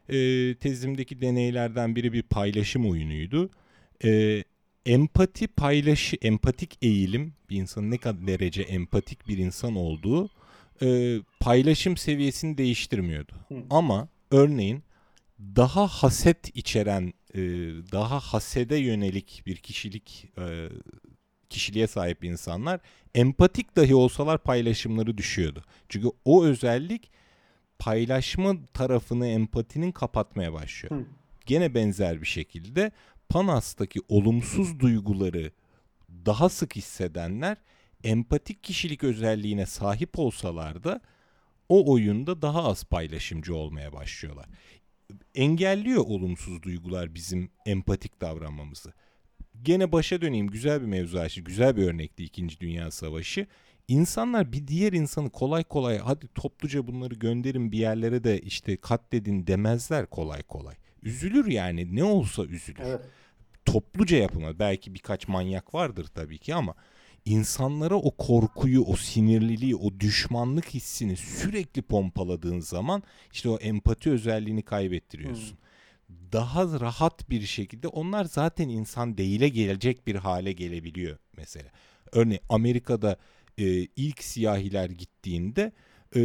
E, 0.08 0.16
tezimdeki 0.54 1.20
deneylerden 1.20 1.96
biri 1.96 2.12
bir 2.12 2.22
paylaşım 2.22 2.90
oyunuydu. 2.90 3.50
E, 4.04 4.44
empati 4.86 5.46
paylaşı, 5.46 6.16
empatik 6.22 6.78
eğilim 6.82 7.34
bir 7.50 7.56
insanın 7.56 7.90
ne 7.90 7.98
kadar 7.98 8.26
derece 8.26 8.62
empatik 8.62 9.28
bir 9.28 9.38
insan 9.38 9.76
olduğu 9.76 10.30
e, 10.82 11.18
paylaşım 11.40 11.96
seviyesini 11.96 12.58
değiştirmiyordu. 12.58 13.32
Hı. 13.48 13.54
Ama 13.70 14.08
örneğin 14.30 14.82
daha 15.38 15.86
haset 15.86 16.56
içeren, 16.56 17.12
e, 17.34 17.40
daha 17.92 18.20
hasede 18.20 18.76
yönelik 18.76 19.42
bir 19.46 19.56
kişilik 19.56 20.32
e, 20.38 20.68
kişiliğe 21.50 21.86
sahip 21.86 22.24
insanlar 22.24 22.80
empatik 23.14 23.76
dahi 23.76 23.94
olsalar 23.94 24.42
paylaşımları 24.42 25.18
düşüyordu. 25.18 25.64
Çünkü 25.88 26.08
o 26.24 26.44
özellik 26.44 27.10
paylaşma 27.78 28.54
tarafını 28.74 29.26
empatinin 29.26 29.92
kapatmaya 29.92 30.52
başlıyor. 30.52 31.00
Hı. 31.00 31.06
Gene 31.46 31.74
benzer 31.74 32.20
bir 32.20 32.26
şekilde 32.26 32.92
Panas'taki 33.28 34.00
olumsuz 34.08 34.80
duyguları 34.80 35.52
daha 36.26 36.48
sık 36.48 36.76
hissedenler 36.76 37.56
empatik 38.04 38.62
kişilik 38.64 39.04
özelliğine 39.04 39.66
sahip 39.66 40.18
olsalar 40.18 40.84
da 40.84 41.00
o 41.68 41.92
oyunda 41.92 42.42
daha 42.42 42.64
az 42.64 42.84
paylaşımcı 42.84 43.54
olmaya 43.54 43.92
başlıyorlar. 43.92 44.46
Engelliyor 45.34 46.04
olumsuz 46.06 46.62
duygular 46.62 47.14
bizim 47.14 47.50
empatik 47.66 48.20
davranmamızı. 48.20 48.92
Gene 49.62 49.92
başa 49.92 50.20
döneyim 50.20 50.46
güzel 50.46 50.80
bir 50.80 50.86
mevzu 50.86 51.18
açtı. 51.18 51.40
Güzel 51.40 51.76
bir 51.76 51.82
örnekti 51.82 52.24
2. 52.24 52.60
Dünya 52.60 52.90
Savaşı. 52.90 53.46
İnsanlar 53.88 54.52
bir 54.52 54.66
diğer 54.68 54.92
insanı 54.92 55.30
kolay 55.30 55.64
kolay 55.64 55.98
hadi 55.98 56.28
topluca 56.28 56.86
bunları 56.86 57.14
gönderin 57.14 57.72
bir 57.72 57.78
yerlere 57.78 58.24
de 58.24 58.40
işte 58.40 58.76
katledin 58.76 59.46
demezler 59.46 60.06
kolay 60.06 60.42
kolay. 60.42 60.74
Üzülür 61.02 61.46
yani 61.46 61.96
ne 61.96 62.04
olsa 62.04 62.44
üzülür 62.44 62.82
Evet. 62.84 63.00
topluca 63.64 64.16
yapılmaz. 64.16 64.58
Belki 64.58 64.94
birkaç 64.94 65.28
manyak 65.28 65.74
vardır 65.74 66.06
tabii 66.14 66.38
ki 66.38 66.54
ama 66.54 66.74
insanlara 67.28 67.94
o 67.94 68.10
korkuyu, 68.10 68.82
o 68.84 68.96
sinirliliği, 68.96 69.76
o 69.76 70.00
düşmanlık 70.00 70.68
hissini 70.74 71.16
sürekli 71.16 71.82
pompaladığın 71.82 72.60
zaman 72.60 73.02
işte 73.32 73.48
o 73.48 73.56
empati 73.58 74.10
özelliğini 74.10 74.62
kaybettiriyorsun. 74.62 75.58
Daha 76.32 76.80
rahat 76.80 77.30
bir 77.30 77.42
şekilde 77.42 77.88
onlar 77.88 78.24
zaten 78.24 78.68
insan 78.68 79.18
değile 79.18 79.48
gelecek 79.48 80.06
bir 80.06 80.14
hale 80.14 80.52
gelebiliyor 80.52 81.18
mesela. 81.36 81.70
Örneğin 82.12 82.42
Amerika'da 82.48 83.16
e, 83.58 83.64
ilk 83.96 84.22
siyahiler 84.22 84.90
gittiğinde 84.90 85.72
e, 86.16 86.20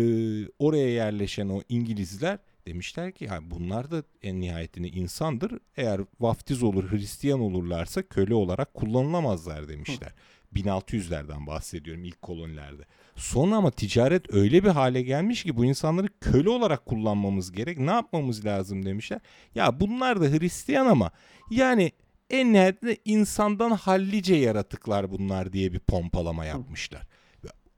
oraya 0.59 0.89
yerleşen 0.89 1.49
o 1.49 1.61
İngilizler 1.69 2.39
demişler 2.67 3.11
ki 3.11 3.25
yani 3.25 3.51
bunlar 3.51 3.91
da 3.91 4.03
en 4.21 4.41
nihayetinde 4.41 4.87
insandır. 4.87 5.59
Eğer 5.77 6.01
vaftiz 6.19 6.63
olur, 6.63 6.91
Hristiyan 6.91 7.39
olurlarsa 7.39 8.01
köle 8.01 8.33
olarak 8.33 8.73
kullanılamazlar 8.73 9.67
demişler. 9.67 10.13
1600'lerden 10.55 11.47
bahsediyorum 11.47 12.03
ilk 12.03 12.21
kolonilerde. 12.21 12.83
Sonra 13.15 13.55
ama 13.55 13.71
ticaret 13.71 14.33
öyle 14.33 14.63
bir 14.63 14.69
hale 14.69 15.01
gelmiş 15.01 15.43
ki 15.43 15.57
bu 15.57 15.65
insanları 15.65 16.07
köle 16.21 16.49
olarak 16.49 16.85
kullanmamız 16.85 17.51
gerek. 17.51 17.79
Ne 17.79 17.91
yapmamız 17.91 18.45
lazım 18.45 18.85
demişler. 18.85 19.19
Ya 19.55 19.79
bunlar 19.79 20.21
da 20.21 20.25
Hristiyan 20.25 20.85
ama 20.85 21.11
yani 21.51 21.91
en 22.29 22.53
nihayetinde 22.53 22.97
insandan 23.05 23.71
hallice 23.71 24.35
yaratıklar 24.35 25.11
bunlar 25.11 25.53
diye 25.53 25.73
bir 25.73 25.79
pompalama 25.79 26.45
yapmışlar. 26.45 27.07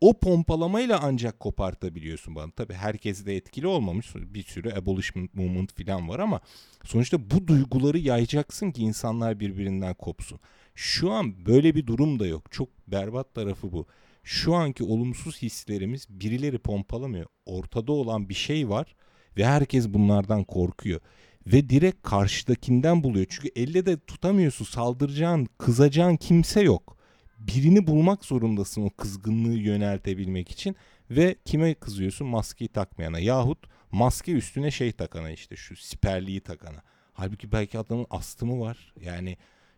O 0.02 0.20
pompalamayla 0.20 1.00
ancak 1.04 1.40
kopartabiliyorsun 1.40 2.36
bana. 2.36 2.52
Tabii 2.52 2.74
herkes 2.74 3.26
de 3.26 3.36
etkili 3.36 3.68
olmamış. 3.68 4.16
Bir 4.16 4.44
sürü 4.44 4.72
abolishment 4.72 5.36
movement 5.36 5.84
falan 5.84 6.10
var 6.10 6.20
ama 6.20 6.42
sonuçta 6.84 7.32
bu 7.32 7.48
duyguları 7.48 7.98
yayacaksın 7.98 8.72
ki 8.72 8.82
insanlar 8.82 9.40
birbirinden 9.40 9.94
kopsun. 9.94 10.40
Şu 10.76 11.12
an 11.12 11.46
böyle 11.46 11.76
bir 11.76 11.88
durum 11.88 12.20
da 12.20 12.28
yok. 12.28 12.52
Çok 12.52 12.70
berbat 12.88 13.36
tarafı 13.36 13.72
bu. 13.72 13.88
Şu 14.24 14.56
anki 14.56 14.84
olumsuz 14.84 15.42
hislerimiz 15.42 16.08
birileri 16.10 16.58
pompalamıyor. 16.58 17.26
Ortada 17.46 17.92
olan 17.92 18.30
bir 18.30 18.34
şey 18.34 18.70
var 18.70 18.96
ve 19.38 19.46
herkes 19.46 19.90
bunlardan 19.90 20.44
korkuyor. 20.44 21.02
Ve 21.48 21.70
direkt 21.70 22.04
karşıdakinden 22.04 23.04
buluyor. 23.04 23.26
Çünkü 23.30 23.50
elle 23.56 23.86
de 23.86 24.00
tutamıyorsun. 24.00 24.66
Saldıracağın, 24.66 25.48
kızacağın 25.58 26.16
kimse 26.18 26.62
yok. 26.62 26.98
Birini 27.40 27.88
bulmak 27.88 28.26
zorundasın 28.26 28.82
o 28.82 28.90
kızgınlığı 28.90 29.58
yöneltebilmek 29.58 30.52
için. 30.52 30.76
Ve 31.12 31.36
kime 31.46 31.74
kızıyorsun? 31.74 32.28
Maskeyi 32.28 32.68
takmayana. 32.68 33.20
Yahut 33.20 33.68
maske 33.92 34.32
üstüne 34.32 34.72
şey 34.72 34.92
takana 34.92 35.32
işte 35.32 35.56
şu 35.56 35.76
siperliği 35.76 36.42
takana. 36.42 36.82
Halbuki 37.14 37.52
belki 37.52 37.80
adamın 37.80 38.08
astımı 38.10 38.60
var. 38.60 38.94
Yani 39.02 39.38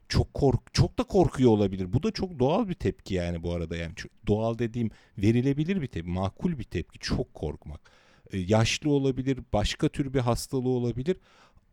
çok 0.09 0.33
kork 0.33 0.73
çok 0.73 0.99
da 0.99 1.03
korkuyor 1.03 1.51
olabilir. 1.51 1.93
Bu 1.93 2.03
da 2.03 2.11
çok 2.11 2.39
doğal 2.39 2.67
bir 2.69 2.73
tepki 2.73 3.13
yani 3.13 3.43
bu 3.43 3.53
arada 3.53 3.77
yani 3.77 3.93
doğal 4.27 4.59
dediğim 4.59 4.89
verilebilir 5.17 5.81
bir 5.81 5.87
tepki, 5.87 6.09
makul 6.09 6.59
bir 6.59 6.63
tepki. 6.63 6.99
Çok 6.99 7.33
korkmak. 7.33 7.91
Ee, 8.31 8.37
yaşlı 8.37 8.89
olabilir, 8.89 9.39
başka 9.53 9.89
tür 9.89 10.13
bir 10.13 10.19
hastalığı 10.19 10.69
olabilir 10.69 11.17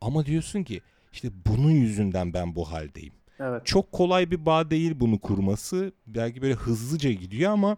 ama 0.00 0.26
diyorsun 0.26 0.62
ki 0.62 0.80
işte 1.12 1.28
bunun 1.46 1.70
yüzünden 1.70 2.34
ben 2.34 2.54
bu 2.54 2.72
haldeyim. 2.72 3.12
Evet. 3.40 3.66
Çok 3.66 3.92
kolay 3.92 4.30
bir 4.30 4.46
bağ 4.46 4.70
değil 4.70 4.92
bunu 5.00 5.18
kurması. 5.18 5.92
Belki 6.06 6.42
böyle 6.42 6.54
hızlıca 6.54 7.12
gidiyor 7.12 7.52
ama 7.52 7.76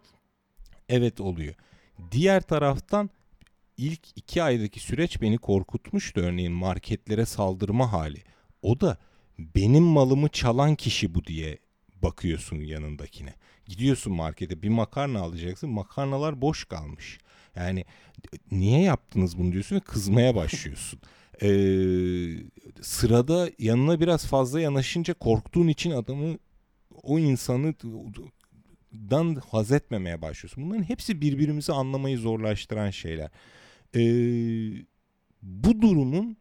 evet 0.88 1.20
oluyor. 1.20 1.54
Diğer 2.12 2.40
taraftan 2.40 3.10
ilk 3.76 4.00
iki 4.16 4.42
aydaki 4.42 4.80
süreç 4.80 5.22
beni 5.22 5.38
korkutmuştu. 5.38 6.20
Örneğin 6.20 6.52
marketlere 6.52 7.26
saldırma 7.26 7.92
hali. 7.92 8.22
O 8.62 8.80
da 8.80 8.98
benim 9.38 9.82
malımı 9.82 10.28
çalan 10.28 10.74
kişi 10.74 11.14
bu 11.14 11.24
diye 11.24 11.58
bakıyorsun 12.02 12.56
yanındakine. 12.56 13.34
Gidiyorsun 13.66 14.12
markete 14.12 14.62
bir 14.62 14.68
makarna 14.68 15.20
alacaksın. 15.20 15.70
Makarnalar 15.70 16.40
boş 16.40 16.64
kalmış. 16.64 17.18
Yani 17.56 17.84
niye 18.50 18.82
yaptınız 18.82 19.38
bunu 19.38 19.52
diyorsun 19.52 19.76
ve 19.76 19.80
kızmaya 19.80 20.34
başlıyorsun. 20.34 21.00
Ee, 21.42 21.48
sırada 22.82 23.50
yanına 23.58 24.00
biraz 24.00 24.26
fazla 24.26 24.60
yanaşınca 24.60 25.14
korktuğun 25.14 25.68
için 25.68 25.90
adamı 25.90 26.38
o 27.02 27.18
insanı 27.18 27.74
dan 28.92 29.42
haz 29.50 29.72
etmemeye 29.72 30.22
başlıyorsun. 30.22 30.64
Bunların 30.64 30.82
hepsi 30.82 31.20
birbirimizi 31.20 31.72
anlamayı 31.72 32.18
zorlaştıran 32.18 32.90
şeyler. 32.90 33.30
Ee, 33.94 34.00
bu 35.42 35.82
durumun 35.82 36.36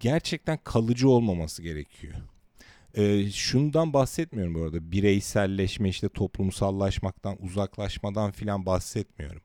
gerçekten 0.00 0.58
kalıcı 0.64 1.08
olmaması 1.08 1.62
gerekiyor. 1.62 2.14
Ee, 2.94 3.30
şundan 3.30 3.92
bahsetmiyorum 3.92 4.54
bu 4.54 4.62
arada. 4.62 4.92
Bireyselleşme 4.92 5.88
işte 5.88 6.08
toplumsallaşmaktan, 6.08 7.36
uzaklaşmadan 7.44 8.32
filan 8.32 8.66
bahsetmiyorum. 8.66 9.42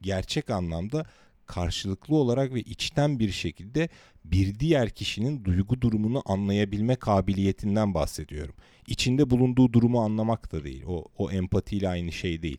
Gerçek 0.00 0.50
anlamda 0.50 1.06
karşılıklı 1.46 2.16
olarak 2.16 2.54
ve 2.54 2.60
içten 2.60 3.18
bir 3.18 3.32
şekilde 3.32 3.88
bir 4.24 4.58
diğer 4.58 4.90
kişinin 4.90 5.44
duygu 5.44 5.80
durumunu 5.80 6.22
anlayabilme 6.26 6.96
kabiliyetinden 6.96 7.94
bahsediyorum. 7.94 8.54
İçinde 8.86 9.30
bulunduğu 9.30 9.72
durumu 9.72 10.00
anlamak 10.00 10.52
da 10.52 10.64
değil. 10.64 10.82
O, 10.86 11.04
o 11.18 11.30
empatiyle 11.30 11.88
aynı 11.88 12.12
şey 12.12 12.42
değil. 12.42 12.58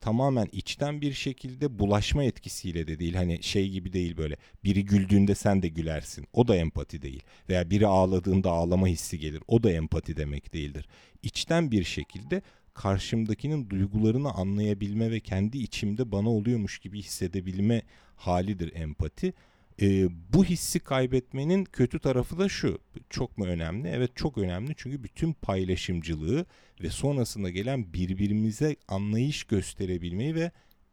Tamamen 0.00 0.48
içten 0.52 1.00
bir 1.00 1.12
şekilde 1.12 1.78
bulaşma 1.78 2.24
etkisiyle 2.24 2.86
de 2.86 2.98
değil. 2.98 3.14
Hani 3.14 3.42
şey 3.42 3.70
gibi 3.70 3.92
değil 3.92 4.16
böyle. 4.16 4.36
Biri 4.64 4.84
güldüğünde 4.84 5.34
sen 5.34 5.62
de 5.62 5.68
gülersin. 5.68 6.26
O 6.32 6.48
da 6.48 6.56
empati 6.56 7.02
değil. 7.02 7.22
Veya 7.48 7.70
biri 7.70 7.86
ağladığında 7.86 8.50
ağlama 8.50 8.86
hissi 8.86 9.18
gelir. 9.18 9.42
O 9.48 9.62
da 9.62 9.70
empati 9.70 10.16
demek 10.16 10.52
değildir. 10.52 10.88
İçten 11.22 11.70
bir 11.70 11.84
şekilde 11.84 12.42
karşımdakinin 12.74 13.70
duygularını 13.70 14.32
anlayabilme 14.32 15.10
ve 15.10 15.20
kendi 15.20 15.58
içimde 15.58 16.12
bana 16.12 16.30
oluyormuş 16.30 16.78
gibi 16.78 16.98
hissedebilme 16.98 17.82
halidir 18.16 18.72
empati. 18.74 19.34
E, 19.82 20.08
bu 20.32 20.44
hissi 20.44 20.80
kaybetmenin 20.80 21.64
kötü 21.64 21.98
tarafı 21.98 22.38
da 22.38 22.48
şu. 22.48 22.78
Çok 23.10 23.38
mu 23.38 23.46
önemli? 23.46 23.88
Evet 23.88 24.10
çok 24.14 24.38
önemli 24.38 24.74
çünkü 24.76 25.04
bütün 25.04 25.32
paylaşımcılığı 25.32 26.46
ve 26.82 26.90
sonrasında 26.90 27.50
gelen 27.50 27.92
birbirimize 27.92 28.76
anlayış 28.88 29.44
gösterebilmeyi 29.44 30.34
ve 30.34 30.50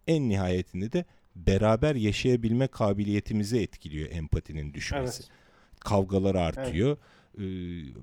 en 0.08 0.30
nihayetinde 0.30 0.92
de 0.92 1.06
beraber 1.36 1.96
yaşayabilme 1.96 2.68
kabiliyetimizi 2.68 3.60
etkiliyor 3.60 4.12
empatinin 4.12 4.74
düşmesi. 4.74 5.24
Evet. 5.24 5.32
Kavgalar 5.80 6.36
artıyor. 6.36 6.90
Evet 6.90 7.12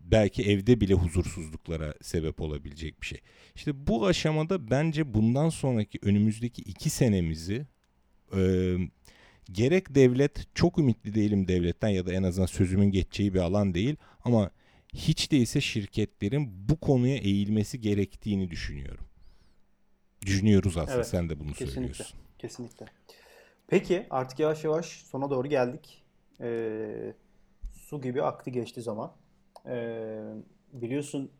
belki 0.04 0.42
evde 0.42 0.80
bile 0.80 0.94
huzursuzluklara 0.94 1.94
sebep 2.02 2.40
olabilecek 2.40 3.02
bir 3.02 3.06
şey. 3.06 3.20
İşte 3.54 3.86
bu 3.86 4.06
aşamada 4.06 4.70
bence 4.70 5.14
bundan 5.14 5.48
sonraki 5.48 5.98
önümüzdeki 6.02 6.62
iki 6.62 6.90
senemizi 6.90 7.66
e, 8.36 8.74
gerek 9.52 9.94
devlet 9.94 10.46
çok 10.54 10.78
ümitli 10.78 11.14
değilim 11.14 11.48
devletten 11.48 11.88
ya 11.88 12.06
da 12.06 12.12
en 12.12 12.22
azından 12.22 12.46
sözümün 12.46 12.90
geçeceği 12.90 13.34
bir 13.34 13.40
alan 13.40 13.74
değil 13.74 13.96
ama 14.24 14.50
hiç 14.94 15.32
değilse 15.32 15.60
şirketlerin 15.60 16.68
bu 16.68 16.76
konuya 16.76 17.16
eğilmesi 17.16 17.80
gerektiğini 17.80 18.50
düşünüyorum. 18.50 19.04
Düşünüyoruz 20.26 20.76
aslında 20.76 20.96
evet, 20.96 21.06
sen 21.06 21.28
de 21.28 21.40
bunu 21.40 21.52
kesinlikle, 21.52 21.74
söylüyorsun. 21.74 22.18
Kesinlikle. 22.38 22.86
Peki 23.66 24.06
artık 24.10 24.38
yavaş 24.38 24.64
yavaş 24.64 24.86
sona 24.86 25.30
doğru 25.30 25.48
geldik. 25.48 26.04
Ee, 26.40 27.12
su 27.72 28.00
gibi 28.00 28.22
aktı 28.22 28.50
geçti 28.50 28.82
zaman. 28.82 29.12
Ee, 29.66 30.18
biliyorsun 30.72 31.30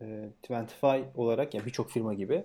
e, 0.00 0.28
Twentify 0.42 1.00
olarak 1.14 1.54
yani 1.54 1.66
birçok 1.66 1.90
firma 1.90 2.14
gibi 2.14 2.44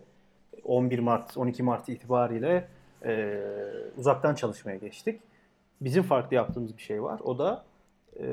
11 0.63 0.99
Mart 0.99 1.37
12 1.37 1.63
Mart 1.63 1.89
itibariyle 1.89 2.67
e, 3.05 3.41
uzaktan 3.97 4.35
çalışmaya 4.35 4.77
geçtik. 4.77 5.21
Bizim 5.81 6.03
farklı 6.03 6.35
yaptığımız 6.35 6.77
bir 6.77 6.81
şey 6.81 7.03
var. 7.03 7.19
O 7.23 7.39
da 7.39 7.65
e, 8.19 8.23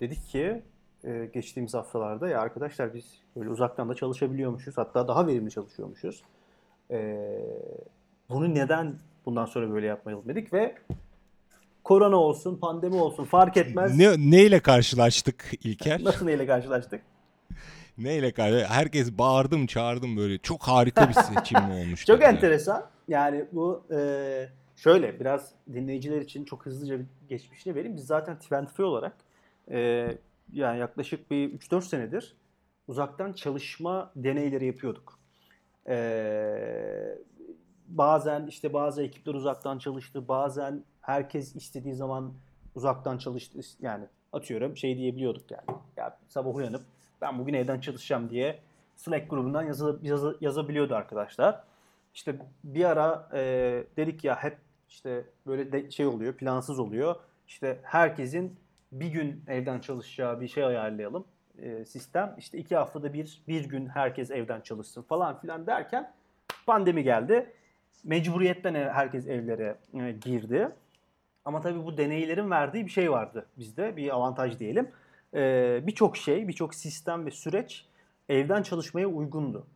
dedik 0.00 0.26
ki 0.26 0.62
e, 1.04 1.30
geçtiğimiz 1.34 1.74
haftalarda 1.74 2.28
ya 2.28 2.40
arkadaşlar 2.40 2.94
biz 2.94 3.04
böyle 3.36 3.50
uzaktan 3.50 3.88
da 3.88 3.94
çalışabiliyormuşuz. 3.94 4.78
Hatta 4.78 5.08
daha 5.08 5.26
verimli 5.26 5.50
çalışıyormuşuz. 5.50 6.22
E, 6.90 7.18
bunu 8.28 8.54
neden 8.54 8.94
bundan 9.26 9.44
sonra 9.44 9.70
böyle 9.72 9.86
yapmayalım 9.86 10.28
dedik 10.28 10.52
ve 10.52 10.74
korona 11.84 12.16
olsun, 12.16 12.56
pandemi 12.56 12.96
olsun 12.96 13.24
fark 13.24 13.56
etmez. 13.56 13.96
Ne, 13.96 14.30
neyle 14.30 14.60
karşılaştık 14.60 15.50
İlker? 15.64 16.04
Nasıl 16.04 16.26
neyle 16.26 16.46
karşılaştık? 16.46 17.00
neyle 17.98 18.32
karşılaştık? 18.32 18.70
Herkes 18.70 19.12
bağırdım 19.12 19.66
çağırdım 19.66 20.16
böyle. 20.16 20.38
Çok 20.38 20.62
harika 20.62 21.08
bir 21.08 21.14
seçim 21.14 21.70
olmuş. 21.70 22.06
çok 22.06 22.22
yani. 22.22 22.36
enteresan. 22.36 22.97
Yani 23.08 23.44
bu 23.52 23.84
e, 23.90 24.48
şöyle 24.76 25.20
biraz 25.20 25.54
dinleyiciler 25.72 26.20
için 26.20 26.44
çok 26.44 26.66
hızlıca 26.66 26.98
bir 26.98 27.06
geçmişini 27.28 27.74
vereyim. 27.74 27.96
Biz 27.96 28.06
zaten 28.06 28.38
Twentify 28.38 28.82
olarak 28.82 29.16
e, 29.70 30.08
yani 30.52 30.78
yaklaşık 30.78 31.30
bir 31.30 31.58
3-4 31.58 31.82
senedir 31.82 32.36
uzaktan 32.88 33.32
çalışma 33.32 34.12
deneyleri 34.16 34.66
yapıyorduk. 34.66 35.18
E, 35.88 37.18
bazen 37.88 38.46
işte 38.46 38.72
bazı 38.72 39.02
ekipler 39.02 39.34
uzaktan 39.34 39.78
çalıştı, 39.78 40.28
bazen 40.28 40.84
herkes 41.00 41.56
istediği 41.56 41.94
zaman 41.94 42.32
uzaktan 42.74 43.18
çalıştı. 43.18 43.58
Yani 43.80 44.04
atıyorum 44.32 44.76
şey 44.76 44.96
diyebiliyorduk 44.96 45.50
yani. 45.50 45.78
Ya 45.96 46.18
sabah 46.28 46.54
uyanıp 46.54 46.82
ben 47.20 47.38
bugün 47.38 47.54
evden 47.54 47.80
çalışacağım 47.80 48.30
diye 48.30 48.58
Slack 48.96 49.30
grubundan 49.30 49.62
yazı, 49.62 49.98
yazı, 50.02 50.36
yazabiliyordu 50.40 50.94
arkadaşlar. 50.94 51.64
İşte 52.14 52.36
bir 52.64 52.84
ara 52.84 53.28
e, 53.34 53.40
dedik 53.96 54.24
ya 54.24 54.42
hep 54.42 54.58
işte 54.88 55.24
böyle 55.46 55.72
de 55.72 55.90
şey 55.90 56.06
oluyor, 56.06 56.34
plansız 56.34 56.78
oluyor. 56.78 57.16
İşte 57.48 57.78
herkesin 57.82 58.56
bir 58.92 59.06
gün 59.06 59.44
evden 59.48 59.80
çalışacağı 59.80 60.40
bir 60.40 60.48
şey 60.48 60.64
ayarlayalım 60.64 61.24
e, 61.58 61.84
sistem. 61.84 62.34
İşte 62.38 62.58
iki 62.58 62.76
haftada 62.76 63.12
bir, 63.12 63.42
bir 63.48 63.68
gün 63.68 63.86
herkes 63.86 64.30
evden 64.30 64.60
çalışsın 64.60 65.02
falan 65.02 65.40
filan 65.40 65.66
derken 65.66 66.12
pandemi 66.66 67.04
geldi. 67.04 67.52
Mecburiyetten 68.04 68.74
herkes 68.74 69.26
evlere 69.26 69.76
e, 69.94 70.12
girdi. 70.12 70.68
Ama 71.44 71.60
tabii 71.60 71.84
bu 71.84 71.98
deneylerin 71.98 72.50
verdiği 72.50 72.86
bir 72.86 72.90
şey 72.90 73.10
vardı 73.10 73.46
bizde. 73.58 73.96
Bir 73.96 74.14
avantaj 74.14 74.58
diyelim. 74.58 74.90
Ee, 75.34 75.80
birçok 75.86 76.16
şey, 76.16 76.48
birçok 76.48 76.74
sistem 76.74 77.26
ve 77.26 77.30
süreç 77.30 77.86
evden 78.28 78.62
çalışmaya 78.62 79.06
uygundu. 79.06 79.66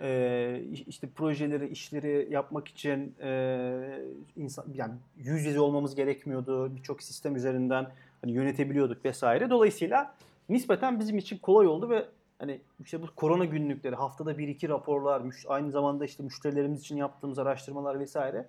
Ee, 0.00 0.62
işte 0.86 1.08
projeleri, 1.08 1.68
işleri 1.68 2.28
yapmak 2.30 2.68
için 2.68 3.14
e, 3.22 4.00
insan 4.36 4.64
yani 4.74 4.94
yüz 5.16 5.44
yüze 5.44 5.60
olmamız 5.60 5.94
gerekmiyordu. 5.94 6.76
Birçok 6.76 7.02
sistem 7.02 7.36
üzerinden 7.36 7.86
hani 8.20 8.32
yönetebiliyorduk 8.32 9.04
vesaire. 9.04 9.50
Dolayısıyla 9.50 10.14
nispeten 10.48 11.00
bizim 11.00 11.18
için 11.18 11.38
kolay 11.38 11.66
oldu 11.66 11.90
ve 11.90 12.04
hani 12.38 12.60
işte 12.80 13.02
bu 13.02 13.06
korona 13.16 13.44
günlükleri, 13.44 13.96
haftada 13.96 14.38
bir 14.38 14.48
iki 14.48 14.68
raporlar, 14.68 15.22
aynı 15.48 15.70
zamanda 15.70 16.04
işte 16.04 16.22
müşterilerimiz 16.22 16.80
için 16.80 16.96
yaptığımız 16.96 17.38
araştırmalar 17.38 18.00
vesaire 18.00 18.46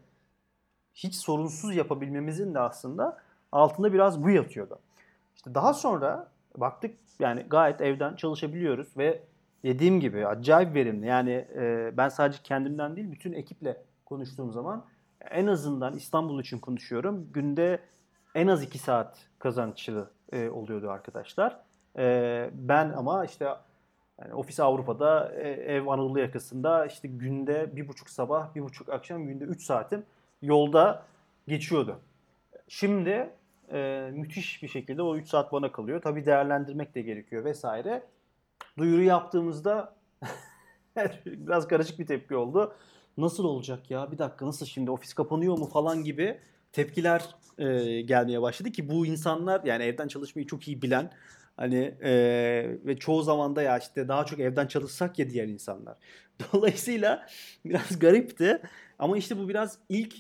hiç 0.94 1.16
sorunsuz 1.16 1.76
yapabilmemizin 1.76 2.54
de 2.54 2.60
aslında 2.60 3.18
altında 3.52 3.94
biraz 3.94 4.24
bu 4.24 4.30
yatıyordu. 4.30 4.80
İşte 5.36 5.56
daha 5.56 5.74
sonra 5.74 6.32
baktık 6.58 6.96
yani 7.20 7.42
gayet 7.42 7.82
evden 7.82 8.16
çalışabiliyoruz 8.16 8.98
ve 8.98 9.22
dediğim 9.64 10.00
gibi 10.00 10.28
acayip 10.28 10.76
verimli. 10.76 11.06
Yani 11.06 11.48
e, 11.56 11.92
ben 11.98 12.10
sadece 12.10 12.40
kendimden 12.44 12.96
değil 12.96 13.12
bütün 13.12 13.34
ekiple 13.34 13.78
konuştuğum 14.06 14.52
zaman 14.52 14.86
en 15.32 15.48
azından 15.48 15.96
İstanbul 15.96 16.42
için 16.42 16.60
konuşuyorum. 16.60 17.30
Günde 17.34 17.80
en 18.36 18.48
az 18.48 18.64
2 18.64 18.78
saat 18.78 19.18
kazançlı 19.40 20.12
e, 20.32 20.50
oluyordu 20.50 20.90
arkadaşlar. 20.90 21.60
E, 21.98 22.50
ben 22.54 22.90
ama 22.90 23.26
işte 23.26 23.46
yani 24.22 24.34
ofis 24.34 24.60
Avrupa'da, 24.60 25.32
e, 25.36 25.50
ev 25.50 25.88
Anadolu 25.88 26.20
yakasında 26.20 26.86
işte 26.86 27.08
günde 27.08 27.76
bir 27.76 27.88
buçuk 27.88 28.10
sabah, 28.10 28.56
bir 28.56 28.62
buçuk 28.62 28.90
akşam 28.90 29.28
günde 29.28 29.44
3 29.44 29.64
saatim 29.64 30.04
yolda 30.42 31.04
geçiyordu. 31.48 32.00
Şimdi 32.68 33.30
e, 33.72 34.10
müthiş 34.14 34.64
bir 34.64 34.68
şekilde 34.68 35.02
o 35.02 35.16
3 35.16 35.28
saat 35.28 35.52
bana 35.52 35.72
kalıyor. 35.72 36.02
Tabii 36.02 36.26
değerlendirmek 36.26 36.96
de 36.96 37.02
gerekiyor 37.02 37.46
vesaire. 37.46 38.04
Duyuru 38.78 39.04
yaptığımızda 39.04 39.96
biraz 41.26 41.68
karışık 41.68 42.00
bir 42.00 42.06
tepki 42.06 42.36
oldu. 42.36 42.74
Nasıl 43.18 43.44
olacak 43.44 43.92
ya 43.92 44.12
bir 44.12 44.18
dakika 44.18 44.46
nasıl 44.46 44.66
şimdi 44.66 44.92
ofis 44.92 45.14
kapanıyor 45.14 45.58
mu 45.58 45.66
falan 45.66 46.04
gibi 46.04 46.40
tepkiler 46.72 47.36
e, 47.58 48.02
gelmeye 48.02 48.42
başladı 48.42 48.72
ki 48.72 48.90
bu 48.90 49.06
insanlar 49.06 49.64
yani 49.64 49.84
evden 49.84 50.08
çalışmayı 50.08 50.48
çok 50.48 50.68
iyi 50.68 50.82
bilen 50.82 51.12
hani 51.58 51.96
e, 52.04 52.12
ve 52.86 52.98
çoğu 53.00 53.24
zaman 53.24 53.56
da 53.56 53.62
ya 53.62 53.78
işte 53.78 54.08
daha 54.08 54.26
çok 54.26 54.40
evden 54.40 54.68
çalışsak 54.68 55.20
ya 55.20 55.30
diğer 55.30 55.48
insanlar. 55.48 55.96
Dolayısıyla 56.54 57.28
biraz 57.66 58.00
garipti 58.00 58.62
ama 59.00 59.18
işte 59.18 59.38
bu 59.38 59.50
biraz 59.50 59.78
ilk 59.90 60.16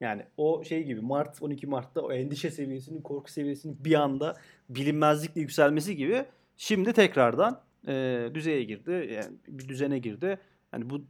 yani 0.00 0.22
o 0.36 0.64
şey 0.64 0.84
gibi 0.84 1.00
Mart 1.00 1.42
12 1.42 1.66
Mart'ta 1.66 2.00
o 2.00 2.12
endişe 2.12 2.50
seviyesinin 2.50 3.02
korku 3.02 3.30
seviyesinin 3.30 3.84
bir 3.84 3.94
anda 3.94 4.36
bilinmezlikle 4.68 5.40
yükselmesi 5.40 5.96
gibi 5.96 6.24
şimdi 6.56 6.92
tekrardan 6.92 7.60
e, 7.88 8.28
düzeye 8.34 8.64
girdi 8.64 8.90
yani 9.14 9.36
bir 9.48 9.68
düzene 9.68 9.98
girdi. 9.98 10.38
Yani 10.72 10.90
bu 10.90 11.02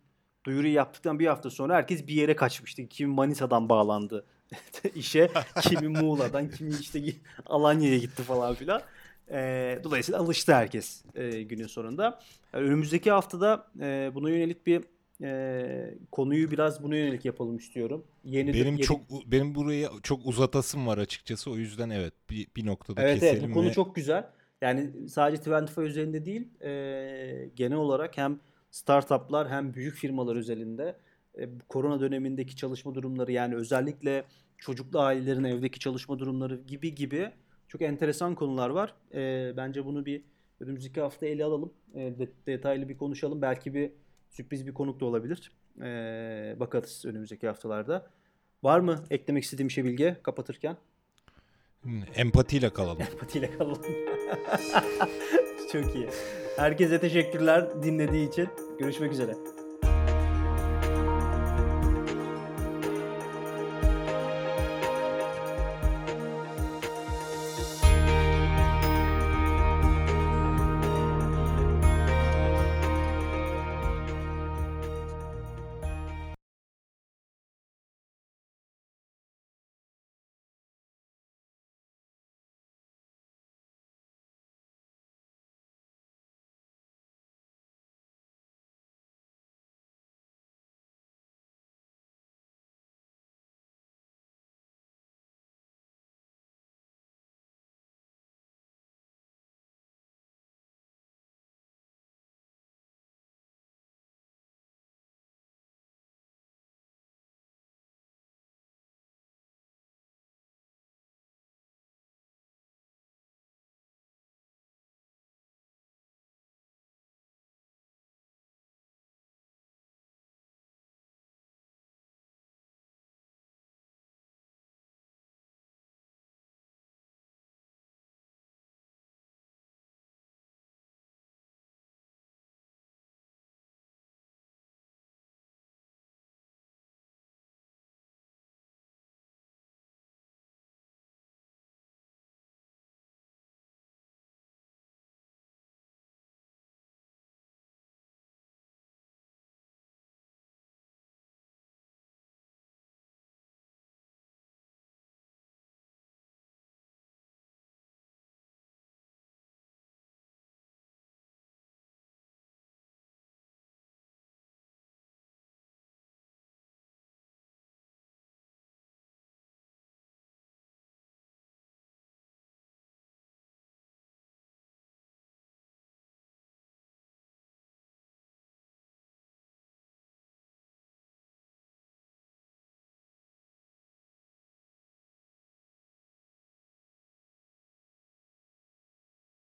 duyuruyu 0.44 0.72
yaptıktan 0.72 1.18
bir 1.18 1.26
hafta 1.26 1.50
sonra 1.50 1.74
herkes 1.74 2.06
bir 2.06 2.14
yere 2.14 2.36
kaçmıştı. 2.36 2.86
Kimi 2.88 3.14
Manisa'dan 3.14 3.68
bağlandı 3.68 4.24
işe, 4.94 5.30
kimi 5.62 5.88
Muğla'dan, 5.88 6.50
kimi 6.50 6.70
işte 6.80 7.02
Alanya'ya 7.46 7.98
gitti 7.98 8.22
falan 8.22 8.54
filan. 8.54 8.82
E, 9.30 9.78
dolayısıyla 9.84 10.20
alıştı 10.20 10.54
herkes 10.54 11.04
e, 11.14 11.42
günün 11.42 11.66
sonunda. 11.66 12.20
Yani 12.54 12.64
önümüzdeki 12.66 13.10
haftada 13.10 13.66
e, 13.80 14.10
buna 14.14 14.30
yönelik 14.30 14.66
bir 14.66 14.84
e, 15.22 15.94
konuyu 16.12 16.50
biraz 16.50 16.82
buna 16.82 16.96
yönelik 16.96 17.24
yapalım 17.24 17.56
istiyorum. 17.56 18.04
Yeni 18.24 18.54
benim 18.54 18.66
yeni... 18.66 18.80
çok 18.80 19.00
benim 19.26 19.54
burayı 19.54 19.88
çok 20.02 20.26
uzatasım 20.26 20.86
var 20.86 20.98
açıkçası. 20.98 21.50
O 21.50 21.56
yüzden 21.56 21.90
evet 21.90 22.12
bir, 22.30 22.46
bir 22.56 22.66
noktada 22.66 23.02
evet, 23.02 23.14
keselim. 23.14 23.38
Evet 23.38 23.50
bu 23.50 23.54
konu 23.54 23.68
ve... 23.68 23.72
çok 23.72 23.96
güzel. 23.96 24.26
Yani 24.60 25.08
sadece 25.08 25.50
25 25.50 25.78
üzerinde 25.78 26.26
değil 26.26 26.62
e, 26.62 27.50
genel 27.56 27.78
olarak 27.78 28.16
hem 28.16 28.40
startuplar 28.70 29.48
hem 29.48 29.74
büyük 29.74 29.94
firmalar 29.94 30.36
özelinde 30.36 30.96
e, 31.38 31.48
korona 31.68 32.00
dönemindeki 32.00 32.56
çalışma 32.56 32.94
durumları 32.94 33.32
yani 33.32 33.56
özellikle 33.56 34.24
çocuklu 34.58 35.00
ailelerin 35.00 35.44
evdeki 35.44 35.78
çalışma 35.78 36.18
durumları 36.18 36.56
gibi 36.66 36.94
gibi 36.94 37.30
çok 37.68 37.82
enteresan 37.82 38.34
konular 38.34 38.70
var. 38.70 38.94
E, 39.14 39.52
bence 39.56 39.84
bunu 39.84 40.06
bir 40.06 40.22
önümüzdeki 40.60 41.00
hafta 41.00 41.26
ele 41.26 41.44
alalım. 41.44 41.72
E, 41.94 42.18
de, 42.18 42.28
detaylı 42.46 42.88
bir 42.88 42.98
konuşalım. 42.98 43.42
Belki 43.42 43.74
bir 43.74 43.92
sürpriz 44.30 44.66
bir 44.66 44.74
konuk 44.74 45.00
da 45.00 45.04
olabilir. 45.04 45.52
E, 45.80 46.56
bakarız 46.60 47.04
önümüzdeki 47.06 47.46
haftalarda. 47.46 48.10
Var 48.62 48.80
mı 48.80 49.04
eklemek 49.10 49.44
istediğim 49.44 49.70
şey 49.70 49.84
Bilge 49.84 50.16
kapatırken? 50.22 50.76
Empatiyle 52.14 52.70
kalalım. 52.70 53.02
Empatiyle 53.12 53.50
kalalım. 53.58 53.82
Çok 55.72 55.94
iyi. 55.94 56.08
Herkese 56.56 57.00
teşekkürler 57.00 57.82
dinlediği 57.82 58.28
için. 58.28 58.48
Görüşmek 58.78 59.12
üzere. 59.12 59.36